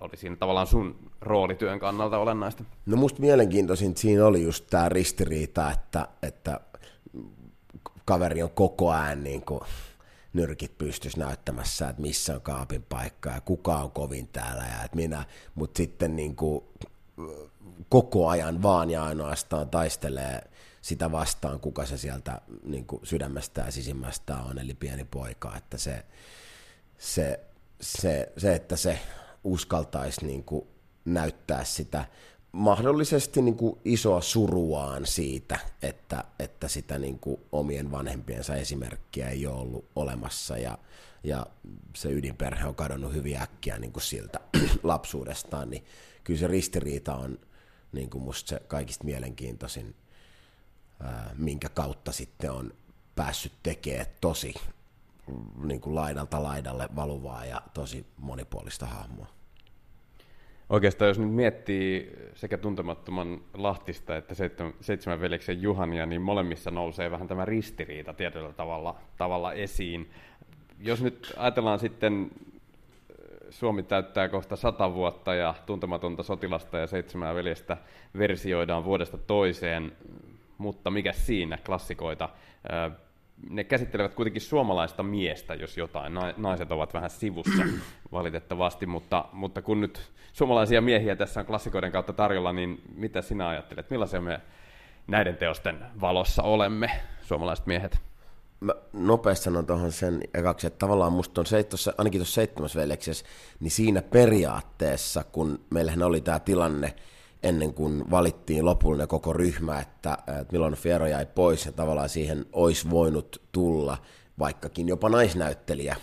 oli 0.00 0.16
siinä 0.16 0.36
tavallaan 0.36 0.66
sun 0.66 1.10
roolityön 1.20 1.78
kannalta 1.78 2.18
olennaista? 2.18 2.64
No 2.86 2.96
musta 2.96 3.20
mielenkiintoisin 3.20 3.96
siinä 3.96 4.26
oli 4.26 4.42
just 4.42 4.66
tämä 4.70 4.88
ristiriita, 4.88 5.70
että, 5.70 6.08
että 6.22 6.60
kaveri 8.04 8.42
on 8.42 8.50
koko 8.50 8.90
ajan 8.90 9.24
niin 9.24 9.42
kuin 9.42 9.60
nyrkit 10.32 10.78
pystyisi 10.78 11.18
näyttämässä, 11.18 11.88
että 11.88 12.02
missä 12.02 12.34
on 12.34 12.40
kaapin 12.40 12.82
paikka 12.82 13.30
ja 13.30 13.40
kuka 13.40 13.76
on 13.76 13.90
kovin 13.90 14.28
täällä 14.28 14.62
ja 14.62 14.84
että 14.84 14.96
minä, 14.96 15.24
mutta 15.54 15.76
sitten 15.76 16.16
niin 16.16 16.36
kuin 16.36 16.64
koko 17.88 18.28
ajan 18.28 18.62
vaan 18.62 18.90
ja 18.90 19.04
ainoastaan 19.04 19.68
taistelee 19.68 20.50
sitä 20.82 21.12
vastaan, 21.12 21.60
kuka 21.60 21.86
se 21.86 21.96
sieltä 21.96 22.40
niin 22.64 22.86
kuin 22.86 23.06
sydämestä 23.06 23.60
ja 23.60 23.70
sisimmästä 23.70 24.36
on, 24.36 24.58
eli 24.58 24.74
pieni 24.74 25.04
poika, 25.04 25.56
että 25.56 25.78
se, 25.78 26.04
se, 26.98 27.40
se, 27.80 28.32
se 28.36 28.54
että 28.54 28.76
se 28.76 28.98
uskaltaisi 29.44 30.26
niin 30.26 30.44
kuin 30.44 30.66
näyttää 31.04 31.64
sitä 31.64 32.04
mahdollisesti 32.52 33.42
niin 33.42 33.56
kuin 33.56 33.80
isoa 33.84 34.20
suruaan 34.20 35.06
siitä, 35.06 35.58
että, 35.82 36.24
että 36.38 36.68
sitä 36.68 36.98
niin 36.98 37.18
kuin 37.18 37.40
omien 37.52 37.90
vanhempiensa 37.90 38.54
esimerkkiä 38.54 39.28
ei 39.28 39.46
ole 39.46 39.60
ollut 39.60 39.84
olemassa 39.96 40.58
ja, 40.58 40.78
ja 41.24 41.46
se 41.96 42.10
ydinperhe 42.10 42.66
on 42.66 42.74
kadonnut 42.74 43.14
hyvin 43.14 43.42
äkkiä 43.42 43.78
niin 43.78 43.92
kuin 43.92 44.02
siltä 44.02 44.40
lapsuudestaan, 44.82 45.70
niin 45.70 45.84
kyllä 46.24 46.40
se 46.40 46.46
ristiriita 46.46 47.14
on 47.14 47.38
niin 47.92 48.10
kuin 48.10 48.24
musta 48.24 48.48
se 48.48 48.60
kaikista 48.68 49.04
mielenkiintoisin, 49.04 49.94
minkä 51.36 51.68
kautta 51.68 52.12
sitten 52.12 52.52
on 52.52 52.72
päässyt 53.16 53.52
tekemään 53.62 54.06
tosi 54.20 54.54
niin 55.64 55.80
kuin 55.80 55.94
laidalta 55.94 56.42
laidalle 56.42 56.88
valuvaa 56.96 57.44
ja 57.44 57.62
tosi 57.74 58.06
monipuolista 58.16 58.86
hahmoa. 58.86 59.26
Oikeastaan 60.68 61.08
jos 61.08 61.18
nyt 61.18 61.34
miettii 61.34 62.12
sekä 62.34 62.58
tuntemattoman 62.58 63.40
Lahtista 63.54 64.16
että 64.16 64.34
seitsemän 64.80 65.20
veljeksen 65.20 65.62
Juhania, 65.62 66.06
niin 66.06 66.22
molemmissa 66.22 66.70
nousee 66.70 67.10
vähän 67.10 67.28
tämä 67.28 67.44
ristiriita 67.44 68.14
tietyllä 68.14 68.52
tavalla, 68.52 69.00
tavalla 69.18 69.52
esiin. 69.52 70.10
Jos 70.78 71.02
nyt 71.02 71.32
ajatellaan 71.36 71.78
sitten, 71.78 72.30
Suomi 73.52 73.82
täyttää 73.82 74.28
kohta 74.28 74.56
sata 74.56 74.94
vuotta 74.94 75.34
ja 75.34 75.54
tuntematonta 75.66 76.22
sotilasta 76.22 76.78
ja 76.78 76.86
seitsemää 76.86 77.34
veljestä 77.34 77.76
versioidaan 78.18 78.84
vuodesta 78.84 79.18
toiseen, 79.18 79.92
mutta 80.58 80.90
mikä 80.90 81.12
siinä 81.12 81.58
klassikoita 81.66 82.28
ne 83.50 83.64
käsittelevät 83.64 84.14
kuitenkin 84.14 84.42
suomalaista 84.42 85.02
miestä, 85.02 85.54
jos 85.54 85.78
jotain. 85.78 86.12
Naiset 86.36 86.72
ovat 86.72 86.94
vähän 86.94 87.10
sivussa 87.10 87.62
valitettavasti, 88.12 88.86
mutta, 88.86 89.24
mutta 89.32 89.62
kun 89.62 89.80
nyt 89.80 90.10
suomalaisia 90.32 90.80
miehiä 90.80 91.16
tässä 91.16 91.40
on 91.40 91.46
klassikoiden 91.46 91.92
kautta 91.92 92.12
tarjolla, 92.12 92.52
niin 92.52 92.82
mitä 92.94 93.22
sinä 93.22 93.48
ajattelet? 93.48 93.90
Millaisia 93.90 94.20
me 94.20 94.40
näiden 95.06 95.36
teosten 95.36 95.78
valossa 96.00 96.42
olemme, 96.42 96.90
suomalaiset 97.20 97.66
miehet? 97.66 98.11
Mä 98.62 98.74
nopeasti 98.92 99.44
sanon 99.44 99.66
tuohon 99.66 99.92
sen 99.92 100.20
ekaksi, 100.34 100.66
että 100.66 100.78
tavallaan 100.78 101.12
musta 101.12 101.40
on 101.40 101.46
se, 101.46 101.62
tossa, 101.62 101.94
ainakin 101.98 102.18
tuossa 102.18 102.34
seitsemäs 102.34 102.76
veljeksessä, 102.76 103.24
niin 103.60 103.70
siinä 103.70 104.02
periaatteessa, 104.02 105.24
kun 105.24 105.60
meillähän 105.70 106.02
oli 106.02 106.20
tämä 106.20 106.40
tilanne, 106.40 106.94
ennen 107.42 107.74
kuin 107.74 108.10
valittiin 108.10 108.64
lopullinen 108.64 109.08
koko 109.08 109.32
ryhmä, 109.32 109.80
että, 109.80 110.18
että 110.40 110.52
Milon 110.52 110.74
Fiero 110.74 111.06
jäi 111.06 111.26
pois 111.26 111.66
ja 111.66 111.72
tavallaan 111.72 112.08
siihen 112.08 112.46
olisi 112.52 112.90
voinut 112.90 113.42
tulla 113.52 113.98
vaikkakin 114.38 114.88
jopa 114.88 115.08
naisnäyttelijä 115.08 115.96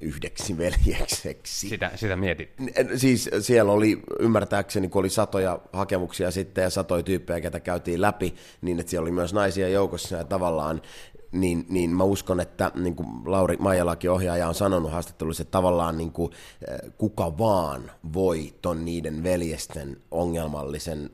yhdeksi 0.00 0.58
veljekseksi. 0.58 1.68
Sitä, 1.68 1.90
sitä 1.94 2.16
mietit? 2.16 2.50
Siis 2.96 3.30
siellä 3.40 3.72
oli, 3.72 4.02
ymmärtääkseni, 4.18 4.88
kun 4.88 5.00
oli 5.00 5.10
satoja 5.10 5.60
hakemuksia 5.72 6.30
sitten 6.30 6.62
ja 6.62 6.70
satoja 6.70 7.02
tyyppejä, 7.02 7.40
ketä 7.40 7.60
käytiin 7.60 8.00
läpi, 8.00 8.34
niin 8.60 8.80
että 8.80 8.90
siellä 8.90 9.04
oli 9.04 9.12
myös 9.12 9.34
naisia 9.34 9.68
joukossa 9.68 10.16
ja 10.16 10.24
tavallaan 10.24 10.82
niin, 11.34 11.66
niin 11.68 11.90
mä 11.90 12.04
uskon, 12.04 12.40
että 12.40 12.72
niin 12.74 12.96
kuin 12.96 13.08
Lauri 13.24 13.56
Maijalakin 13.56 14.10
ohjaaja 14.10 14.48
on 14.48 14.54
sanonut 14.54 14.92
haastattelussa, 14.92 15.42
että 15.42 15.52
tavallaan 15.52 15.98
niin 15.98 16.12
kuin, 16.12 16.32
eh, 16.68 16.92
kuka 16.98 17.38
vaan 17.38 17.90
voi 18.12 18.54
ton 18.62 18.84
niiden 18.84 19.22
veljesten 19.22 19.96
ongelmallisen 20.10 21.10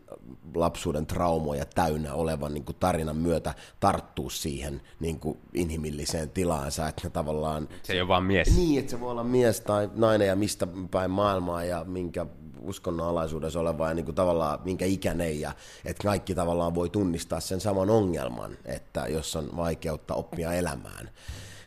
lapsuuden 0.55 1.07
traumoja 1.07 1.65
täynnä 1.65 2.15
olevan 2.15 2.55
niin 2.55 2.65
kuin 2.65 2.77
tarinan 2.81 3.17
myötä 3.17 3.55
tarttua 3.81 4.31
siihen 4.31 4.81
niin 5.01 5.21
kuin 5.21 5.39
inhimilliseen 5.55 6.31
tilaansa, 6.31 6.89
että 6.89 7.03
ne 7.05 7.11
tavallaan... 7.11 7.69
Se 7.83 7.93
ei 7.93 8.01
ole 8.01 8.09
vaan 8.09 8.25
mies. 8.25 8.57
Niin, 8.57 8.79
että 8.79 8.91
se 8.91 9.01
voi 9.01 9.11
olla 9.11 9.25
mies 9.25 9.61
tai 9.61 9.91
nainen 9.95 10.29
ja 10.29 10.37
mistä 10.37 10.67
päin 10.91 11.11
maailmaa 11.11 11.65
ja 11.65 11.85
minkä 11.85 12.27
uskonnon 12.63 13.09
alaisuudessa 13.09 13.61
oleva 13.61 13.89
ja 13.89 13.95
niin 13.95 14.05
kuin 14.05 14.15
tavallaan 14.15 14.59
minkä 14.65 14.85
ikäinen 14.85 15.41
ja 15.41 15.53
että 15.85 16.03
kaikki 16.03 16.35
tavallaan 16.35 16.75
voi 16.75 16.91
tunnistaa 16.91 17.41
sen 17.41 17.61
saman 17.61 17.91
ongelman, 17.91 18.59
että 18.65 19.07
jos 19.09 19.37
on 19.37 19.49
vaikeutta 19.57 20.15
oppia 20.15 20.53
elämään, 20.53 21.11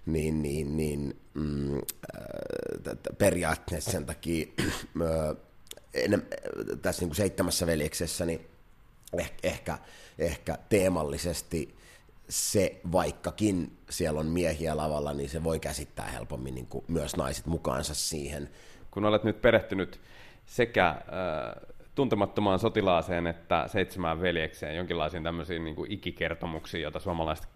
niin, 0.05 0.41
niin, 0.41 0.77
niin 0.77 1.19
mm, 1.33 1.75
äh, 1.75 1.81
periaatteessa 3.17 3.91
sen 3.91 4.05
takia 4.05 4.45
äh, 4.61 5.37
tässä 6.81 7.01
niin 7.01 7.09
kuin 7.09 7.15
seitsemässä 7.15 7.67
veljeksessä 7.67 8.25
niin 8.25 8.47
ehkä, 9.43 9.77
ehkä 10.19 10.57
teemallisesti 10.69 11.75
se, 12.29 12.81
vaikkakin 12.91 13.77
siellä 13.89 14.19
on 14.19 14.25
miehiä 14.25 14.77
lavalla, 14.77 15.13
niin 15.13 15.29
se 15.29 15.43
voi 15.43 15.59
käsittää 15.59 16.11
helpommin 16.11 16.55
niin 16.55 16.67
kuin 16.67 16.85
myös 16.87 17.15
naiset 17.15 17.45
mukaansa 17.45 17.93
siihen. 17.93 18.49
Kun 18.91 19.05
olet 19.05 19.23
nyt 19.23 19.41
perehtynyt 19.41 20.01
sekä 20.53 20.95
tuntemattomaan 21.95 22.59
sotilaaseen 22.59 23.27
että 23.27 23.67
seitsemään 23.67 24.21
veljekseen, 24.21 24.75
jonkinlaisiin 24.75 25.23
tämmöisiin 25.23 25.63
niin 25.63 25.75
kuin 25.75 25.91
ikikertomuksiin, 25.91 26.81
joita 26.81 26.99
suomalaiset 26.99 27.47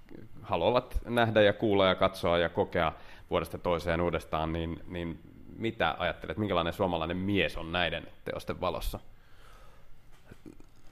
haluavat 0.41 1.01
nähdä 1.05 1.41
ja 1.41 1.53
kuulla 1.53 1.85
ja 1.85 1.95
katsoa 1.95 2.37
ja 2.37 2.49
kokea 2.49 2.93
vuodesta 3.29 3.57
toiseen 3.57 4.01
uudestaan, 4.01 4.53
niin, 4.53 4.79
niin 4.87 5.19
mitä 5.57 5.95
ajattelet, 5.99 6.37
minkälainen 6.37 6.73
suomalainen 6.73 7.17
mies 7.17 7.57
on 7.57 7.71
näiden 7.71 8.07
teosten 8.25 8.61
valossa? 8.61 8.99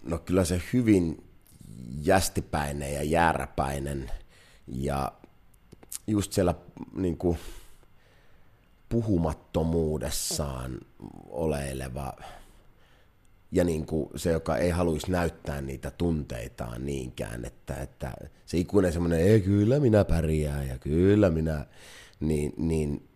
No 0.03 0.17
kyllä 0.17 0.45
se 0.45 0.61
hyvin 0.73 1.23
jästipäinen 2.01 2.93
ja 2.93 3.03
jääräpäinen. 3.03 4.11
Ja 4.67 5.11
just 6.07 6.33
siellä 6.33 6.53
niin 6.93 7.17
kuin, 7.17 7.37
puhumattomuudessaan 8.89 10.79
oleileva 11.29 12.13
ja 13.51 13.63
niin 13.63 13.85
kuin 13.85 14.09
se, 14.15 14.31
joka 14.31 14.57
ei 14.57 14.69
haluaisi 14.69 15.11
näyttää 15.11 15.61
niitä 15.61 15.91
tunteitaan 15.91 16.85
niinkään, 16.85 17.45
että, 17.45 17.75
että 17.75 18.13
se 18.45 18.57
ikuinen 18.57 18.93
semmoinen, 18.93 19.19
ei 19.19 19.41
kyllä 19.41 19.79
minä 19.79 20.05
pärjään 20.05 20.67
ja 20.67 20.77
kyllä 20.77 21.29
minä, 21.29 21.65
niin, 22.19 22.53
niin 22.57 23.09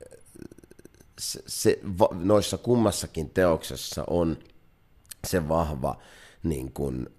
se, 1.20 1.44
se, 1.48 1.80
noissa 2.12 2.58
kummassakin 2.58 3.30
teoksessa 3.30 4.04
on 4.08 4.38
se 5.28 5.48
vahva 5.48 6.02
niin 6.44 6.72
kuin, 6.72 7.10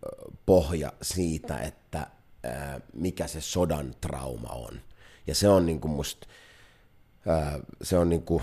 pohja 0.46 0.92
siitä, 1.02 1.58
että 1.58 2.06
ää, 2.44 2.80
mikä 2.92 3.26
se 3.26 3.40
sodan 3.40 3.94
trauma 4.00 4.48
on. 4.48 4.80
Ja 5.26 5.34
se 5.34 5.48
on 5.48 5.66
niin 5.66 5.80
kuin 5.80 5.92
musta 5.92 6.26
se 7.82 7.98
on 7.98 8.08
niin, 8.08 8.22
kuin 8.22 8.42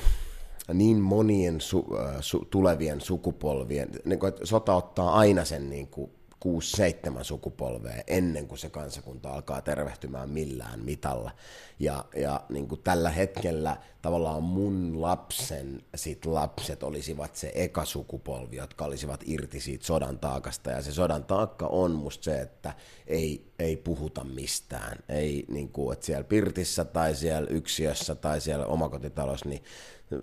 niin 0.73 0.97
monien 0.97 1.61
su, 1.61 1.85
su, 2.19 2.47
tulevien 2.51 3.01
sukupolvien, 3.01 3.89
niin 4.05 4.19
kuin, 4.19 4.27
että 4.27 4.45
sota 4.45 4.75
ottaa 4.75 5.13
aina 5.13 5.45
sen 5.45 5.69
niin 5.69 5.87
kuin 5.87 6.11
6-7 6.45 7.23
sukupolvea 7.23 8.03
ennen 8.07 8.47
kuin 8.47 8.59
se 8.59 8.69
kansakunta 8.69 9.29
alkaa 9.29 9.61
tervehtymään 9.61 10.29
millään 10.29 10.79
mitalla. 10.79 11.31
Ja, 11.79 12.05
ja 12.15 12.41
niin 12.49 12.67
kuin 12.67 12.81
tällä 12.83 13.09
hetkellä 13.09 13.77
tavallaan 14.01 14.43
mun 14.43 15.01
lapsen 15.01 15.81
sit 15.95 16.25
lapset 16.25 16.83
olisivat 16.83 17.35
se 17.35 17.51
eka 17.55 17.85
sukupolvi, 17.85 18.55
jotka 18.55 18.85
olisivat 18.85 19.23
irti 19.25 19.59
siitä 19.59 19.85
sodan 19.85 20.19
taakasta. 20.19 20.71
Ja 20.71 20.81
se 20.81 20.91
sodan 20.91 21.23
taakka 21.23 21.67
on 21.67 21.91
musta 21.91 22.23
se, 22.23 22.41
että 22.41 22.73
ei, 23.07 23.51
ei 23.59 23.77
puhuta 23.77 24.23
mistään. 24.23 24.97
Ei 25.09 25.45
niin 25.47 25.69
kuin, 25.69 25.93
että 25.93 26.05
siellä 26.05 26.23
pirtissä 26.23 26.85
tai 26.85 27.15
siellä 27.15 27.49
yksiössä 27.49 28.15
tai 28.15 28.41
siellä 28.41 28.65
omakotitalossa, 28.65 29.49
niin 29.49 29.63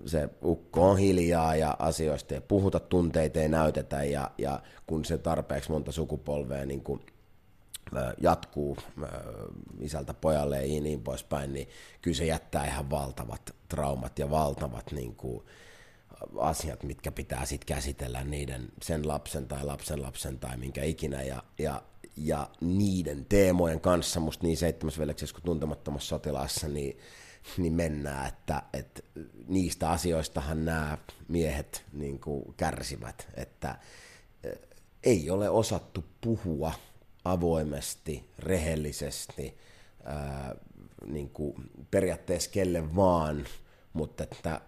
se 0.07 0.29
ukko 0.45 0.91
on 0.91 0.99
hiljaa 0.99 1.57
ja 1.57 1.77
asioista 1.79 2.35
ei 2.35 2.41
puhuta, 2.41 2.81
tunteita 2.81 3.41
ei 3.41 3.49
näytetä 3.49 4.05
ja, 4.05 4.31
ja 4.39 4.63
kun 4.87 5.05
se 5.05 5.19
tarpeeksi 5.19 5.71
monta 5.71 5.93
sukupolvea 5.93 6.67
niin 6.67 6.85
kuin, 6.85 7.01
jatkuu 8.21 8.77
isältä 9.81 10.15
pojalle 10.15 10.67
ja 10.67 10.81
niin 10.81 11.03
poispäin, 11.03 11.53
niin 11.53 11.69
kyllä 12.03 12.17
se 12.17 12.25
jättää 12.25 12.67
ihan 12.67 12.91
valtavat 12.91 13.55
traumat 13.69 14.19
ja 14.19 14.31
valtavat 14.31 14.93
niin 14.93 15.15
kuin, 15.15 15.45
asiat, 16.39 16.83
mitkä 16.83 17.13
pitää 17.13 17.45
sitten 17.45 17.77
käsitellä 17.77 18.25
niiden, 18.25 18.69
sen 18.83 19.09
lapsen 19.09 19.49
tai 19.49 19.65
lapsen 19.65 20.03
lapsen 20.03 20.39
tai 20.39 20.57
minkä 20.57 20.85
ikinä, 20.85 21.23
ja, 21.23 21.43
ja, 21.59 21.83
ja 22.17 22.51
niiden 22.61 23.27
teemojen 23.29 23.81
kanssa, 23.81 24.21
musta 24.21 24.47
niin 24.47 24.57
seitsemäs 24.57 24.99
veljeksessä 24.99 25.35
kuin 25.35 25.45
tuntemattomassa 25.45 26.09
sotilaassa, 26.09 26.69
niin 26.69 26.99
niin 27.59 27.73
mennään, 27.73 28.29
että, 28.29 28.63
että 28.73 29.03
niistä 29.47 29.91
asioistahan 29.91 30.65
nämä 30.65 30.99
miehet 31.29 31.85
niin 31.93 32.21
kuin 32.21 32.55
kärsivät, 32.57 33.29
että 33.35 33.79
ei 35.05 35.31
ole 35.31 35.51
osattu 35.51 36.05
puhua 36.21 36.73
avoimesti, 37.25 38.31
rehellisesti, 38.39 39.59
ää, 40.05 40.55
niin 41.07 41.31
kuin 41.31 41.55
periaatteessa 41.91 42.51
kelle 42.51 42.97
vaan, 42.97 43.45
mutta 43.93 44.25
että 44.25 44.61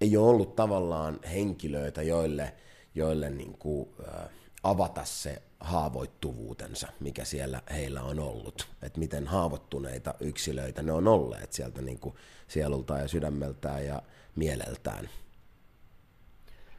ei 0.00 0.16
ole 0.16 0.28
ollut 0.28 0.56
tavallaan 0.56 1.20
henkilöitä, 1.32 2.02
joille, 2.02 2.54
joille 2.94 3.30
niin 3.30 3.58
kuin, 3.58 3.88
ää, 4.06 4.28
avata 4.62 5.04
se 5.04 5.42
haavoittuvuutensa, 5.64 6.88
mikä 7.00 7.24
siellä 7.24 7.62
heillä 7.70 8.02
on 8.02 8.20
ollut. 8.20 8.68
Että 8.82 8.98
miten 8.98 9.26
haavoittuneita 9.26 10.14
yksilöitä 10.20 10.82
ne 10.82 10.92
on 10.92 11.08
olleet 11.08 11.52
sieltä 11.52 11.82
niin 11.82 11.98
kuin 11.98 12.14
sielultaan 12.48 13.00
ja 13.00 13.08
sydämeltään 13.08 13.86
ja 13.86 14.02
mieleltään. 14.36 15.08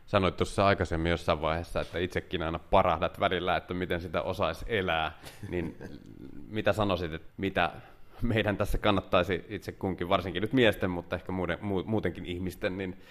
Sanoit 0.06 0.38
tuossa 0.38 0.66
aikaisemmin 0.66 1.10
jossain 1.10 1.42
vaiheessa, 1.42 1.82
että 1.82 2.00
itsekin 2.00 2.44
aina 2.44 2.60
parahdat 2.60 3.20
välillä, 3.20 3.58
että 3.58 3.74
miten 3.74 4.02
sitä 4.02 4.22
osaisi 4.22 4.66
elää. 4.68 5.20
Niin 5.50 5.78
mitä 6.48 6.74
sanoisit, 6.74 7.14
että 7.14 7.34
mitä 7.38 7.72
meidän 8.22 8.58
tässä 8.58 8.78
kannattaisi 8.78 9.46
itse 9.50 9.72
kunkin, 9.72 10.10
varsinkin 10.10 10.42
nyt 10.42 10.54
miesten, 10.54 10.90
mutta 10.90 11.16
ehkä 11.16 11.32
muuden, 11.32 11.58
muutenkin 11.86 12.26
ihmisten, 12.26 12.78
niin 12.78 13.02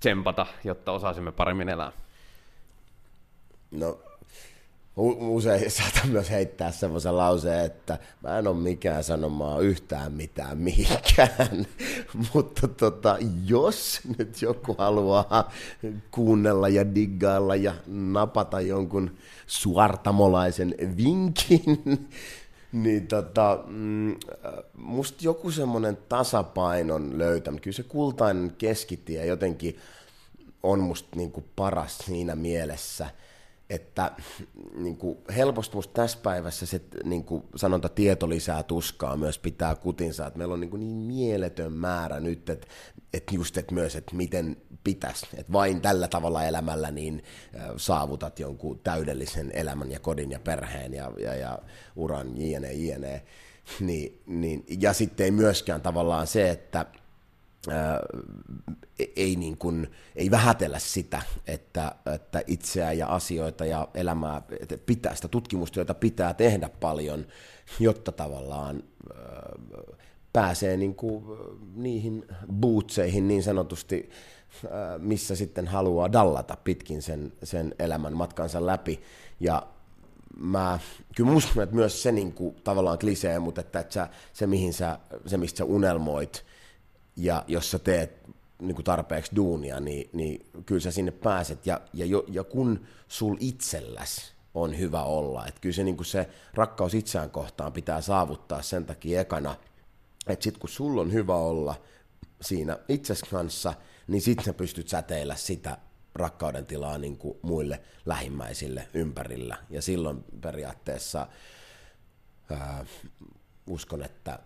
tsempata, 0.00 0.46
jotta 0.64 0.92
osaisimme 0.92 1.32
paremmin 1.32 1.68
elää? 1.68 1.92
No 3.70 3.98
usein 4.96 5.70
saatan 5.80 6.10
myös 6.10 6.30
heittää 6.30 6.72
semmoisen 6.72 7.16
lauseen, 7.16 7.64
että 7.64 7.98
mä 8.22 8.38
en 8.38 8.46
ole 8.46 8.56
mikään 8.56 9.04
sanomaan 9.04 9.62
yhtään 9.62 10.12
mitään 10.12 10.58
mihinkään, 10.58 11.66
mutta 12.34 12.68
tota, 12.68 13.16
jos 13.46 14.00
nyt 14.18 14.42
joku 14.42 14.74
haluaa 14.78 15.52
kuunnella 16.10 16.68
ja 16.68 16.94
diggailla 16.94 17.56
ja 17.56 17.74
napata 17.86 18.60
jonkun 18.60 19.10
suartamolaisen 19.46 20.74
vinkin, 20.96 21.82
niin 22.72 23.06
tota, 23.06 23.64
mm, 23.66 24.16
musta 24.76 25.18
joku 25.20 25.50
semmoinen 25.50 25.98
tasapainon 26.08 27.18
löytäminen, 27.18 27.62
kyllä 27.62 27.76
se 27.76 27.82
kultainen 27.82 28.54
keskitie 28.58 29.26
jotenkin 29.26 29.78
on 30.62 30.80
musta 30.80 31.08
niinku 31.16 31.44
paras 31.56 31.98
siinä 31.98 32.36
mielessä– 32.36 33.10
että 33.70 34.12
niin 34.74 34.96
kuin 34.96 35.18
helposti 35.36 35.76
musta 35.76 35.92
tässä 35.92 36.18
päivässä 36.22 36.66
se 36.66 36.80
niin 37.04 37.24
kuin 37.24 37.42
sanonta 37.56 37.88
tieto 37.88 38.28
lisää 38.28 38.62
tuskaa 38.62 39.16
myös 39.16 39.38
pitää 39.38 39.74
kutinsa, 39.74 40.26
että 40.26 40.38
meillä 40.38 40.54
on 40.54 40.60
niin, 40.60 40.70
kuin 40.70 40.80
niin 40.80 40.96
mieletön 40.96 41.72
määrä 41.72 42.20
nyt, 42.20 42.50
että, 42.50 42.66
että 43.14 43.34
just 43.34 43.56
että 43.56 43.74
myös, 43.74 43.96
että 43.96 44.16
miten 44.16 44.56
pitäisi, 44.84 45.26
että 45.36 45.52
vain 45.52 45.80
tällä 45.80 46.08
tavalla 46.08 46.44
elämällä 46.44 46.90
niin 46.90 47.22
saavutat 47.76 48.38
jonkun 48.38 48.78
täydellisen 48.78 49.50
elämän 49.54 49.90
ja 49.90 50.00
kodin 50.00 50.30
ja 50.30 50.40
perheen 50.40 50.94
ja, 50.94 51.12
ja, 51.18 51.34
ja 51.34 51.58
uran, 51.96 52.28
jne, 52.36 52.72
jne. 52.72 53.22
Niin, 53.80 54.22
niin, 54.26 54.64
ja 54.80 54.92
sitten 54.92 55.24
ei 55.24 55.30
myöskään 55.30 55.80
tavallaan 55.80 56.26
se, 56.26 56.50
että 56.50 56.86
ei, 59.16 59.36
niin 59.36 59.56
kuin, 59.56 59.90
ei 60.16 60.30
vähätellä 60.30 60.78
sitä, 60.78 61.22
että, 61.46 61.94
että 62.14 62.42
itseä 62.46 62.92
ja 62.92 63.06
asioita 63.06 63.64
ja 63.64 63.88
elämää, 63.94 64.42
pitää, 64.86 65.14
sitä 65.14 65.28
tutkimustyötä 65.28 65.94
pitää 65.94 66.34
tehdä 66.34 66.68
paljon, 66.80 67.26
jotta 67.80 68.12
tavallaan 68.12 68.82
pääsee 70.32 70.76
niin 70.76 70.94
kuin 70.94 71.24
niihin 71.74 72.26
bootseihin 72.52 73.28
niin 73.28 73.42
sanotusti, 73.42 74.10
missä 74.98 75.36
sitten 75.36 75.66
haluaa 75.66 76.12
dallata 76.12 76.56
pitkin 76.64 77.02
sen, 77.02 77.32
sen 77.42 77.74
elämän 77.78 78.12
matkansa 78.12 78.66
läpi. 78.66 79.00
Ja 79.40 79.66
mä, 80.36 80.78
kyllä 81.16 81.32
uskon, 81.32 81.62
että 81.62 81.74
myös 81.74 82.02
se 82.02 82.12
niin 82.12 82.32
kuin, 82.32 82.54
tavallaan 82.64 82.98
klisee, 82.98 83.38
mutta 83.38 83.60
että, 83.60 83.80
että 83.80 83.94
sä, 83.94 84.08
se, 84.32 84.46
mihin 84.46 84.72
sä, 84.72 84.98
se, 85.26 85.36
mistä 85.36 85.58
sä 85.58 85.64
unelmoit, 85.64 86.44
ja 87.20 87.44
jos 87.48 87.70
sä 87.70 87.78
teet 87.78 88.20
niin 88.60 88.74
kuin 88.74 88.84
tarpeeksi 88.84 89.36
duunia, 89.36 89.80
niin, 89.80 90.10
niin 90.12 90.46
kyllä 90.66 90.80
sä 90.80 90.90
sinne 90.90 91.10
pääset. 91.10 91.66
Ja, 91.66 91.80
ja, 91.92 92.06
jo, 92.06 92.24
ja 92.28 92.44
kun 92.44 92.86
sul 93.08 93.36
itselläs 93.40 94.32
on 94.54 94.78
hyvä 94.78 95.02
olla, 95.02 95.46
että 95.46 95.60
kyllä 95.60 95.74
se, 95.74 95.84
niin 95.84 95.96
kuin 95.96 96.06
se 96.06 96.28
rakkaus 96.54 96.94
itseään 96.94 97.30
kohtaan 97.30 97.72
pitää 97.72 98.00
saavuttaa 98.00 98.62
sen 98.62 98.86
takia 98.86 99.20
ekana, 99.20 99.56
että 100.26 100.44
sit 100.44 100.58
kun 100.58 100.68
sulla 100.68 101.00
on 101.00 101.12
hyvä 101.12 101.36
olla 101.36 101.74
siinä 102.40 102.78
itses 102.88 103.22
kanssa, 103.22 103.74
niin 104.06 104.22
sit 104.22 104.38
sä 104.44 104.52
pystyt 104.52 104.88
säteillä 104.88 105.36
sitä 105.36 105.78
rakkauden 106.14 106.66
tilaa 106.66 106.98
niin 106.98 107.16
kuin 107.16 107.38
muille 107.42 107.80
lähimmäisille 108.06 108.88
ympärillä. 108.94 109.56
Ja 109.70 109.82
silloin 109.82 110.24
periaatteessa 110.40 111.26
ää, 112.50 112.84
uskon, 113.66 114.02
että 114.02 114.38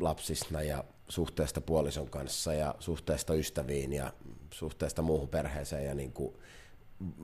lapsista 0.00 0.62
ja 0.62 0.84
suhteesta 1.08 1.60
puolison 1.60 2.10
kanssa 2.10 2.54
ja 2.54 2.74
suhteesta 2.78 3.34
ystäviin 3.34 3.92
ja 3.92 4.12
suhteesta 4.50 5.02
muuhun 5.02 5.28
perheeseen 5.28 5.84
ja 5.84 5.94
niin 5.94 6.12
kuin, 6.12 6.34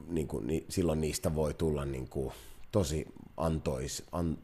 niin 0.07 0.28
kuin, 0.28 0.47
niin 0.47 0.64
silloin 0.68 1.01
niistä 1.01 1.35
voi 1.35 1.55
tulla 1.55 1.85
niin 1.85 2.09
kuin 2.09 2.32
tosi 2.72 3.07
antois, 3.37 4.03
an, 4.12 4.39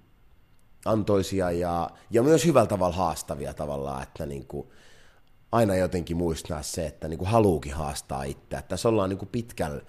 antoisia 0.85 1.51
ja, 1.51 1.91
ja 2.11 2.23
myös 2.23 2.45
hyvällä 2.45 2.69
tavalla 2.69 2.97
haastavia 2.97 3.55
tavallaan, 3.55 4.03
että 4.03 4.27
niin 4.27 4.47
kuin 4.47 4.69
aina 5.53 5.75
jotenkin 5.75 6.17
muistaa 6.17 6.63
se, 6.63 6.87
että 6.87 7.09
niin 7.09 7.19
kuin 7.19 7.29
haluukin 7.29 7.75
haastaa 7.75 8.25
itseä. 8.25 8.63
Tässä 8.63 8.89
ollaan 8.89 9.11
niin 9.11 9.19
kuin 9.19 9.29
pitkällä, 9.29 9.83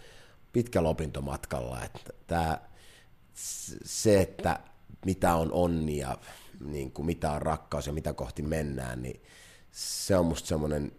pitkällä 0.53 0.89
opintomatkalla, 0.89 1.83
että 1.83 2.13
tämä, 2.27 2.59
se, 3.83 4.21
että 4.21 4.59
mitä 5.05 5.35
on 5.35 5.51
onni 5.51 5.97
ja 5.97 6.17
niin 6.65 6.91
kuin 6.91 7.05
mitä 7.05 7.31
on 7.31 7.41
rakkaus 7.41 7.87
ja 7.87 7.93
mitä 7.93 8.13
kohti 8.13 8.41
mennään, 8.41 9.01
niin 9.01 9.21
se 9.71 10.17
on 10.17 10.25
musta 10.25 10.47
semmoinen 10.47 10.91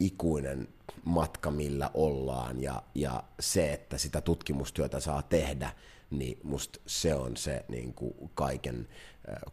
ikuinen 0.00 0.68
matka, 1.04 1.50
millä 1.50 1.90
ollaan 1.94 2.62
ja, 2.62 2.82
ja 2.94 3.22
se, 3.40 3.72
että 3.72 3.98
sitä 3.98 4.20
tutkimustyötä 4.20 5.00
saa 5.00 5.22
tehdä, 5.22 5.72
niin 6.10 6.40
musta 6.42 6.80
se 6.86 7.14
on 7.14 7.36
se 7.36 7.64
niin 7.68 7.94
kuin 7.94 8.14
kaiken 8.34 8.88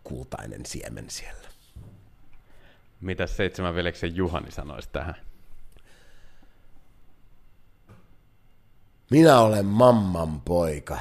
kultainen 0.03 0.65
siemen 0.65 1.09
siellä. 1.09 1.49
Mitä 3.01 3.27
seitsemän 3.27 3.75
veljeksen 3.75 4.15
Juhani 4.15 4.51
sanoisi 4.51 4.89
tähän? 4.91 5.15
Minä 9.11 9.39
olen 9.39 9.65
mamman 9.65 10.41
poika. 10.41 10.99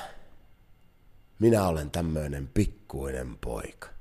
Minä 1.39 1.69
olen 1.69 1.91
tämmöinen 1.91 2.49
pikkuinen 2.55 3.39
poika. 3.41 3.96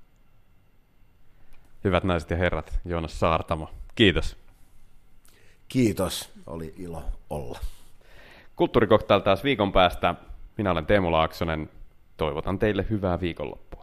Hyvät 1.86 2.04
naiset 2.04 2.30
ja 2.30 2.38
herrat, 2.38 2.80
Joonas 2.86 3.20
Saartamo, 3.20 3.70
kiitos. 3.96 4.38
Kiitos, 5.68 6.32
oli 6.48 6.74
ilo 6.78 7.04
olla. 7.30 7.60
Kulttuurikoktail 8.56 9.20
taas 9.20 9.44
viikon 9.44 9.72
päästä. 9.72 10.16
Minä 10.58 10.72
olen 10.72 10.86
Teemu 10.86 11.12
Laaksonen. 11.12 11.70
Toivotan 12.18 12.60
teille 12.60 12.86
hyvää 12.90 13.20
viikonloppua. 13.22 13.75